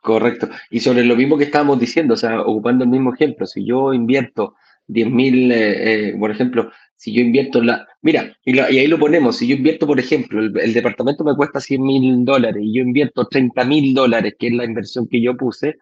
Correcto. 0.09 0.49
Y 0.71 0.81
sobre 0.81 1.05
lo 1.05 1.15
mismo 1.17 1.37
que 1.37 1.45
estábamos 1.45 1.79
diciendo, 1.79 2.15
o 2.15 2.17
sea, 2.17 2.41
ocupando 2.41 2.83
el 2.83 2.89
mismo 2.89 3.13
ejemplo, 3.13 3.47
si 3.47 3.63
yo 3.67 3.93
invierto 3.93 4.55
10 4.87 5.11
mil, 5.11 5.53
eh, 5.53 6.13
eh, 6.13 6.17
por 6.19 6.31
ejemplo, 6.31 6.73
si 6.97 7.13
yo 7.13 7.21
invierto 7.21 7.63
la... 7.63 7.87
Mira, 8.01 8.35
y, 8.43 8.59
ahí 8.59 8.87
lo 8.87 8.99
ponemos, 8.99 9.37
si 9.37 9.47
yo 9.47 9.55
invierto, 9.55 9.87
por 9.87 10.01
ejemplo, 10.01 10.41
el, 10.41 10.73
departamento 10.73 11.25
me 11.25 11.37
cuesta 11.37 11.61
100 11.61 11.83
mil 11.83 12.25
dólares 12.25 12.63
y 12.65 12.73
yo 12.73 12.81
invierto 12.81 13.27
30 13.27 13.65
mil 13.67 13.93
dólares, 13.93 14.35
que 14.39 14.47
es 14.47 14.55
la 14.55 14.65
inversión 14.65 15.07
que 15.07 15.21
yo 15.21 15.37
puse, 15.37 15.77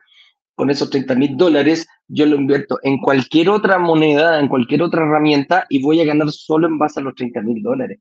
con 0.56 0.70
esos 0.70 0.90
30 0.90 1.14
mil 1.14 1.36
dólares 1.36 1.86
yo 2.08 2.26
lo 2.26 2.34
invierto 2.34 2.80
en 2.82 2.98
cualquier 2.98 3.50
otra 3.50 3.78
moneda, 3.78 4.40
en 4.40 4.48
cualquier 4.48 4.82
otra 4.82 5.02
herramienta 5.02 5.66
y 5.68 5.80
voy 5.80 6.00
a 6.00 6.04
ganar 6.04 6.32
solo 6.32 6.66
en 6.66 6.78
base 6.78 6.98
a 6.98 7.04
los 7.04 7.14
30 7.14 7.42
mil 7.42 7.62
dólares. 7.62 8.00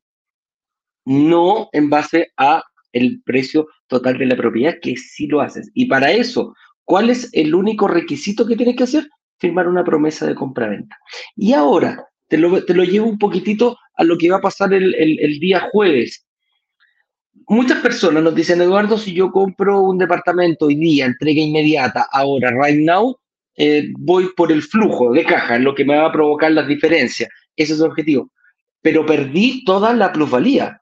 No 1.06 1.70
en 1.72 1.92
base 1.92 2.32
a 2.36 2.64
el 2.96 3.22
precio 3.24 3.68
total 3.88 4.18
de 4.18 4.26
la 4.26 4.38
propiedad, 4.38 4.76
que 4.82 4.96
sí 4.96 5.28
lo 5.28 5.42
haces. 5.42 5.70
Y 5.74 5.86
para 5.86 6.12
eso, 6.12 6.56
¿cuál 6.84 7.10
es 7.10 7.30
el 7.34 7.54
único 7.54 7.88
requisito 7.88 8.48
que 8.48 8.56
tienes 8.56 8.76
que 8.76 8.86
hacer? 8.86 9.08
Firmar 9.38 9.68
una 9.68 9.84
promesa 9.84 10.26
de 10.26 10.34
compra-venta. 10.34 10.98
Y 11.36 11.54
ahora, 11.54 12.08
te 12.28 12.38
lo, 12.38 12.64
te 12.64 12.74
lo, 12.74 12.84
llevo 12.84 13.08
un 13.08 13.20
poquitito 13.20 13.78
a 13.96 14.04
lo 14.04 14.18
que 14.18 14.32
va 14.32 14.38
a 14.38 14.42
pasar 14.42 14.74
el, 14.74 14.96
el, 14.96 15.40
día 15.40 15.68
jueves. 15.72 16.26
Muchas 17.48 17.80
personas 17.80 18.24
nos 18.24 18.34
dicen, 18.34 18.62
Eduardo, 18.62 18.98
si 18.98 19.14
yo 19.14 19.30
compro 19.30 19.82
un 19.82 19.98
departamento 19.98 20.68
hoy 20.68 20.76
día, 20.76 21.06
entrega 21.06 21.42
inmediata, 21.42 22.08
ahora, 22.12 22.50
right 22.52 22.80
now, 22.80 23.16
eh, 23.58 23.90
voy 24.00 24.30
por 24.36 24.52
el 24.52 24.64
flujo 24.64 25.12
de 25.12 25.26
caja, 25.26 25.60
lo 25.60 25.76
que 25.76 25.86
me 25.86 25.98
va 25.98 26.08
a 26.08 26.12
provocar 26.12 26.52
las 26.52 26.68
diferencias. 26.68 27.30
Ese 27.58 27.74
es 27.74 27.80
el 27.80 27.88
objetivo. 27.88 28.32
Pero 28.82 29.06
perdí 29.06 29.66
toda 29.66 29.94
la 29.94 30.14
plusvalía 30.14 30.82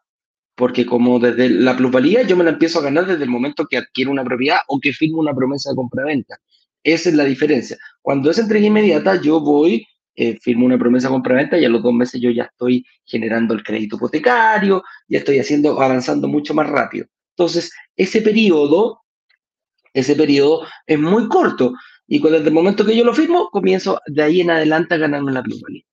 porque 0.56 0.86
como 0.86 1.20
desde 1.20 1.50
la 1.50 1.76
plusvalía 1.76 2.24
yo 2.24 2.38
me 2.38 2.44
la 2.44 2.52
empiezo 2.52 2.80
a 2.80 2.84
ganar 2.84 3.06
desde 3.06 3.24
el 3.24 3.30
momento 3.30 3.66
que 3.68 3.78
adquiero 3.78 4.12
una 4.12 4.24
propiedad 4.24 4.60
o 4.68 4.80
que 4.80 4.94
firmo 4.94 5.20
una 5.20 5.34
promesa 5.34 5.72
de 5.72 5.76
compra-venta. 5.76 6.38
Esa 6.84 7.10
es 7.10 7.16
la 7.16 7.24
diferencia. 7.24 7.78
Cuando 8.02 8.30
es 8.30 8.38
entrega 8.38 8.68
inmediata, 8.68 9.20
yo 9.22 9.40
voy, 9.40 9.88
eh, 10.16 10.38
firmo 10.42 10.66
una 10.66 10.78
promesa 10.78 11.08
de 11.08 11.14
compra-venta 11.14 11.58
y 11.58 11.66
a 11.66 11.70
los 11.70 11.82
dos 11.82 11.94
meses 11.94 12.22
yo 12.22 12.30
ya 12.30 12.44
estoy 12.44 12.86
generando 13.06 13.54
el 13.54 13.64
crédito 13.64 13.96
hipotecario, 13.96 14.84
ya 15.08 15.20
estoy 15.20 15.40
haciendo, 15.40 15.82
avanzando 15.82 16.28
mucho 16.28 16.54
más 16.54 16.70
rápido. 16.70 17.08
Entonces, 17.36 17.72
ese 17.96 18.22
periodo, 18.22 19.02
ese 19.94 20.16
periodo 20.16 20.68
es 20.86 21.00
muy 21.00 21.28
corto 21.30 21.74
y 22.08 22.20
cuando 22.20 22.38
desde 22.38 22.50
el 22.50 22.54
momento 22.54 22.86
que 22.86 22.96
yo 22.96 23.04
lo 23.04 23.14
firmo, 23.14 23.50
comienzo 23.50 24.00
de 24.08 24.22
ahí 24.22 24.42
en 24.42 24.52
adelante 24.52 24.94
a 24.94 24.98
ganarme 24.98 25.32
la 25.32 25.42
plusvalía. 25.42 25.84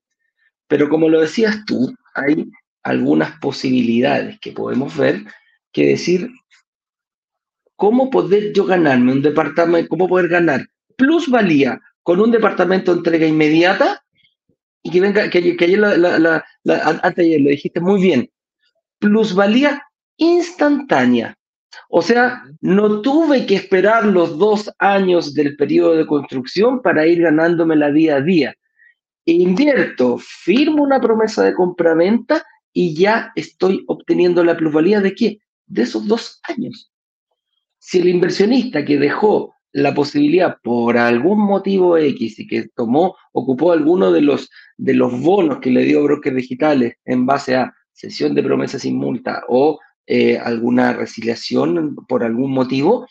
Pero 0.66 0.88
como 0.88 1.08
lo 1.08 1.20
decías 1.20 1.64
tú, 1.66 1.94
hay 2.14 2.50
algunas 2.82 3.38
posibilidades 3.40 4.38
que 4.40 4.52
podemos 4.52 4.96
ver, 4.96 5.24
que 5.72 5.86
decir, 5.86 6.30
¿cómo 7.76 8.10
poder 8.10 8.52
yo 8.52 8.64
ganarme 8.64 9.12
un 9.12 9.22
departamento, 9.22 9.88
cómo 9.88 10.08
poder 10.08 10.28
ganar 10.28 10.66
plusvalía 10.96 11.80
con 12.02 12.20
un 12.20 12.30
departamento 12.30 12.92
de 12.92 12.98
entrega 12.98 13.26
inmediata? 13.26 14.02
Y 14.82 14.90
que 14.90 15.00
venga, 15.00 15.28
que, 15.28 15.56
que 15.56 15.64
ayer, 15.64 15.78
lo 15.78 17.50
dijiste 17.50 17.80
muy 17.80 18.00
bien, 18.00 18.30
plusvalía 18.98 19.82
instantánea. 20.16 21.36
O 21.88 22.02
sea, 22.02 22.42
no 22.60 23.00
tuve 23.00 23.46
que 23.46 23.56
esperar 23.56 24.04
los 24.04 24.38
dos 24.38 24.70
años 24.78 25.34
del 25.34 25.56
periodo 25.56 25.96
de 25.96 26.06
construcción 26.06 26.82
para 26.82 27.06
ir 27.06 27.22
ganándome 27.22 27.76
la 27.76 27.90
día 27.90 28.16
a 28.16 28.20
día. 28.20 28.54
Invierto, 29.24 30.18
firmo 30.18 30.82
una 30.82 31.00
promesa 31.00 31.44
de 31.44 31.54
compra-venta 31.54 32.44
y 32.72 32.94
ya 32.94 33.32
estoy 33.34 33.84
obteniendo 33.88 34.44
la 34.44 34.56
plusvalía 34.56 35.00
de 35.00 35.14
qué? 35.14 35.38
De 35.66 35.82
esos 35.82 36.06
dos 36.06 36.40
años. 36.44 36.92
Si 37.78 37.98
el 37.98 38.08
inversionista 38.08 38.84
que 38.84 38.98
dejó 38.98 39.54
la 39.72 39.94
posibilidad 39.94 40.58
por 40.62 40.98
algún 40.98 41.38
motivo 41.38 41.96
X 41.96 42.40
y 42.40 42.46
que 42.46 42.68
tomó, 42.74 43.16
ocupó 43.32 43.72
alguno 43.72 44.10
de 44.10 44.20
los, 44.20 44.50
de 44.76 44.94
los 44.94 45.20
bonos 45.20 45.58
que 45.60 45.70
le 45.70 45.84
dio 45.84 46.02
Brokers 46.02 46.36
Digitales 46.36 46.94
en 47.04 47.26
base 47.26 47.56
a 47.56 47.72
sesión 47.92 48.34
de 48.34 48.42
promesas 48.42 48.82
sin 48.82 48.96
multa 48.96 49.42
o 49.48 49.78
eh, 50.06 50.38
alguna 50.38 50.92
resiliación 50.92 51.94
por 52.08 52.24
algún 52.24 52.52
motivo, 52.52 53.06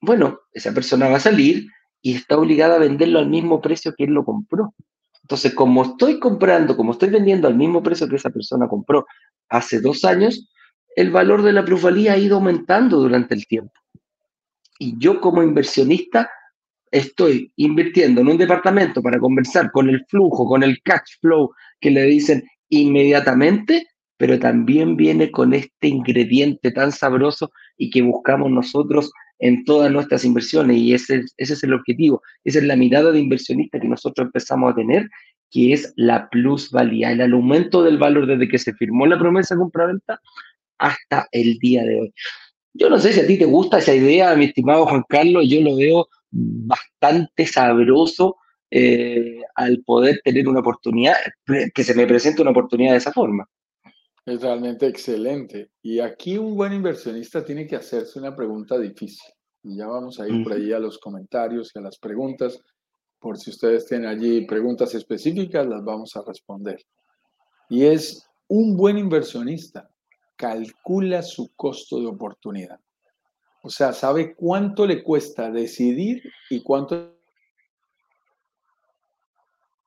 bueno, 0.00 0.40
esa 0.52 0.72
persona 0.72 1.08
va 1.08 1.16
a 1.16 1.20
salir 1.20 1.66
y 2.00 2.14
está 2.14 2.38
obligada 2.38 2.76
a 2.76 2.78
venderlo 2.78 3.18
al 3.18 3.28
mismo 3.28 3.60
precio 3.60 3.94
que 3.96 4.04
él 4.04 4.10
lo 4.10 4.24
compró. 4.24 4.74
Entonces, 5.30 5.54
como 5.54 5.84
estoy 5.84 6.18
comprando, 6.18 6.76
como 6.76 6.90
estoy 6.90 7.08
vendiendo 7.08 7.46
al 7.46 7.54
mismo 7.54 7.84
precio 7.84 8.08
que 8.08 8.16
esa 8.16 8.30
persona 8.30 8.66
compró 8.66 9.06
hace 9.48 9.80
dos 9.80 10.04
años, 10.04 10.50
el 10.96 11.12
valor 11.12 11.42
de 11.42 11.52
la 11.52 11.64
plusvalía 11.64 12.14
ha 12.14 12.18
ido 12.18 12.38
aumentando 12.38 12.96
durante 12.96 13.36
el 13.36 13.46
tiempo. 13.46 13.72
Y 14.80 14.98
yo 14.98 15.20
como 15.20 15.44
inversionista 15.44 16.28
estoy 16.90 17.52
invirtiendo 17.54 18.22
en 18.22 18.26
un 18.26 18.38
departamento 18.38 19.00
para 19.00 19.20
conversar 19.20 19.70
con 19.70 19.88
el 19.88 20.04
flujo, 20.08 20.48
con 20.48 20.64
el 20.64 20.82
cash 20.82 21.20
flow 21.20 21.52
que 21.78 21.92
le 21.92 22.02
dicen 22.06 22.42
inmediatamente, 22.68 23.86
pero 24.16 24.36
también 24.36 24.96
viene 24.96 25.30
con 25.30 25.54
este 25.54 25.86
ingrediente 25.86 26.72
tan 26.72 26.90
sabroso 26.90 27.52
y 27.76 27.88
que 27.90 28.02
buscamos 28.02 28.50
nosotros 28.50 29.12
en 29.40 29.64
todas 29.64 29.90
nuestras 29.90 30.24
inversiones 30.24 30.76
y 30.76 30.94
ese, 30.94 31.24
ese 31.36 31.52
es 31.54 31.64
el 31.64 31.74
objetivo, 31.74 32.22
esa 32.44 32.58
es 32.58 32.64
la 32.64 32.76
mirada 32.76 33.10
de 33.10 33.20
inversionista 33.20 33.80
que 33.80 33.88
nosotros 33.88 34.26
empezamos 34.26 34.72
a 34.72 34.76
tener, 34.76 35.08
que 35.50 35.72
es 35.72 35.92
la 35.96 36.28
plusvalía, 36.28 37.10
el 37.10 37.32
aumento 37.32 37.82
del 37.82 37.98
valor 37.98 38.26
desde 38.26 38.48
que 38.48 38.58
se 38.58 38.74
firmó 38.74 39.06
la 39.06 39.18
promesa 39.18 39.54
de 39.54 39.60
compra-venta 39.60 40.20
hasta 40.78 41.26
el 41.32 41.58
día 41.58 41.82
de 41.84 42.00
hoy. 42.00 42.14
Yo 42.74 42.88
no 42.88 42.98
sé 42.98 43.12
si 43.12 43.20
a 43.20 43.26
ti 43.26 43.38
te 43.38 43.46
gusta 43.46 43.78
esa 43.78 43.94
idea, 43.94 44.34
mi 44.36 44.44
estimado 44.44 44.86
Juan 44.86 45.04
Carlos, 45.08 45.44
yo 45.48 45.60
lo 45.60 45.76
veo 45.76 46.08
bastante 46.30 47.46
sabroso 47.46 48.36
eh, 48.70 49.40
al 49.56 49.82
poder 49.84 50.20
tener 50.22 50.48
una 50.48 50.60
oportunidad, 50.60 51.16
que 51.74 51.82
se 51.82 51.94
me 51.94 52.06
presente 52.06 52.42
una 52.42 52.52
oportunidad 52.52 52.92
de 52.92 52.98
esa 52.98 53.12
forma. 53.12 53.48
Es 54.26 54.42
realmente 54.42 54.86
excelente. 54.86 55.70
Y 55.82 56.00
aquí 56.00 56.36
un 56.36 56.56
buen 56.56 56.72
inversionista 56.72 57.44
tiene 57.44 57.66
que 57.66 57.76
hacerse 57.76 58.18
una 58.18 58.34
pregunta 58.34 58.78
difícil. 58.78 59.32
Y 59.62 59.76
ya 59.76 59.86
vamos 59.86 60.20
a 60.20 60.28
ir 60.28 60.42
por 60.42 60.52
ahí 60.52 60.72
a 60.72 60.78
los 60.78 60.98
comentarios 60.98 61.72
y 61.74 61.78
a 61.78 61.82
las 61.82 61.98
preguntas. 61.98 62.58
Por 63.18 63.38
si 63.38 63.50
ustedes 63.50 63.86
tienen 63.86 64.08
allí 64.08 64.46
preguntas 64.46 64.94
específicas, 64.94 65.66
las 65.66 65.84
vamos 65.84 66.14
a 66.16 66.22
responder. 66.26 66.78
Y 67.68 67.84
es, 67.84 68.26
un 68.48 68.76
buen 68.76 68.98
inversionista 68.98 69.88
calcula 70.36 71.22
su 71.22 71.54
costo 71.54 72.00
de 72.00 72.06
oportunidad. 72.06 72.80
O 73.62 73.70
sea, 73.70 73.92
sabe 73.92 74.34
cuánto 74.34 74.86
le 74.86 75.02
cuesta 75.02 75.50
decidir 75.50 76.22
y 76.48 76.62
cuánto 76.62 77.14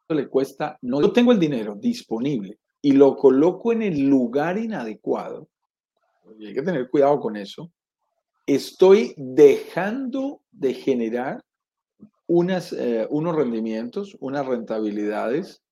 le 0.09 0.27
cuesta. 0.29 0.77
No, 0.81 1.01
yo 1.01 1.11
tengo 1.11 1.31
el 1.31 1.39
dinero 1.39 1.75
disponible 1.75 2.59
y 2.83 2.91
lo 2.91 3.15
coloco 3.15 3.71
en 3.71 3.81
el 3.81 4.07
lugar 4.07 4.57
inadecuado. 4.57 5.47
Y 6.37 6.47
hay 6.47 6.53
que 6.53 6.61
tener 6.61 6.89
cuidado 6.89 7.19
con 7.21 7.37
eso. 7.37 7.71
Estoy 8.45 9.13
dejando 9.15 10.41
de 10.51 10.73
generar 10.73 11.43
unas, 12.27 12.73
eh, 12.73 13.07
unos 13.09 13.35
rendimientos, 13.35 14.17
unas 14.19 14.45
rentabilidades 14.45 15.63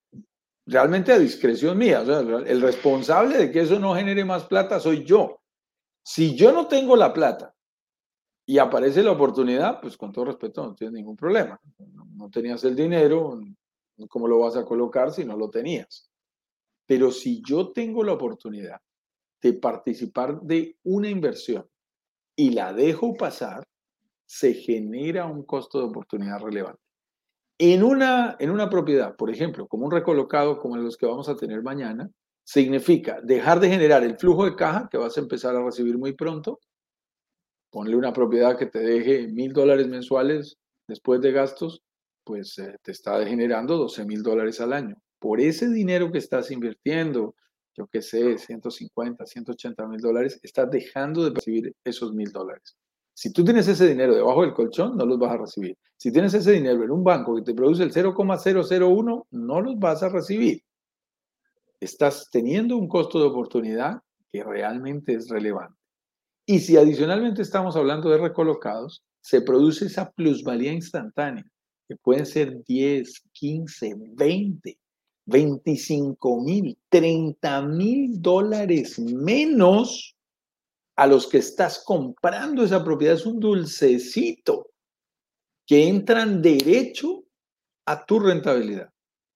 realmente 0.65 1.11
a 1.11 1.19
discreción 1.19 1.77
mía. 1.77 2.01
El 2.01 2.61
responsable 2.61 3.37
de 3.37 3.51
que 3.51 3.59
eso 3.59 3.77
no 3.77 3.93
genere 3.93 4.23
más 4.23 4.45
plata 4.45 4.79
soy 4.79 5.03
yo. 5.03 5.41
Si 6.01 6.33
yo 6.33 6.53
no 6.53 6.67
tengo 6.67 6.95
la 6.95 7.11
plata 7.11 7.53
y 8.45 8.57
aparece 8.57 9.03
la 9.03 9.11
oportunidad, 9.11 9.81
pues 9.81 9.97
con 9.97 10.13
todo 10.13 10.25
respeto 10.25 10.65
no 10.65 10.75
tienes 10.75 10.93
ningún 10.93 11.17
problema. 11.17 11.59
No, 12.15 12.29
tenías 12.29 12.63
el 12.63 12.75
dinero, 12.75 13.37
¿cómo 14.07 14.29
lo 14.29 14.39
vas 14.39 14.55
a 14.55 14.63
colocar 14.63 15.11
si 15.11 15.25
no 15.25 15.35
lo 15.35 15.49
tenías? 15.49 16.10
Pero 16.91 17.09
si 17.09 17.41
yo 17.41 17.71
tengo 17.71 18.03
la 18.03 18.11
oportunidad 18.11 18.81
de 19.41 19.53
participar 19.53 20.41
de 20.41 20.75
una 20.83 21.09
inversión 21.09 21.65
y 22.35 22.49
la 22.49 22.73
dejo 22.73 23.13
pasar, 23.13 23.63
se 24.25 24.53
genera 24.53 25.25
un 25.25 25.45
costo 25.45 25.79
de 25.79 25.85
oportunidad 25.85 26.41
relevante. 26.41 26.81
En 27.57 27.81
una, 27.81 28.35
en 28.39 28.49
una 28.49 28.69
propiedad, 28.69 29.15
por 29.15 29.29
ejemplo, 29.29 29.69
como 29.69 29.85
un 29.85 29.91
recolocado 29.93 30.59
como 30.59 30.75
los 30.75 30.97
que 30.97 31.05
vamos 31.05 31.29
a 31.29 31.37
tener 31.37 31.63
mañana, 31.63 32.11
significa 32.43 33.21
dejar 33.23 33.61
de 33.61 33.69
generar 33.69 34.03
el 34.03 34.17
flujo 34.17 34.43
de 34.43 34.57
caja 34.57 34.89
que 34.91 34.97
vas 34.97 35.15
a 35.15 35.21
empezar 35.21 35.55
a 35.55 35.63
recibir 35.63 35.97
muy 35.97 36.11
pronto. 36.11 36.59
Ponle 37.69 37.95
una 37.95 38.11
propiedad 38.11 38.57
que 38.57 38.65
te 38.65 38.79
deje 38.79 39.29
mil 39.29 39.53
dólares 39.53 39.87
mensuales 39.87 40.57
después 40.89 41.21
de 41.21 41.31
gastos, 41.31 41.83
pues 42.25 42.59
eh, 42.59 42.75
te 42.81 42.91
está 42.91 43.25
generando 43.25 43.77
12 43.77 44.03
mil 44.03 44.21
dólares 44.23 44.59
al 44.59 44.73
año. 44.73 45.01
Por 45.21 45.39
ese 45.39 45.69
dinero 45.69 46.11
que 46.11 46.17
estás 46.17 46.49
invirtiendo, 46.49 47.35
yo 47.77 47.85
qué 47.85 48.01
sé, 48.01 48.39
150, 48.39 49.23
180 49.23 49.87
mil 49.87 49.99
dólares, 49.99 50.39
estás 50.41 50.71
dejando 50.71 51.23
de 51.23 51.35
recibir 51.35 51.75
esos 51.83 52.11
mil 52.11 52.31
dólares. 52.31 52.75
Si 53.13 53.31
tú 53.31 53.43
tienes 53.45 53.67
ese 53.67 53.87
dinero 53.87 54.15
debajo 54.15 54.41
del 54.41 54.55
colchón, 54.55 54.97
no 54.97 55.05
los 55.05 55.19
vas 55.19 55.33
a 55.33 55.37
recibir. 55.37 55.77
Si 55.95 56.11
tienes 56.11 56.33
ese 56.33 56.53
dinero 56.53 56.83
en 56.83 56.89
un 56.89 57.03
banco 57.03 57.35
que 57.35 57.43
te 57.43 57.53
produce 57.53 57.83
el 57.83 57.91
0,001, 57.91 59.27
no 59.29 59.61
los 59.61 59.77
vas 59.77 60.01
a 60.01 60.09
recibir. 60.09 60.63
Estás 61.79 62.27
teniendo 62.31 62.75
un 62.75 62.87
costo 62.87 63.19
de 63.19 63.27
oportunidad 63.27 64.01
que 64.31 64.43
realmente 64.43 65.13
es 65.13 65.29
relevante. 65.29 65.77
Y 66.47 66.61
si 66.61 66.77
adicionalmente 66.77 67.43
estamos 67.43 67.75
hablando 67.75 68.09
de 68.09 68.17
recolocados, 68.17 69.03
se 69.21 69.43
produce 69.43 69.85
esa 69.85 70.09
plusvalía 70.09 70.73
instantánea, 70.73 71.45
que 71.87 71.95
pueden 71.97 72.25
ser 72.25 72.63
10, 72.63 73.21
15, 73.33 73.95
20, 74.13 74.79
25 75.25 76.41
mil, 76.41 76.77
30 76.89 77.61
mil 77.63 78.21
dólares 78.21 78.99
menos 78.99 80.15
a 80.95 81.07
los 81.07 81.27
que 81.27 81.37
estás 81.37 81.83
comprando 81.85 82.63
esa 82.63 82.83
propiedad 82.83 83.15
es 83.15 83.25
un 83.25 83.39
dulcecito 83.39 84.71
que 85.65 85.87
entran 85.87 86.41
derecho 86.41 87.23
a 87.85 88.05
tu 88.05 88.19
rentabilidad. 88.19 88.89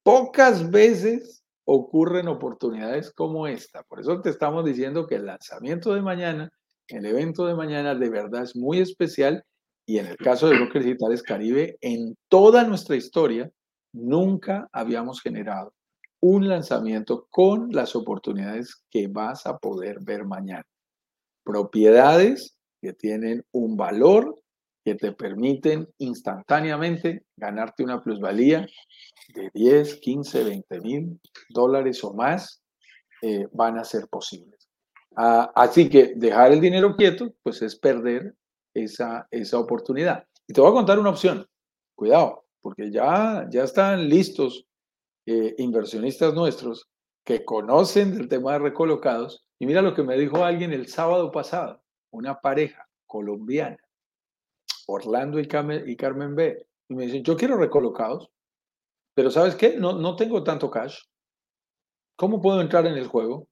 Pocas 0.04 0.70
veces 0.70 1.44
ocurren 1.66 2.28
oportunidades 2.28 3.12
como 3.12 3.48
esta. 3.48 3.84
Por 3.84 4.00
eso 4.00 4.22
te 4.22 4.30
estamos 4.30 4.66
diciendo 4.66 5.08
que 5.08 5.16
el 5.16 5.26
lanzamiento 5.26 5.94
de 5.94 6.02
mañana, 6.02 6.52
el 6.88 7.06
evento 7.06 7.46
de 7.48 7.56
mañana 7.56 7.96
de 7.96 8.10
verdad 8.10 8.44
es 8.44 8.56
muy 8.56 8.80
especial 8.80 9.44
y 9.88 10.00
en 10.00 10.08
el 10.08 10.18
caso 10.18 10.48
de 10.48 10.58
Brokers 10.58 10.86
Digitales 10.86 11.24
Caribe, 11.24 11.78
en 11.82 12.16
toda 12.28 12.64
nuestra 12.64 12.96
historia, 12.96 13.52
nunca 13.96 14.70
habíamos 14.72 15.22
generado 15.22 15.74
un 16.22 16.48
lanzamiento 16.48 17.28
con 17.30 17.72
las 17.72 17.96
oportunidades 17.96 18.84
que 18.89 19.08
vas 19.08 19.46
a 19.46 19.58
poder 19.58 20.00
ver 20.02 20.26
mañana 20.26 20.66
propiedades 21.46 22.58
que 22.82 22.91
tienen 22.91 23.46
un 23.52 23.78
valor 23.78 24.36
que 24.84 24.96
te 24.96 25.14
permiten 25.14 25.88
instantáneamente 26.00 27.24
ganarte 27.38 27.84
una 27.84 28.02
plusvalía 28.04 28.68
de 29.34 29.50
10, 29.54 29.96
15, 29.96 30.43
20 30.43 30.82
mil 30.82 31.20
dólares 31.50 32.04
o 32.04 32.14
más 32.14 32.62
eh, 33.22 33.48
van 33.52 33.78
a 33.80 33.84
ser 33.84 34.08
posibles. 34.08 34.68
Ah, 35.16 35.52
así 35.56 35.89
que 35.89 36.14
dejar 36.16 36.52
el 36.52 36.62
dinero 36.62 36.96
quieto, 36.96 37.34
pues 37.41 37.62
es 37.62 37.76
perder 37.78 38.36
esa, 38.74 39.28
esa 39.32 39.58
oportunidad. 39.58 40.26
Y 40.48 40.54
te 40.54 40.62
voy 40.62 40.70
a 40.70 40.74
contar 40.74 41.00
una 41.00 41.12
opción. 41.12 41.48
Cuidado, 41.96 42.45
porque 42.66 42.89
ya, 42.89 43.47
ya 43.51 43.63
están 43.63 44.09
listos 44.09 44.66
eh, 45.28 45.53
inversionistas 45.59 46.34
nuestros 46.34 46.89
que 47.24 47.45
conocen 47.45 48.18
del 48.18 48.28
tema 48.28 48.53
de 48.53 48.57
recolocados 48.57 49.45
y 49.59 49.68
mira 49.68 49.84
lo 49.84 49.93
que 49.93 50.01
me 50.01 50.18
dijo 50.18 50.43
alguien 50.43 50.74
el 50.74 50.88
sábado 50.88 51.32
pasado, 51.32 51.84
una 52.11 52.41
pareja 52.41 52.89
colombiana, 53.05 53.78
Orlando 54.88 55.39
y 55.39 55.47
Carmen, 55.47 55.88
y 55.88 55.95
Carmen 55.95 56.34
B. 56.34 56.66
Y 56.89 56.95
me 56.95 57.05
dicen, 57.05 57.24
yo 57.24 57.38
quiero 57.38 57.55
recolocados, 57.55 58.32
pero 59.13 59.30
¿sabes 59.30 59.53
qué? 59.53 59.78
No, 59.78 59.93
no 59.93 60.16
tengo 60.16 60.43
tanto 60.43 60.72
cash. 60.72 61.03
¿Cómo 62.18 62.41
puedo 62.41 62.61
entrar 62.61 62.88
en 62.88 62.97
el 62.97 63.05
juego? 63.05 63.47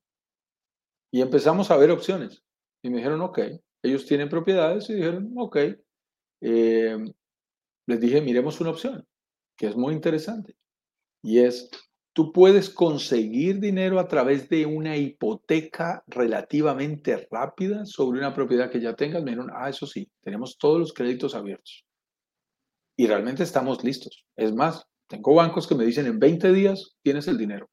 Y 1.12 1.22
empezamos 1.22 1.70
a 1.70 1.78
ver 1.78 1.92
opciones. 1.92 2.42
Y 2.82 2.90
me 2.90 2.98
dijeron, 2.98 3.22
ok, 3.22 3.42
ellos 3.84 4.08
tienen 4.08 4.28
propiedades 4.28 4.90
y 4.90 4.96
dijeron, 4.96 5.32
ok. 5.38 5.58
Eh, 6.42 6.98
les 7.86 8.00
dije, 8.00 8.22
miremos 8.22 8.60
una 8.62 8.72
opción, 8.72 9.06
que 9.58 9.68
es 9.68 9.76
muy 9.76 9.94
interesante. 9.94 10.56
Y 11.22 11.40
es 11.40 11.70
Tú 12.16 12.32
puedes 12.32 12.70
conseguir 12.70 13.60
dinero 13.60 14.00
a 14.00 14.08
través 14.08 14.48
de 14.48 14.68
una 14.68 14.96
hipoteca 14.96 16.04
relativamente 16.06 17.28
rápida 17.32 17.88
sobre 17.88 18.20
una 18.20 18.36
propiedad 18.36 18.70
que 18.70 18.80
ya 18.80 18.96
tengas. 18.96 19.24
Me 19.24 19.36
ah, 19.52 19.68
eso 19.68 19.88
sí, 19.88 20.08
tenemos 20.22 20.60
todos 20.60 20.80
los 20.80 20.94
créditos 20.94 21.34
abiertos. 21.34 21.84
Y 22.96 23.08
realmente 23.08 23.42
estamos 23.42 23.84
listos. 23.84 24.26
Es 24.36 24.54
más, 24.54 24.86
tengo 25.08 25.34
bancos 25.34 25.66
que 25.66 25.74
me 25.74 25.86
dicen 25.86 26.06
en 26.06 26.20
20 26.20 26.54
días 26.54 26.96
tienes 27.02 27.28
el 27.28 27.40
dinero, 27.40 27.72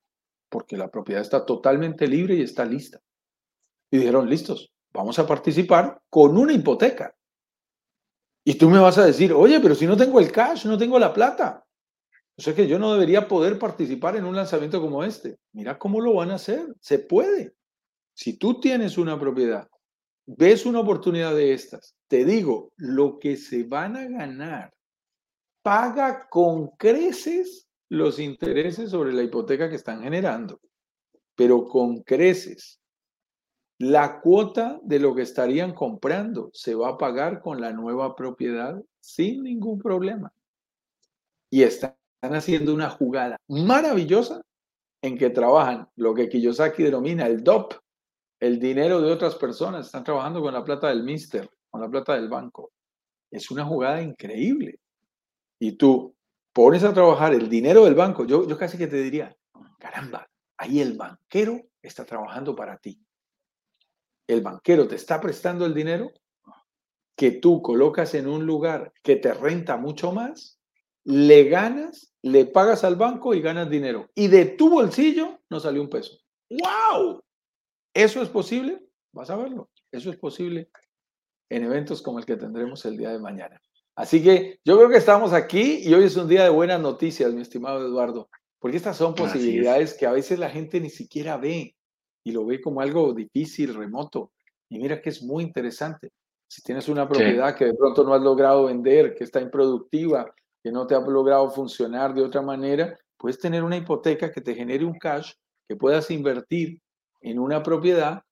porque 0.48 0.78
la 0.78 0.88
propiedad 0.88 1.20
está 1.20 1.44
totalmente 1.44 2.08
libre 2.08 2.34
y 2.36 2.40
está 2.40 2.64
lista. 2.64 2.98
Y 3.90 3.98
dijeron, 3.98 4.30
listos, 4.30 4.72
vamos 4.94 5.18
a 5.18 5.26
participar 5.26 6.00
con 6.08 6.38
una 6.38 6.54
hipoteca. 6.54 7.14
Y 8.44 8.54
tú 8.54 8.70
me 8.70 8.78
vas 8.78 8.98
a 8.98 9.04
decir, 9.04 9.32
oye, 9.32 9.60
pero 9.60 9.74
si 9.74 9.86
no 9.86 9.96
tengo 9.96 10.18
el 10.20 10.32
cash, 10.32 10.66
no 10.66 10.78
tengo 10.78 10.98
la 10.98 11.12
plata. 11.12 11.64
O 12.36 12.42
sea 12.42 12.54
que 12.54 12.66
yo 12.66 12.78
no 12.78 12.94
debería 12.94 13.28
poder 13.28 13.58
participar 13.58 14.16
en 14.16 14.24
un 14.24 14.34
lanzamiento 14.34 14.80
como 14.80 15.04
este. 15.04 15.36
Mira 15.52 15.78
cómo 15.78 16.00
lo 16.00 16.14
van 16.14 16.30
a 16.30 16.36
hacer. 16.36 16.74
Se 16.80 16.98
puede. 16.98 17.54
si 18.14 18.38
tú 18.38 18.60
tienes 18.60 18.98
una 18.98 19.18
propiedad, 19.18 19.68
ves 20.26 20.66
una 20.66 20.80
oportunidad 20.80 21.34
de 21.34 21.52
estas, 21.52 21.94
te 22.08 22.24
digo, 22.24 22.72
lo 22.76 23.18
que 23.18 23.36
se 23.36 23.64
van 23.64 23.96
a 23.96 24.04
ganar, 24.06 24.72
paga 25.62 26.28
con 26.28 26.68
creces 26.76 27.68
los 27.88 28.18
intereses 28.18 28.90
sobre 28.90 29.12
la 29.12 29.22
hipoteca 29.22 29.68
que 29.68 29.76
están 29.76 30.02
generando, 30.02 30.60
pero 31.34 31.66
con 31.66 32.02
creces. 32.02 32.79
La 33.80 34.20
cuota 34.20 34.78
de 34.82 34.98
lo 34.98 35.14
que 35.14 35.22
estarían 35.22 35.72
comprando 35.72 36.50
se 36.52 36.74
va 36.74 36.90
a 36.90 36.98
pagar 36.98 37.40
con 37.40 37.62
la 37.62 37.72
nueva 37.72 38.14
propiedad 38.14 38.78
sin 39.00 39.42
ningún 39.42 39.78
problema. 39.78 40.30
Y 41.48 41.62
están 41.62 41.94
haciendo 42.20 42.74
una 42.74 42.90
jugada 42.90 43.38
maravillosa 43.48 44.42
en 45.00 45.16
que 45.16 45.30
trabajan 45.30 45.88
lo 45.96 46.12
que 46.12 46.28
Kiyosaki 46.28 46.82
denomina 46.82 47.26
el 47.26 47.42
DOP, 47.42 47.72
el 48.38 48.60
dinero 48.60 49.00
de 49.00 49.10
otras 49.10 49.36
personas. 49.36 49.86
Están 49.86 50.04
trabajando 50.04 50.42
con 50.42 50.52
la 50.52 50.62
plata 50.62 50.88
del 50.88 51.02
mister, 51.02 51.48
con 51.70 51.80
la 51.80 51.88
plata 51.88 52.16
del 52.16 52.28
banco. 52.28 52.72
Es 53.30 53.50
una 53.50 53.64
jugada 53.64 54.02
increíble. 54.02 54.78
Y 55.58 55.72
tú 55.72 56.14
pones 56.52 56.84
a 56.84 56.92
trabajar 56.92 57.32
el 57.32 57.48
dinero 57.48 57.86
del 57.86 57.94
banco. 57.94 58.26
Yo, 58.26 58.46
yo 58.46 58.58
casi 58.58 58.76
que 58.76 58.88
te 58.88 58.96
diría, 58.96 59.34
caramba, 59.78 60.28
ahí 60.58 60.80
el 60.80 60.98
banquero 60.98 61.58
está 61.80 62.04
trabajando 62.04 62.54
para 62.54 62.76
ti 62.76 63.02
el 64.32 64.42
banquero 64.42 64.86
te 64.86 64.96
está 64.96 65.20
prestando 65.20 65.66
el 65.66 65.74
dinero 65.74 66.12
que 67.16 67.32
tú 67.32 67.60
colocas 67.60 68.14
en 68.14 68.26
un 68.26 68.46
lugar 68.46 68.92
que 69.02 69.16
te 69.16 69.34
renta 69.34 69.76
mucho 69.76 70.12
más, 70.12 70.58
le 71.04 71.44
ganas, 71.44 72.14
le 72.22 72.46
pagas 72.46 72.84
al 72.84 72.96
banco 72.96 73.34
y 73.34 73.40
ganas 73.40 73.68
dinero. 73.68 74.08
Y 74.14 74.28
de 74.28 74.46
tu 74.46 74.70
bolsillo 74.70 75.38
no 75.50 75.60
salió 75.60 75.82
un 75.82 75.90
peso. 75.90 76.16
¡Wow! 76.48 77.22
¿Eso 77.92 78.22
es 78.22 78.28
posible? 78.28 78.80
Vas 79.12 79.30
a 79.30 79.36
verlo. 79.36 79.68
Eso 79.92 80.10
es 80.10 80.16
posible 80.16 80.70
en 81.50 81.64
eventos 81.64 82.00
como 82.00 82.18
el 82.18 82.24
que 82.24 82.36
tendremos 82.36 82.84
el 82.86 82.96
día 82.96 83.10
de 83.10 83.18
mañana. 83.18 83.60
Así 83.96 84.22
que 84.22 84.60
yo 84.64 84.76
creo 84.78 84.88
que 84.88 84.96
estamos 84.96 85.32
aquí 85.32 85.80
y 85.82 85.92
hoy 85.92 86.04
es 86.04 86.16
un 86.16 86.28
día 86.28 86.44
de 86.44 86.48
buenas 86.48 86.80
noticias, 86.80 87.34
mi 87.34 87.42
estimado 87.42 87.84
Eduardo, 87.84 88.30
porque 88.58 88.76
estas 88.76 88.96
son 88.96 89.14
posibilidades 89.14 89.94
que 89.94 90.06
a 90.06 90.12
veces 90.12 90.38
la 90.38 90.48
gente 90.48 90.80
ni 90.80 90.88
siquiera 90.88 91.36
ve 91.36 91.76
y 92.24 92.32
lo 92.32 92.44
ve 92.44 92.60
como 92.60 92.80
algo 92.80 93.12
difícil, 93.12 93.74
remoto. 93.74 94.32
Y 94.68 94.78
mira 94.78 95.00
que 95.00 95.10
es 95.10 95.22
muy 95.22 95.44
interesante. 95.44 96.10
Si 96.48 96.62
tienes 96.62 96.88
una 96.88 97.08
propiedad 97.08 97.56
que 97.56 97.66
de 97.66 97.74
pronto 97.74 98.04
no 98.04 98.14
has 98.14 98.22
logrado 98.22 98.64
vender, 98.64 99.14
que 99.14 99.24
está 99.24 99.40
improductiva, 99.40 100.32
que 100.62 100.72
no 100.72 100.86
te 100.86 100.94
ha 100.94 101.00
logrado 101.00 101.50
funcionar 101.50 102.12
de 102.12 102.22
otra 102.22 102.42
manera, 102.42 102.98
puedes 103.16 103.38
tener 103.38 103.62
una 103.62 103.76
hipoteca 103.76 104.32
que 104.32 104.40
te 104.40 104.54
genere 104.54 104.84
un 104.84 104.98
cash, 104.98 105.32
que 105.68 105.76
puedas 105.76 106.10
invertir 106.10 106.80
en 107.20 107.38
una 107.38 107.62
propiedad 107.62 108.22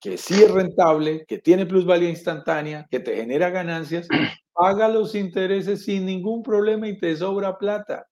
que 0.00 0.16
sí 0.16 0.42
es 0.42 0.50
rentable, 0.50 1.24
que 1.26 1.38
tiene 1.38 1.66
plusvalía 1.66 2.08
instantánea, 2.08 2.86
que 2.90 3.00
te 3.00 3.16
genera 3.16 3.50
ganancias, 3.50 4.08
paga 4.52 4.88
los 4.88 5.14
intereses 5.14 5.84
sin 5.84 6.06
ningún 6.06 6.42
problema 6.42 6.88
y 6.88 6.98
te 6.98 7.16
sobra 7.16 7.58
plata 7.58 8.07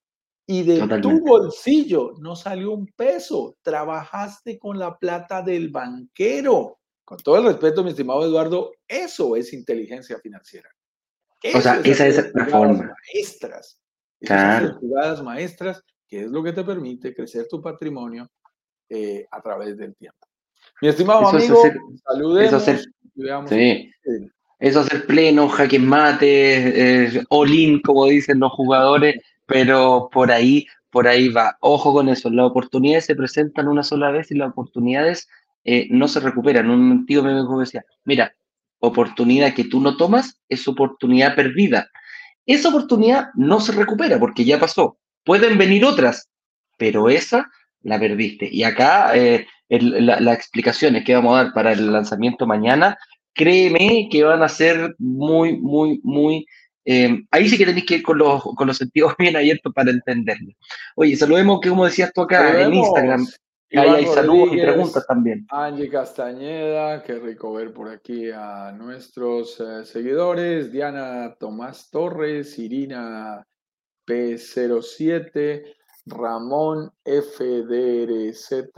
y 0.47 0.63
de 0.63 1.01
tu 1.01 1.21
bolsillo 1.21 2.13
no 2.19 2.37
salió 2.37 2.73
un 2.73 2.87
peso. 2.87 3.57
Trabajaste 3.63 4.59
con 4.59 4.79
la 4.79 4.97
plata 4.97 5.43
del 5.43 5.71
banquero. 5.71 6.79
Con 7.05 7.19
todo 7.19 7.39
el 7.39 7.45
respeto, 7.47 7.83
mi 7.83 7.91
estimado 7.91 8.25
Eduardo, 8.25 8.73
eso 8.87 9.37
es 9.37 9.53
inteligencia 9.53 10.19
financiera. 10.19 10.69
o 11.55 11.61
sea, 11.61 11.81
esa 11.85 12.07
es 12.07 12.35
la 12.35 12.47
forma. 12.47 12.95
Maestras. 13.15 13.81
Esas 14.21 14.73
jugadas 14.77 15.23
maestras, 15.23 15.83
que 16.09 16.21
es 16.21 16.31
lo 16.31 16.43
que 16.43 16.53
te 16.53 16.65
permite 16.65 17.15
crecer 17.15 17.47
tu 17.49 17.61
patrimonio 17.61 18.29
eh, 18.89 19.27
a 19.31 19.43
través 19.43 19.77
del 19.77 19.95
tiempo. 19.97 20.27
Mi 20.81 20.89
estimado 20.89 21.29
amigo, 21.29 21.63
saludemos. 22.05 22.69
Eso 22.69 22.83
sí. 23.49 23.91
Eso 24.59 24.81
es 24.81 24.91
el 24.91 25.03
pleno, 25.03 25.49
jaque 25.49 25.79
mate, 25.79 27.05
eh, 27.17 27.25
all-in, 27.29 27.83
como 27.83 28.07
dicen 28.07 28.41
los 28.41 28.53
jugadores 28.53 29.17
pero 29.47 30.09
por 30.13 30.31
ahí, 30.31 30.67
por 30.91 31.09
ahí 31.09 31.29
va. 31.29 31.57
Ojo 31.61 31.93
con 31.93 32.09
eso, 32.09 32.31
las 32.31 32.47
oportunidades 32.47 33.07
se 33.07 33.15
presentan 33.15 33.69
una 33.69 33.83
sola 33.83 34.11
vez 34.11 34.31
y 34.31 34.35
las 34.35 34.51
oportunidades 34.51 35.29
eh, 35.65 35.89
no 35.91 36.09
se 36.09 36.21
recuperan. 36.21 36.71
Un 36.71 37.07
tío 37.07 37.23
me 37.23 37.35
decía, 37.59 37.85
mira, 38.05 38.35
oportunidad 38.79 39.55
que 39.55 39.65
tú 39.65 39.81
no 39.81 39.97
tomas 39.97 40.41
es 40.49 40.67
oportunidad 40.69 41.35
perdida. 41.35 41.89
Esa 42.47 42.69
oportunidad 42.69 43.29
no 43.35 43.61
se 43.61 43.73
recupera 43.73 44.19
porque 44.19 44.45
ya 44.45 44.59
pasó. 44.59 44.99
Pueden 45.25 45.59
venir 45.59 45.85
otras, 45.85 46.29
pero 46.79 47.09
esa 47.09 47.51
la 47.83 47.99
perdiste. 47.99 48.49
Y 48.51 48.63
acá 48.63 49.17
eh, 49.17 49.47
las 49.69 50.37
explicaciones 50.37 51.05
que 51.05 51.15
vamos 51.15 51.35
a 51.35 51.45
dar 51.45 51.53
para 51.53 51.73
el 51.73 51.93
lanzamiento 51.93 52.47
mañana, 52.47 52.97
créeme 53.33 54.09
que 54.11 54.25
van 54.25 54.43
a 54.43 54.49
ser 54.49 54.95
muy, 54.99 55.59
muy, 55.59 56.01
muy 56.03 56.47
Em, 56.89 57.27
ahí 57.33 57.49
sí 57.49 57.59
que 57.59 57.67
tenéis 57.67 57.85
que 57.85 57.97
ir 57.97 58.03
con 58.03 58.17
los, 58.17 58.45
con 58.55 58.69
los 58.69 58.77
sentidos 58.77 59.15
bien 59.19 59.37
abiertos 59.37 59.73
para 59.75 59.91
entenderlo. 59.91 60.53
Oye, 60.95 61.17
saludemos 61.17 61.61
que 61.61 61.69
como 61.69 61.85
decías 61.85 62.13
tú 62.15 62.23
acá 62.23 62.63
en 62.63 62.75
Instagram. 62.75 63.27
Ahí 63.75 63.89
hay 63.89 64.07
saludos 64.07 64.51
y 64.53 64.61
preguntas 64.61 65.05
también. 65.09 65.45
Angie 65.51 65.91
Castañeda, 65.91 67.03
qué 67.03 67.19
rico 67.19 67.53
ver 67.53 67.73
por 67.73 67.89
aquí 67.89 68.31
a 68.31 68.71
nuestros 68.71 69.59
eh, 69.59 69.85
seguidores. 69.85 70.71
Diana 70.71 71.35
Tomás 71.41 71.91
Torres, 71.91 72.57
Irina 72.61 73.45
P07, 74.07 75.65
Ramón 76.07 76.93
FDRZ 77.05 78.71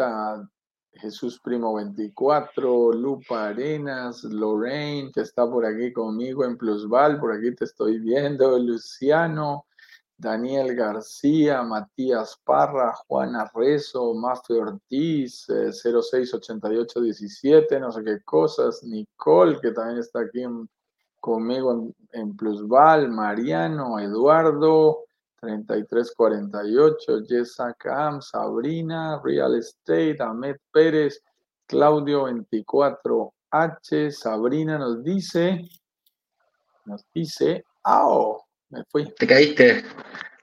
Jesús 0.99 1.41
Primo 1.41 1.75
24, 1.75 2.93
Lupa 2.93 3.49
Arenas, 3.49 4.25
Lorraine, 4.25 5.13
que 5.13 5.21
está 5.21 5.49
por 5.49 5.65
aquí 5.65 5.93
conmigo 5.93 6.45
en 6.45 6.57
Plusval, 6.57 7.21
por 7.21 7.33
aquí 7.33 7.55
te 7.55 7.65
estoy 7.65 7.99
viendo, 7.99 8.59
Luciano, 8.59 9.67
Daniel 10.17 10.75
García, 10.75 11.63
Matías 11.63 12.41
Parra, 12.45 12.93
Juana 13.07 13.49
Rezo, 13.55 14.13
Mafe 14.15 14.55
Ortiz, 14.55 15.47
068817, 15.47 17.77
eh, 17.77 17.81
no 17.81 17.93
sé 17.93 18.03
qué 18.03 18.21
cosas, 18.25 18.83
Nicole, 18.83 19.61
que 19.61 19.71
también 19.71 20.01
está 20.01 20.21
aquí 20.21 20.43
conmigo 21.21 21.73
en, 21.73 21.95
en 22.13 22.37
Plusval, 22.37 23.11
Mariano, 23.11 24.01
Eduardo, 24.01 25.05
3348, 25.41 27.25
Jessa 27.29 27.75
Cam, 27.79 28.21
Sabrina, 28.21 29.21
Real 29.23 29.55
Estate, 29.57 30.17
Ahmed 30.21 30.57
Pérez, 30.73 31.23
Claudio 31.67 32.27
24H, 32.29 34.11
Sabrina 34.11 34.79
nos 34.79 35.05
dice, 35.05 35.61
nos 36.87 37.05
dice, 37.15 37.65
¡ao! 37.85 38.45
Me 38.71 38.83
fui. 38.91 39.13
Te 39.19 39.27
caíste, 39.27 39.85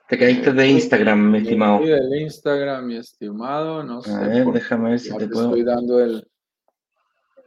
te 0.08 0.18
caíste 0.18 0.52
de 0.52 0.68
Instagram, 0.68 1.30
mi 1.30 1.38
estimado. 1.38 1.80
Me 1.80 1.90
de 1.90 2.22
Instagram, 2.22 2.86
mi 2.86 2.96
estimado, 2.96 3.82
no 3.84 4.02
sé. 4.02 4.12
A 4.12 4.20
ver, 4.20 4.46
déjame 4.46 4.90
ver 4.90 5.00
si 5.00 5.16
te, 5.16 5.28
puedo. 5.28 5.46
Estoy 5.46 5.64
dando 5.64 6.00
el, 6.00 6.28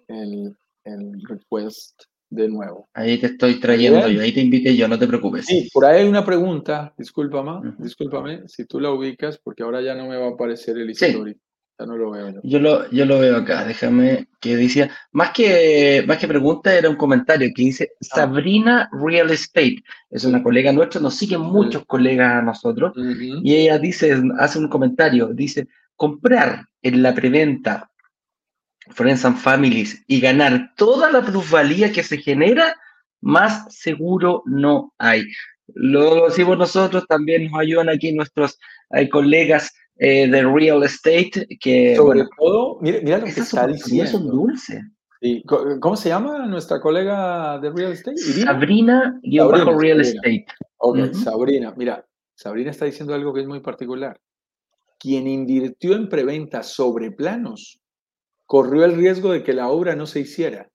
el, 0.07 0.57
el 0.85 1.21
request 1.27 2.03
de 2.30 2.47
nuevo. 2.47 2.89
Ahí 2.93 3.17
te 3.17 3.27
estoy 3.27 3.59
trayendo 3.59 4.07
yo, 4.07 4.21
ahí 4.21 4.32
te 4.32 4.41
invité 4.41 4.75
yo, 4.75 4.88
no 4.88 4.99
te 4.99 5.07
preocupes. 5.07 5.45
Sí, 5.45 5.69
por 5.73 5.86
ahí 5.86 6.01
hay 6.01 6.07
una 6.07 6.25
pregunta, 6.25 6.93
discúlpame, 6.97 7.73
discúlpame, 7.77 8.47
si 8.47 8.65
tú 8.65 8.80
la 8.80 8.91
ubicas, 8.91 9.39
porque 9.43 9.63
ahora 9.63 9.82
ya 9.82 9.95
no 9.95 10.07
me 10.07 10.17
va 10.17 10.27
a 10.27 10.32
aparecer 10.32 10.77
el 10.77 10.89
historial. 10.89 11.36
Ya 11.80 11.86
no 11.86 11.95
lo 11.95 12.11
veo 12.11 12.41
yo. 12.43 12.59
lo, 12.59 12.91
yo 12.91 13.05
lo 13.05 13.19
veo 13.19 13.38
acá, 13.38 13.63
déjame 13.63 14.27
que 14.41 14.57
decía, 14.57 14.91
más 15.13 15.32
que, 15.32 16.03
más 16.05 16.17
que 16.17 16.27
pregunta 16.27 16.77
era 16.77 16.89
un 16.89 16.97
comentario 16.97 17.49
que 17.55 17.61
dice 17.61 17.91
ah. 17.93 18.15
Sabrina 18.15 18.89
Real 18.91 19.32
Estate, 19.32 19.77
es 20.09 20.25
una 20.25 20.43
colega 20.43 20.73
nuestra, 20.73 20.99
nos 20.99 21.15
siguen 21.15 21.41
muchos 21.41 21.86
colegas 21.86 22.34
a 22.34 22.41
nosotros, 22.41 22.93
y 22.97 23.55
ella 23.55 23.80
dice, 23.80 24.21
hace 24.39 24.59
un 24.59 24.67
comentario, 24.67 25.27
dice, 25.27 25.69
comprar 25.95 26.65
en 26.82 27.01
la 27.01 27.13
preventa 27.15 27.88
Friends 28.89 29.25
and 29.25 29.37
Families 29.37 30.03
y 30.07 30.19
ganar 30.19 30.73
toda 30.75 31.11
la 31.11 31.21
plusvalía 31.21 31.91
que 31.91 32.03
se 32.03 32.17
genera, 32.17 32.75
más 33.21 33.73
seguro 33.73 34.43
no 34.45 34.93
hay. 34.97 35.25
Lo 35.73 36.27
decimos 36.27 36.57
nosotros, 36.57 37.05
también 37.07 37.49
nos 37.49 37.59
ayudan 37.59 37.89
aquí 37.89 38.11
nuestros 38.11 38.57
colegas 39.11 39.71
eh, 39.97 40.27
de 40.27 40.43
real 40.43 40.83
estate 40.83 41.47
que... 41.59 41.95
Sobre 41.95 42.25
todo, 42.37 42.79
mira, 42.81 43.17
lo 43.17 43.25
que 43.25 43.31
está 43.31 43.67
diciendo. 43.67 44.11
son 44.11 44.27
dulces. 44.27 44.83
¿Cómo 45.81 45.97
se 45.97 46.09
llama 46.09 46.45
nuestra 46.47 46.79
colega 46.79 47.59
de 47.59 47.69
real 47.71 47.91
estate? 47.91 48.17
Sabrina, 48.17 49.19
y 49.21 49.37
Sabrina, 49.37 49.77
real 49.77 50.01
estate. 50.01 50.45
Ok, 50.77 51.13
Sabrina, 51.13 51.73
mira, 51.75 52.05
Sabrina 52.35 52.71
está 52.71 52.85
diciendo 52.85 53.13
algo 53.13 53.33
que 53.33 53.41
es 53.41 53.47
muy 53.47 53.59
particular. 53.59 54.17
Quien 54.97 55.27
invirtió 55.27 55.93
en 55.93 56.07
preventa 56.07 56.63
sobre 56.63 57.11
planos 57.11 57.81
corrió 58.49 58.83
el 58.83 58.95
riesgo 58.95 59.31
de 59.31 59.43
que 59.43 59.53
la 59.53 59.69
obra 59.69 59.95
no 59.95 60.07
se 60.07 60.21
hiciera. 60.21 60.71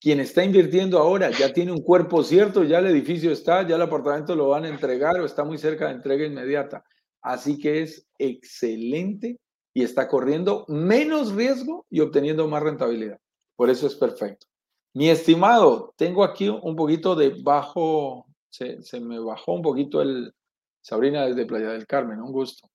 Quien 0.00 0.20
está 0.20 0.44
invirtiendo 0.44 1.00
ahora 1.00 1.28
ya 1.30 1.52
tiene 1.52 1.72
un 1.72 1.82
cuerpo 1.82 2.22
cierto, 2.22 2.62
ya 2.62 2.78
el 2.78 2.86
edificio 2.86 3.32
está, 3.32 3.66
ya 3.66 3.74
el 3.74 3.82
apartamento 3.82 4.36
lo 4.36 4.50
van 4.50 4.64
a 4.64 4.68
entregar 4.68 5.20
o 5.20 5.26
está 5.26 5.42
muy 5.42 5.58
cerca 5.58 5.86
de 5.86 5.94
entrega 5.94 6.24
inmediata. 6.24 6.84
Así 7.20 7.58
que 7.58 7.82
es 7.82 8.06
excelente 8.16 9.40
y 9.74 9.82
está 9.82 10.06
corriendo 10.06 10.66
menos 10.68 11.34
riesgo 11.34 11.84
y 11.90 11.98
obteniendo 11.98 12.46
más 12.46 12.62
rentabilidad. 12.62 13.18
por 13.56 13.70
eso 13.70 13.88
es 13.88 13.96
perfecto. 13.96 14.46
Mi 14.94 15.10
estimado, 15.10 15.94
tengo 15.96 16.22
aquí 16.22 16.48
un 16.48 16.76
poquito 16.76 17.16
de 17.16 17.34
bajo, 17.42 18.24
se, 18.50 18.78
me 19.00 19.18
bajó 19.18 19.54
un 19.54 19.62
poquito 19.62 20.00
el 20.00 20.32
Sabrina 20.80 21.26
desde 21.26 21.44
Playa 21.44 21.70
del 21.70 21.88
Carmen, 21.88 22.20
un 22.20 22.30
gusto. 22.30 22.68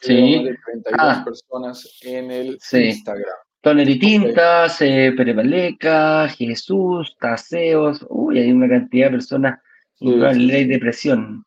sí. 0.00 0.44
de 0.44 0.56
32 0.64 0.98
ah. 0.98 1.22
personas 1.26 1.98
en 2.00 2.30
el 2.30 2.58
Instagram. 2.72 3.45
Toner 3.66 3.90
y 3.90 3.98
Tintas, 3.98 4.80
eh, 4.80 5.12
Jesús, 6.38 7.16
Taseos, 7.18 8.06
uy, 8.08 8.38
hay 8.38 8.52
una 8.52 8.68
cantidad 8.68 9.06
de 9.06 9.10
personas 9.10 9.60
en 9.98 10.46
ley 10.46 10.66
de 10.66 10.78
presión. 10.78 11.44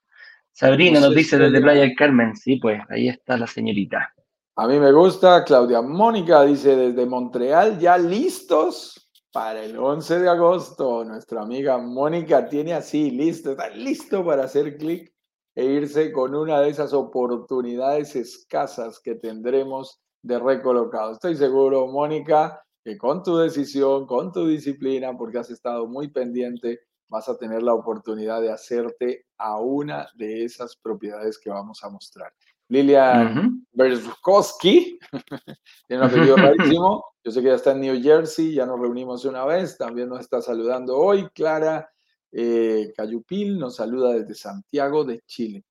Sabrina 0.51 0.99
nos 0.99 1.15
dice 1.15 1.37
desde 1.37 1.61
Playa 1.61 1.79
del 1.79 1.95
Carmen, 1.95 2.35
sí, 2.35 2.57
pues 2.57 2.81
ahí 2.89 3.07
está 3.07 3.37
la 3.37 3.47
señorita. 3.47 4.13
A 4.57 4.67
mí 4.67 4.77
me 4.81 4.91
gusta, 4.91 5.45
Claudia 5.45 5.81
Mónica 5.81 6.43
dice 6.43 6.75
desde 6.75 7.05
Montreal, 7.05 7.79
ya 7.79 7.97
listos 7.97 9.09
para 9.31 9.63
el 9.63 9.77
11 9.77 10.19
de 10.19 10.27
agosto. 10.27 11.05
Nuestra 11.05 11.43
amiga 11.43 11.77
Mónica 11.77 12.49
tiene 12.49 12.73
así, 12.73 13.11
listo, 13.11 13.51
está 13.51 13.69
listo 13.69 14.25
para 14.25 14.43
hacer 14.43 14.75
clic 14.75 15.09
e 15.55 15.63
irse 15.63 16.11
con 16.11 16.35
una 16.35 16.59
de 16.59 16.67
esas 16.67 16.91
oportunidades 16.91 18.13
escasas 18.17 18.99
que 18.99 19.15
tendremos 19.15 20.01
de 20.21 20.39
recolocado. 20.39 21.13
Estoy 21.13 21.35
seguro, 21.35 21.87
Mónica, 21.87 22.61
que 22.83 22.97
con 22.97 23.23
tu 23.23 23.37
decisión, 23.37 24.05
con 24.05 24.31
tu 24.31 24.47
disciplina, 24.47 25.17
porque 25.17 25.39
has 25.39 25.49
estado 25.49 25.87
muy 25.87 26.09
pendiente, 26.09 26.81
vas 27.07 27.27
a 27.29 27.37
tener 27.37 27.63
la 27.63 27.73
oportunidad 27.73 28.41
de 28.41 28.51
hacerte 28.51 29.25
a 29.37 29.59
una 29.59 30.07
de 30.15 30.45
esas 30.45 30.75
propiedades 30.75 31.39
que 31.39 31.49
vamos 31.49 31.83
a 31.83 31.89
mostrar. 31.89 32.31
Lilian 32.69 33.65
Berzkowski, 33.71 34.99
tiene 35.87 36.03
un 36.03 36.09
apellido 36.09 36.35
rarísimo. 36.37 37.03
Yo 37.23 37.31
sé 37.31 37.41
que 37.41 37.47
ya 37.47 37.55
está 37.55 37.71
en 37.71 37.81
New 37.81 38.01
Jersey, 38.01 38.53
ya 38.53 38.65
nos 38.65 38.79
reunimos 38.79 39.25
una 39.25 39.43
vez, 39.45 39.77
también 39.77 40.07
nos 40.09 40.21
está 40.21 40.41
saludando 40.41 40.95
hoy. 40.95 41.27
Clara 41.33 41.89
eh, 42.31 42.93
Cayupil 42.95 43.57
nos 43.57 43.75
saluda 43.75 44.13
desde 44.13 44.35
Santiago 44.35 45.03
de 45.03 45.21
Chile. 45.25 45.65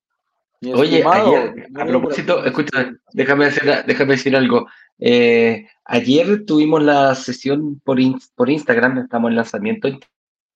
Oye, 0.61 1.03
ayer, 1.05 1.69
a 1.73 1.85
propósito, 1.85 2.43
escucha, 2.43 2.91
déjame, 3.13 3.45
hacer, 3.45 3.85
déjame 3.85 4.13
decir 4.13 4.35
algo. 4.35 4.67
Eh, 4.99 5.65
ayer 5.85 6.45
tuvimos 6.45 6.83
la 6.83 7.15
sesión 7.15 7.79
por, 7.79 7.97
por 8.35 8.49
Instagram, 8.49 8.97
estamos 8.99 9.29
en 9.29 9.37
lanzamiento 9.37 9.87
en 9.87 9.99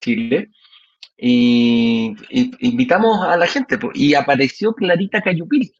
Chile, 0.01 0.49
y, 1.17 2.15
invitamos 2.59 3.25
a 3.25 3.37
la 3.37 3.47
gente, 3.47 3.79
y 3.93 4.13
apareció 4.13 4.73
Clarita 4.73 5.21
Cayupil. 5.21 5.71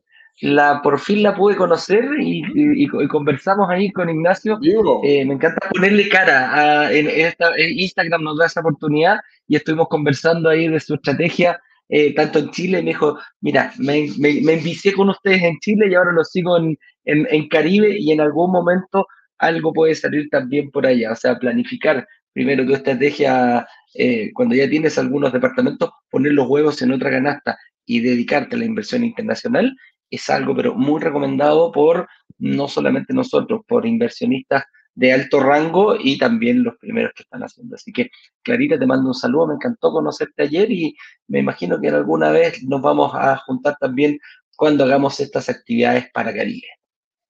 La, 0.42 0.82
por 0.82 1.00
fin 1.00 1.22
la 1.22 1.36
pude 1.36 1.56
conocer 1.58 2.06
y, 2.20 2.88
conversamos 3.10 3.70
ahí 3.70 3.92
con 3.92 4.10
Ignacio. 4.10 4.58
Eh, 5.04 5.26
me 5.26 5.34
encanta 5.34 5.68
ponerle 5.70 6.08
cara 6.08 6.86
a, 6.86 6.94
en, 6.94 7.10
esta, 7.10 7.52
Instagram 7.60 8.24
nos 8.24 8.38
da 8.38 8.46
esa 8.46 8.62
oportunidad 8.62 9.20
y 9.50 9.58
estuvimos 9.58 9.90
conversando 9.90 10.50
ahí 10.50 10.70
de 10.70 10.80
su 10.80 10.96
estrategia 10.96 11.62
eh, 11.90 12.14
tanto 12.14 12.40
en 12.40 12.52
Chile, 12.52 12.82
me 12.82 12.92
dijo, 12.92 13.18
mira, 13.42 13.74
me, 13.78 14.08
me, 14.18 14.54
envicié 14.54 14.94
con 14.94 15.10
ustedes 15.10 15.44
en 15.44 15.60
Chile 15.60 15.88
y 15.90 15.96
ahora 15.96 16.12
lo 16.12 16.24
sigo 16.24 16.58
en, 16.58 16.78
en, 17.06 17.28
en, 17.30 17.48
Caribe 17.50 17.98
y 18.00 18.12
en 18.12 18.22
algún 18.22 18.52
momento 18.52 19.06
algo 19.38 19.74
puede 19.74 19.94
salir 19.96 20.30
también 20.30 20.72
por 20.72 20.86
allá. 20.86 21.12
O 21.12 21.16
sea, 21.16 21.38
planificar 21.38 22.08
primero 22.34 22.66
tu 22.66 22.74
estrategia, 22.74 23.68
eh, 23.96 24.32
cuando 24.34 24.56
ya 24.56 24.70
tienes 24.70 24.98
algunos 24.98 25.32
departamentos, 25.32 25.92
poner 26.10 26.34
los 26.34 26.48
huevos 26.48 26.82
en 26.82 26.92
otra 26.92 27.12
canasta 27.12 27.58
y 27.86 28.00
dedicarte 28.00 28.56
a 28.56 28.60
la 28.60 28.66
inversión 28.66 29.04
internacional 29.04 29.76
es 30.10 30.30
algo, 30.30 30.56
pero 30.56 30.76
muy 30.76 31.02
recomendado 31.02 31.72
por 31.72 32.08
no 32.38 32.68
solamente 32.68 33.14
nosotros, 33.14 33.62
por 33.68 33.86
inversionistas 33.86 34.64
de 34.96 35.14
alto 35.14 35.40
rango 35.40 35.96
y 36.00 36.18
también 36.18 36.64
los 36.64 36.78
primeros 36.78 37.14
que 37.16 37.24
están 37.24 37.44
haciendo. 37.44 37.76
Así 37.76 37.92
que, 37.92 38.10
Clarita, 38.44 38.78
te 38.78 38.86
mando 38.86 39.08
un 39.08 39.14
saludo, 39.14 39.48
me 39.48 39.56
encantó 39.56 39.92
conocerte 39.92 40.44
ayer 40.44 40.72
y 40.72 40.96
me 41.28 41.40
imagino 41.40 41.80
que 41.80 41.90
alguna 41.90 42.32
vez 42.32 42.64
nos 42.64 42.82
vamos 42.82 43.12
a 43.16 43.38
juntar 43.38 43.78
también 43.80 44.20
cuando 44.56 44.84
hagamos 44.84 45.20
estas 45.20 45.50
actividades 45.50 46.06
para 46.14 46.34
Caribe. 46.34 46.68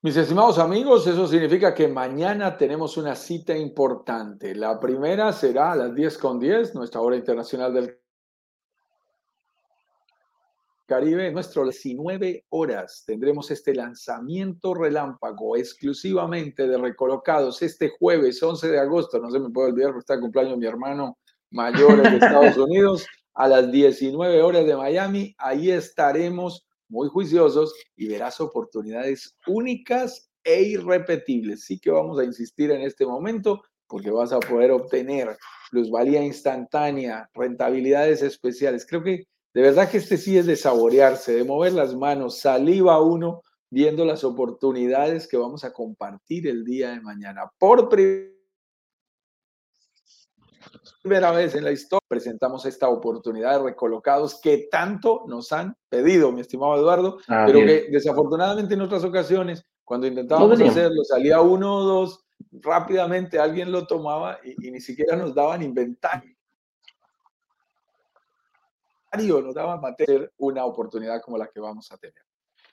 Mis 0.01 0.17
estimados 0.17 0.59
amigos, 0.59 1.07
eso 1.07 1.25
significa 1.27 1.73
que 1.73 1.87
mañana 1.87 2.57
tenemos 2.57 2.97
una 2.97 3.15
cita 3.15 3.55
importante. 3.55 4.53
La 4.53 4.77
primera 4.77 5.31
será 5.31 5.71
a 5.71 5.75
las 5.77 5.95
10 5.95 6.17
con 6.17 6.39
10, 6.41 6.75
nuestra 6.75 6.99
hora 6.99 7.15
internacional 7.15 7.73
del 7.73 8.02
Caribe, 10.93 11.31
nuestro 11.31 11.63
19 11.63 12.45
horas 12.49 13.03
tendremos 13.07 13.49
este 13.49 13.73
lanzamiento 13.73 14.75
relámpago 14.75 15.57
exclusivamente 15.57 16.67
de 16.67 16.77
Recolocados 16.77 17.63
este 17.63 17.89
jueves 17.97 18.43
11 18.43 18.69
de 18.69 18.79
agosto. 18.79 19.17
No 19.17 19.31
se 19.31 19.39
me 19.39 19.49
puede 19.49 19.71
olvidar 19.71 19.89
porque 19.89 20.01
está 20.01 20.13
el 20.13 20.19
cumpleaños 20.19 20.59
mi 20.59 20.67
hermano 20.67 21.17
mayor 21.49 21.99
de 22.03 22.17
Estados 22.17 22.57
Unidos 22.57 23.07
a 23.33 23.47
las 23.47 23.71
19 23.71 24.43
horas 24.43 24.67
de 24.67 24.75
Miami. 24.75 25.33
Ahí 25.39 25.71
estaremos 25.71 26.67
muy 26.87 27.09
juiciosos 27.09 27.73
y 27.95 28.07
verás 28.09 28.39
oportunidades 28.39 29.35
únicas 29.47 30.29
e 30.43 30.61
irrepetibles. 30.61 31.65
Sí 31.65 31.79
que 31.79 31.89
vamos 31.89 32.19
a 32.19 32.23
insistir 32.23 32.69
en 32.69 32.81
este 32.81 33.07
momento 33.07 33.63
porque 33.87 34.11
vas 34.11 34.31
a 34.31 34.39
poder 34.39 34.69
obtener 34.69 35.35
plusvalía 35.71 36.23
instantánea, 36.23 37.31
rentabilidades 37.33 38.21
especiales. 38.21 38.85
Creo 38.85 39.01
que 39.01 39.23
de 39.53 39.61
verdad 39.61 39.89
que 39.89 39.97
este 39.97 40.17
sí 40.17 40.37
es 40.37 40.45
de 40.47 40.55
saborearse, 40.55 41.33
de 41.33 41.43
mover 41.43 41.73
las 41.73 41.95
manos, 41.95 42.39
saliva 42.39 42.99
uno 43.01 43.43
viendo 43.69 44.03
las 44.03 44.23
oportunidades 44.23 45.27
que 45.27 45.37
vamos 45.37 45.63
a 45.63 45.71
compartir 45.73 46.47
el 46.47 46.63
día 46.63 46.91
de 46.91 47.01
mañana. 47.01 47.51
Por 47.59 47.87
primera 51.01 51.31
vez 51.31 51.53
en 51.55 51.63
la 51.63 51.71
historia 51.71 52.05
presentamos 52.07 52.65
esta 52.65 52.89
oportunidad 52.89 53.57
de 53.57 53.63
recolocados 53.65 54.39
que 54.41 54.69
tanto 54.71 55.25
nos 55.27 55.51
han 55.51 55.75
pedido, 55.89 56.31
mi 56.31 56.41
estimado 56.41 56.75
Eduardo, 56.75 57.19
ah, 57.27 57.43
pero 57.45 57.59
que 57.59 57.89
desafortunadamente 57.91 58.73
en 58.73 58.81
otras 58.81 59.03
ocasiones, 59.03 59.63
cuando 59.83 60.07
intentábamos 60.07 60.59
hacerlo, 60.61 61.03
salía 61.03 61.41
uno 61.41 61.77
o 61.77 61.83
dos, 61.83 62.25
rápidamente 62.51 63.37
alguien 63.39 63.71
lo 63.71 63.85
tomaba 63.85 64.39
y, 64.43 64.67
y 64.67 64.71
ni 64.71 64.81
siquiera 64.81 65.15
nos 65.15 65.35
daban 65.35 65.61
inventario 65.61 66.32
nos 69.17 69.53
daba 69.53 69.79
mantener 69.79 70.31
una 70.37 70.65
oportunidad 70.65 71.21
como 71.21 71.37
la 71.37 71.47
que 71.47 71.59
vamos 71.59 71.91
a 71.91 71.97
tener. 71.97 72.23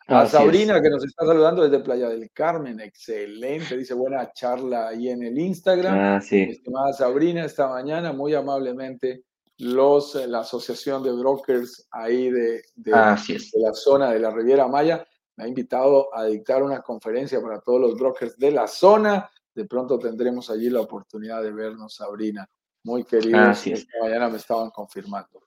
A 0.06 0.26
Sabrina, 0.26 0.80
que 0.82 0.90
nos 0.90 1.04
está 1.04 1.24
saludando 1.24 1.62
desde 1.62 1.84
Playa 1.84 2.08
del 2.08 2.30
Carmen, 2.32 2.80
excelente, 2.80 3.76
dice 3.76 3.94
buena 3.94 4.32
charla 4.32 4.88
ahí 4.88 5.08
en 5.08 5.22
el 5.22 5.38
Instagram. 5.38 5.98
Ah, 5.98 6.20
sí. 6.20 6.40
Estimada 6.40 6.92
Sabrina, 6.92 7.44
esta 7.44 7.68
mañana 7.68 8.12
muy 8.12 8.34
amablemente 8.34 9.24
los, 9.58 10.16
eh, 10.16 10.26
la 10.26 10.40
Asociación 10.40 11.04
de 11.04 11.12
Brokers 11.12 11.86
ahí 11.92 12.30
de, 12.30 12.62
de, 12.74 12.90
de 12.92 13.60
la 13.60 13.72
zona 13.72 14.10
de 14.10 14.18
la 14.18 14.30
Riviera 14.30 14.66
Maya 14.66 15.06
me 15.40 15.46
ha 15.46 15.48
invitado 15.48 16.14
a 16.14 16.24
dictar 16.24 16.62
una 16.62 16.82
conferencia 16.82 17.40
para 17.40 17.60
todos 17.60 17.80
los 17.80 17.94
brokers 17.94 18.36
de 18.36 18.50
la 18.50 18.66
zona. 18.66 19.30
De 19.54 19.64
pronto 19.64 19.98
tendremos 19.98 20.50
allí 20.50 20.68
la 20.68 20.82
oportunidad 20.82 21.42
de 21.42 21.50
vernos, 21.50 21.94
Sabrina. 21.94 22.46
Muy 22.84 23.04
querida. 23.04 23.52
Esta 23.52 23.98
mañana 24.02 24.28
me 24.28 24.36
estaban 24.36 24.68
confirmando. 24.70 25.40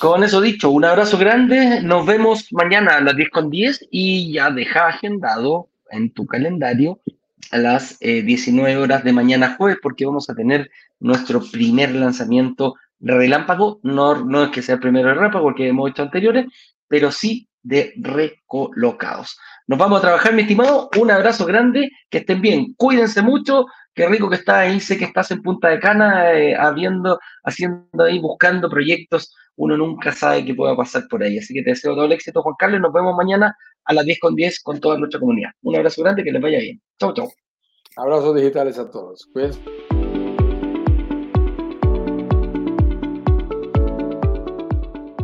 Con 0.00 0.24
eso 0.24 0.40
dicho, 0.40 0.70
un 0.70 0.84
abrazo 0.84 1.16
grande. 1.16 1.80
Nos 1.82 2.04
vemos 2.04 2.52
mañana 2.52 2.96
a 2.96 3.00
las 3.00 3.16
10 3.16 3.30
con 3.30 3.50
10 3.50 3.88
y 3.90 4.32
ya 4.32 4.50
deja 4.50 4.88
agendado 4.88 5.68
en 5.90 6.10
tu 6.10 6.26
calendario 6.26 7.00
a 7.52 7.58
las 7.58 7.98
19 8.00 8.72
eh, 8.72 8.76
horas 8.76 9.04
de 9.04 9.12
mañana 9.12 9.54
jueves 9.56 9.78
porque 9.80 10.04
vamos 10.04 10.28
a 10.28 10.34
tener 10.34 10.70
nuestro 10.98 11.40
primer 11.40 11.94
lanzamiento 11.94 12.74
relámpago. 13.00 13.80
No, 13.82 14.24
no 14.24 14.44
es 14.44 14.50
que 14.50 14.62
sea 14.62 14.74
el 14.74 14.80
primero 14.80 15.14
relámpago 15.14 15.44
porque 15.44 15.68
hemos 15.68 15.90
hecho 15.90 16.02
anteriores, 16.02 16.46
pero 16.88 17.10
sí 17.10 17.48
de 17.62 17.94
recolocados. 17.96 19.38
Nos 19.66 19.78
vamos 19.78 19.98
a 19.98 20.02
trabajar, 20.02 20.32
mi 20.34 20.42
estimado. 20.42 20.90
Un 20.98 21.10
abrazo 21.10 21.46
grande, 21.46 21.90
que 22.10 22.18
estén 22.18 22.40
bien. 22.40 22.74
Cuídense 22.76 23.22
mucho. 23.22 23.66
Qué 23.96 24.06
rico 24.06 24.28
que 24.30 24.36
estás 24.36 24.56
ahí. 24.56 24.78
Sé 24.78 24.96
que 24.96 25.06
estás 25.06 25.30
en 25.32 25.42
Punta 25.42 25.68
de 25.68 25.80
Cana, 25.80 26.32
eh, 26.32 26.54
habiendo, 26.54 27.18
haciendo 27.42 28.04
ahí, 28.04 28.20
buscando 28.20 28.70
proyectos 28.70 29.34
uno 29.56 29.76
nunca 29.76 30.12
sabe 30.12 30.44
qué 30.44 30.54
pueda 30.54 30.76
pasar 30.76 31.04
por 31.08 31.22
ahí. 31.22 31.38
Así 31.38 31.54
que 31.54 31.62
te 31.62 31.70
deseo 31.70 31.94
todo 31.94 32.04
el 32.04 32.12
éxito, 32.12 32.42
Juan 32.42 32.54
Carlos. 32.58 32.80
Nos 32.80 32.92
vemos 32.92 33.16
mañana 33.16 33.56
a 33.84 33.94
las 33.94 34.04
10 34.04 34.20
con 34.20 34.34
10 34.34 34.60
con 34.62 34.80
toda 34.80 34.98
nuestra 34.98 35.18
comunidad. 35.18 35.50
Un 35.62 35.76
abrazo 35.76 36.02
grande, 36.02 36.22
que 36.22 36.32
les 36.32 36.42
vaya 36.42 36.58
bien. 36.58 36.80
Chau, 37.00 37.14
chau. 37.14 37.28
Abrazos 37.96 38.36
digitales 38.36 38.78
a 38.78 38.90
todos. 38.90 39.28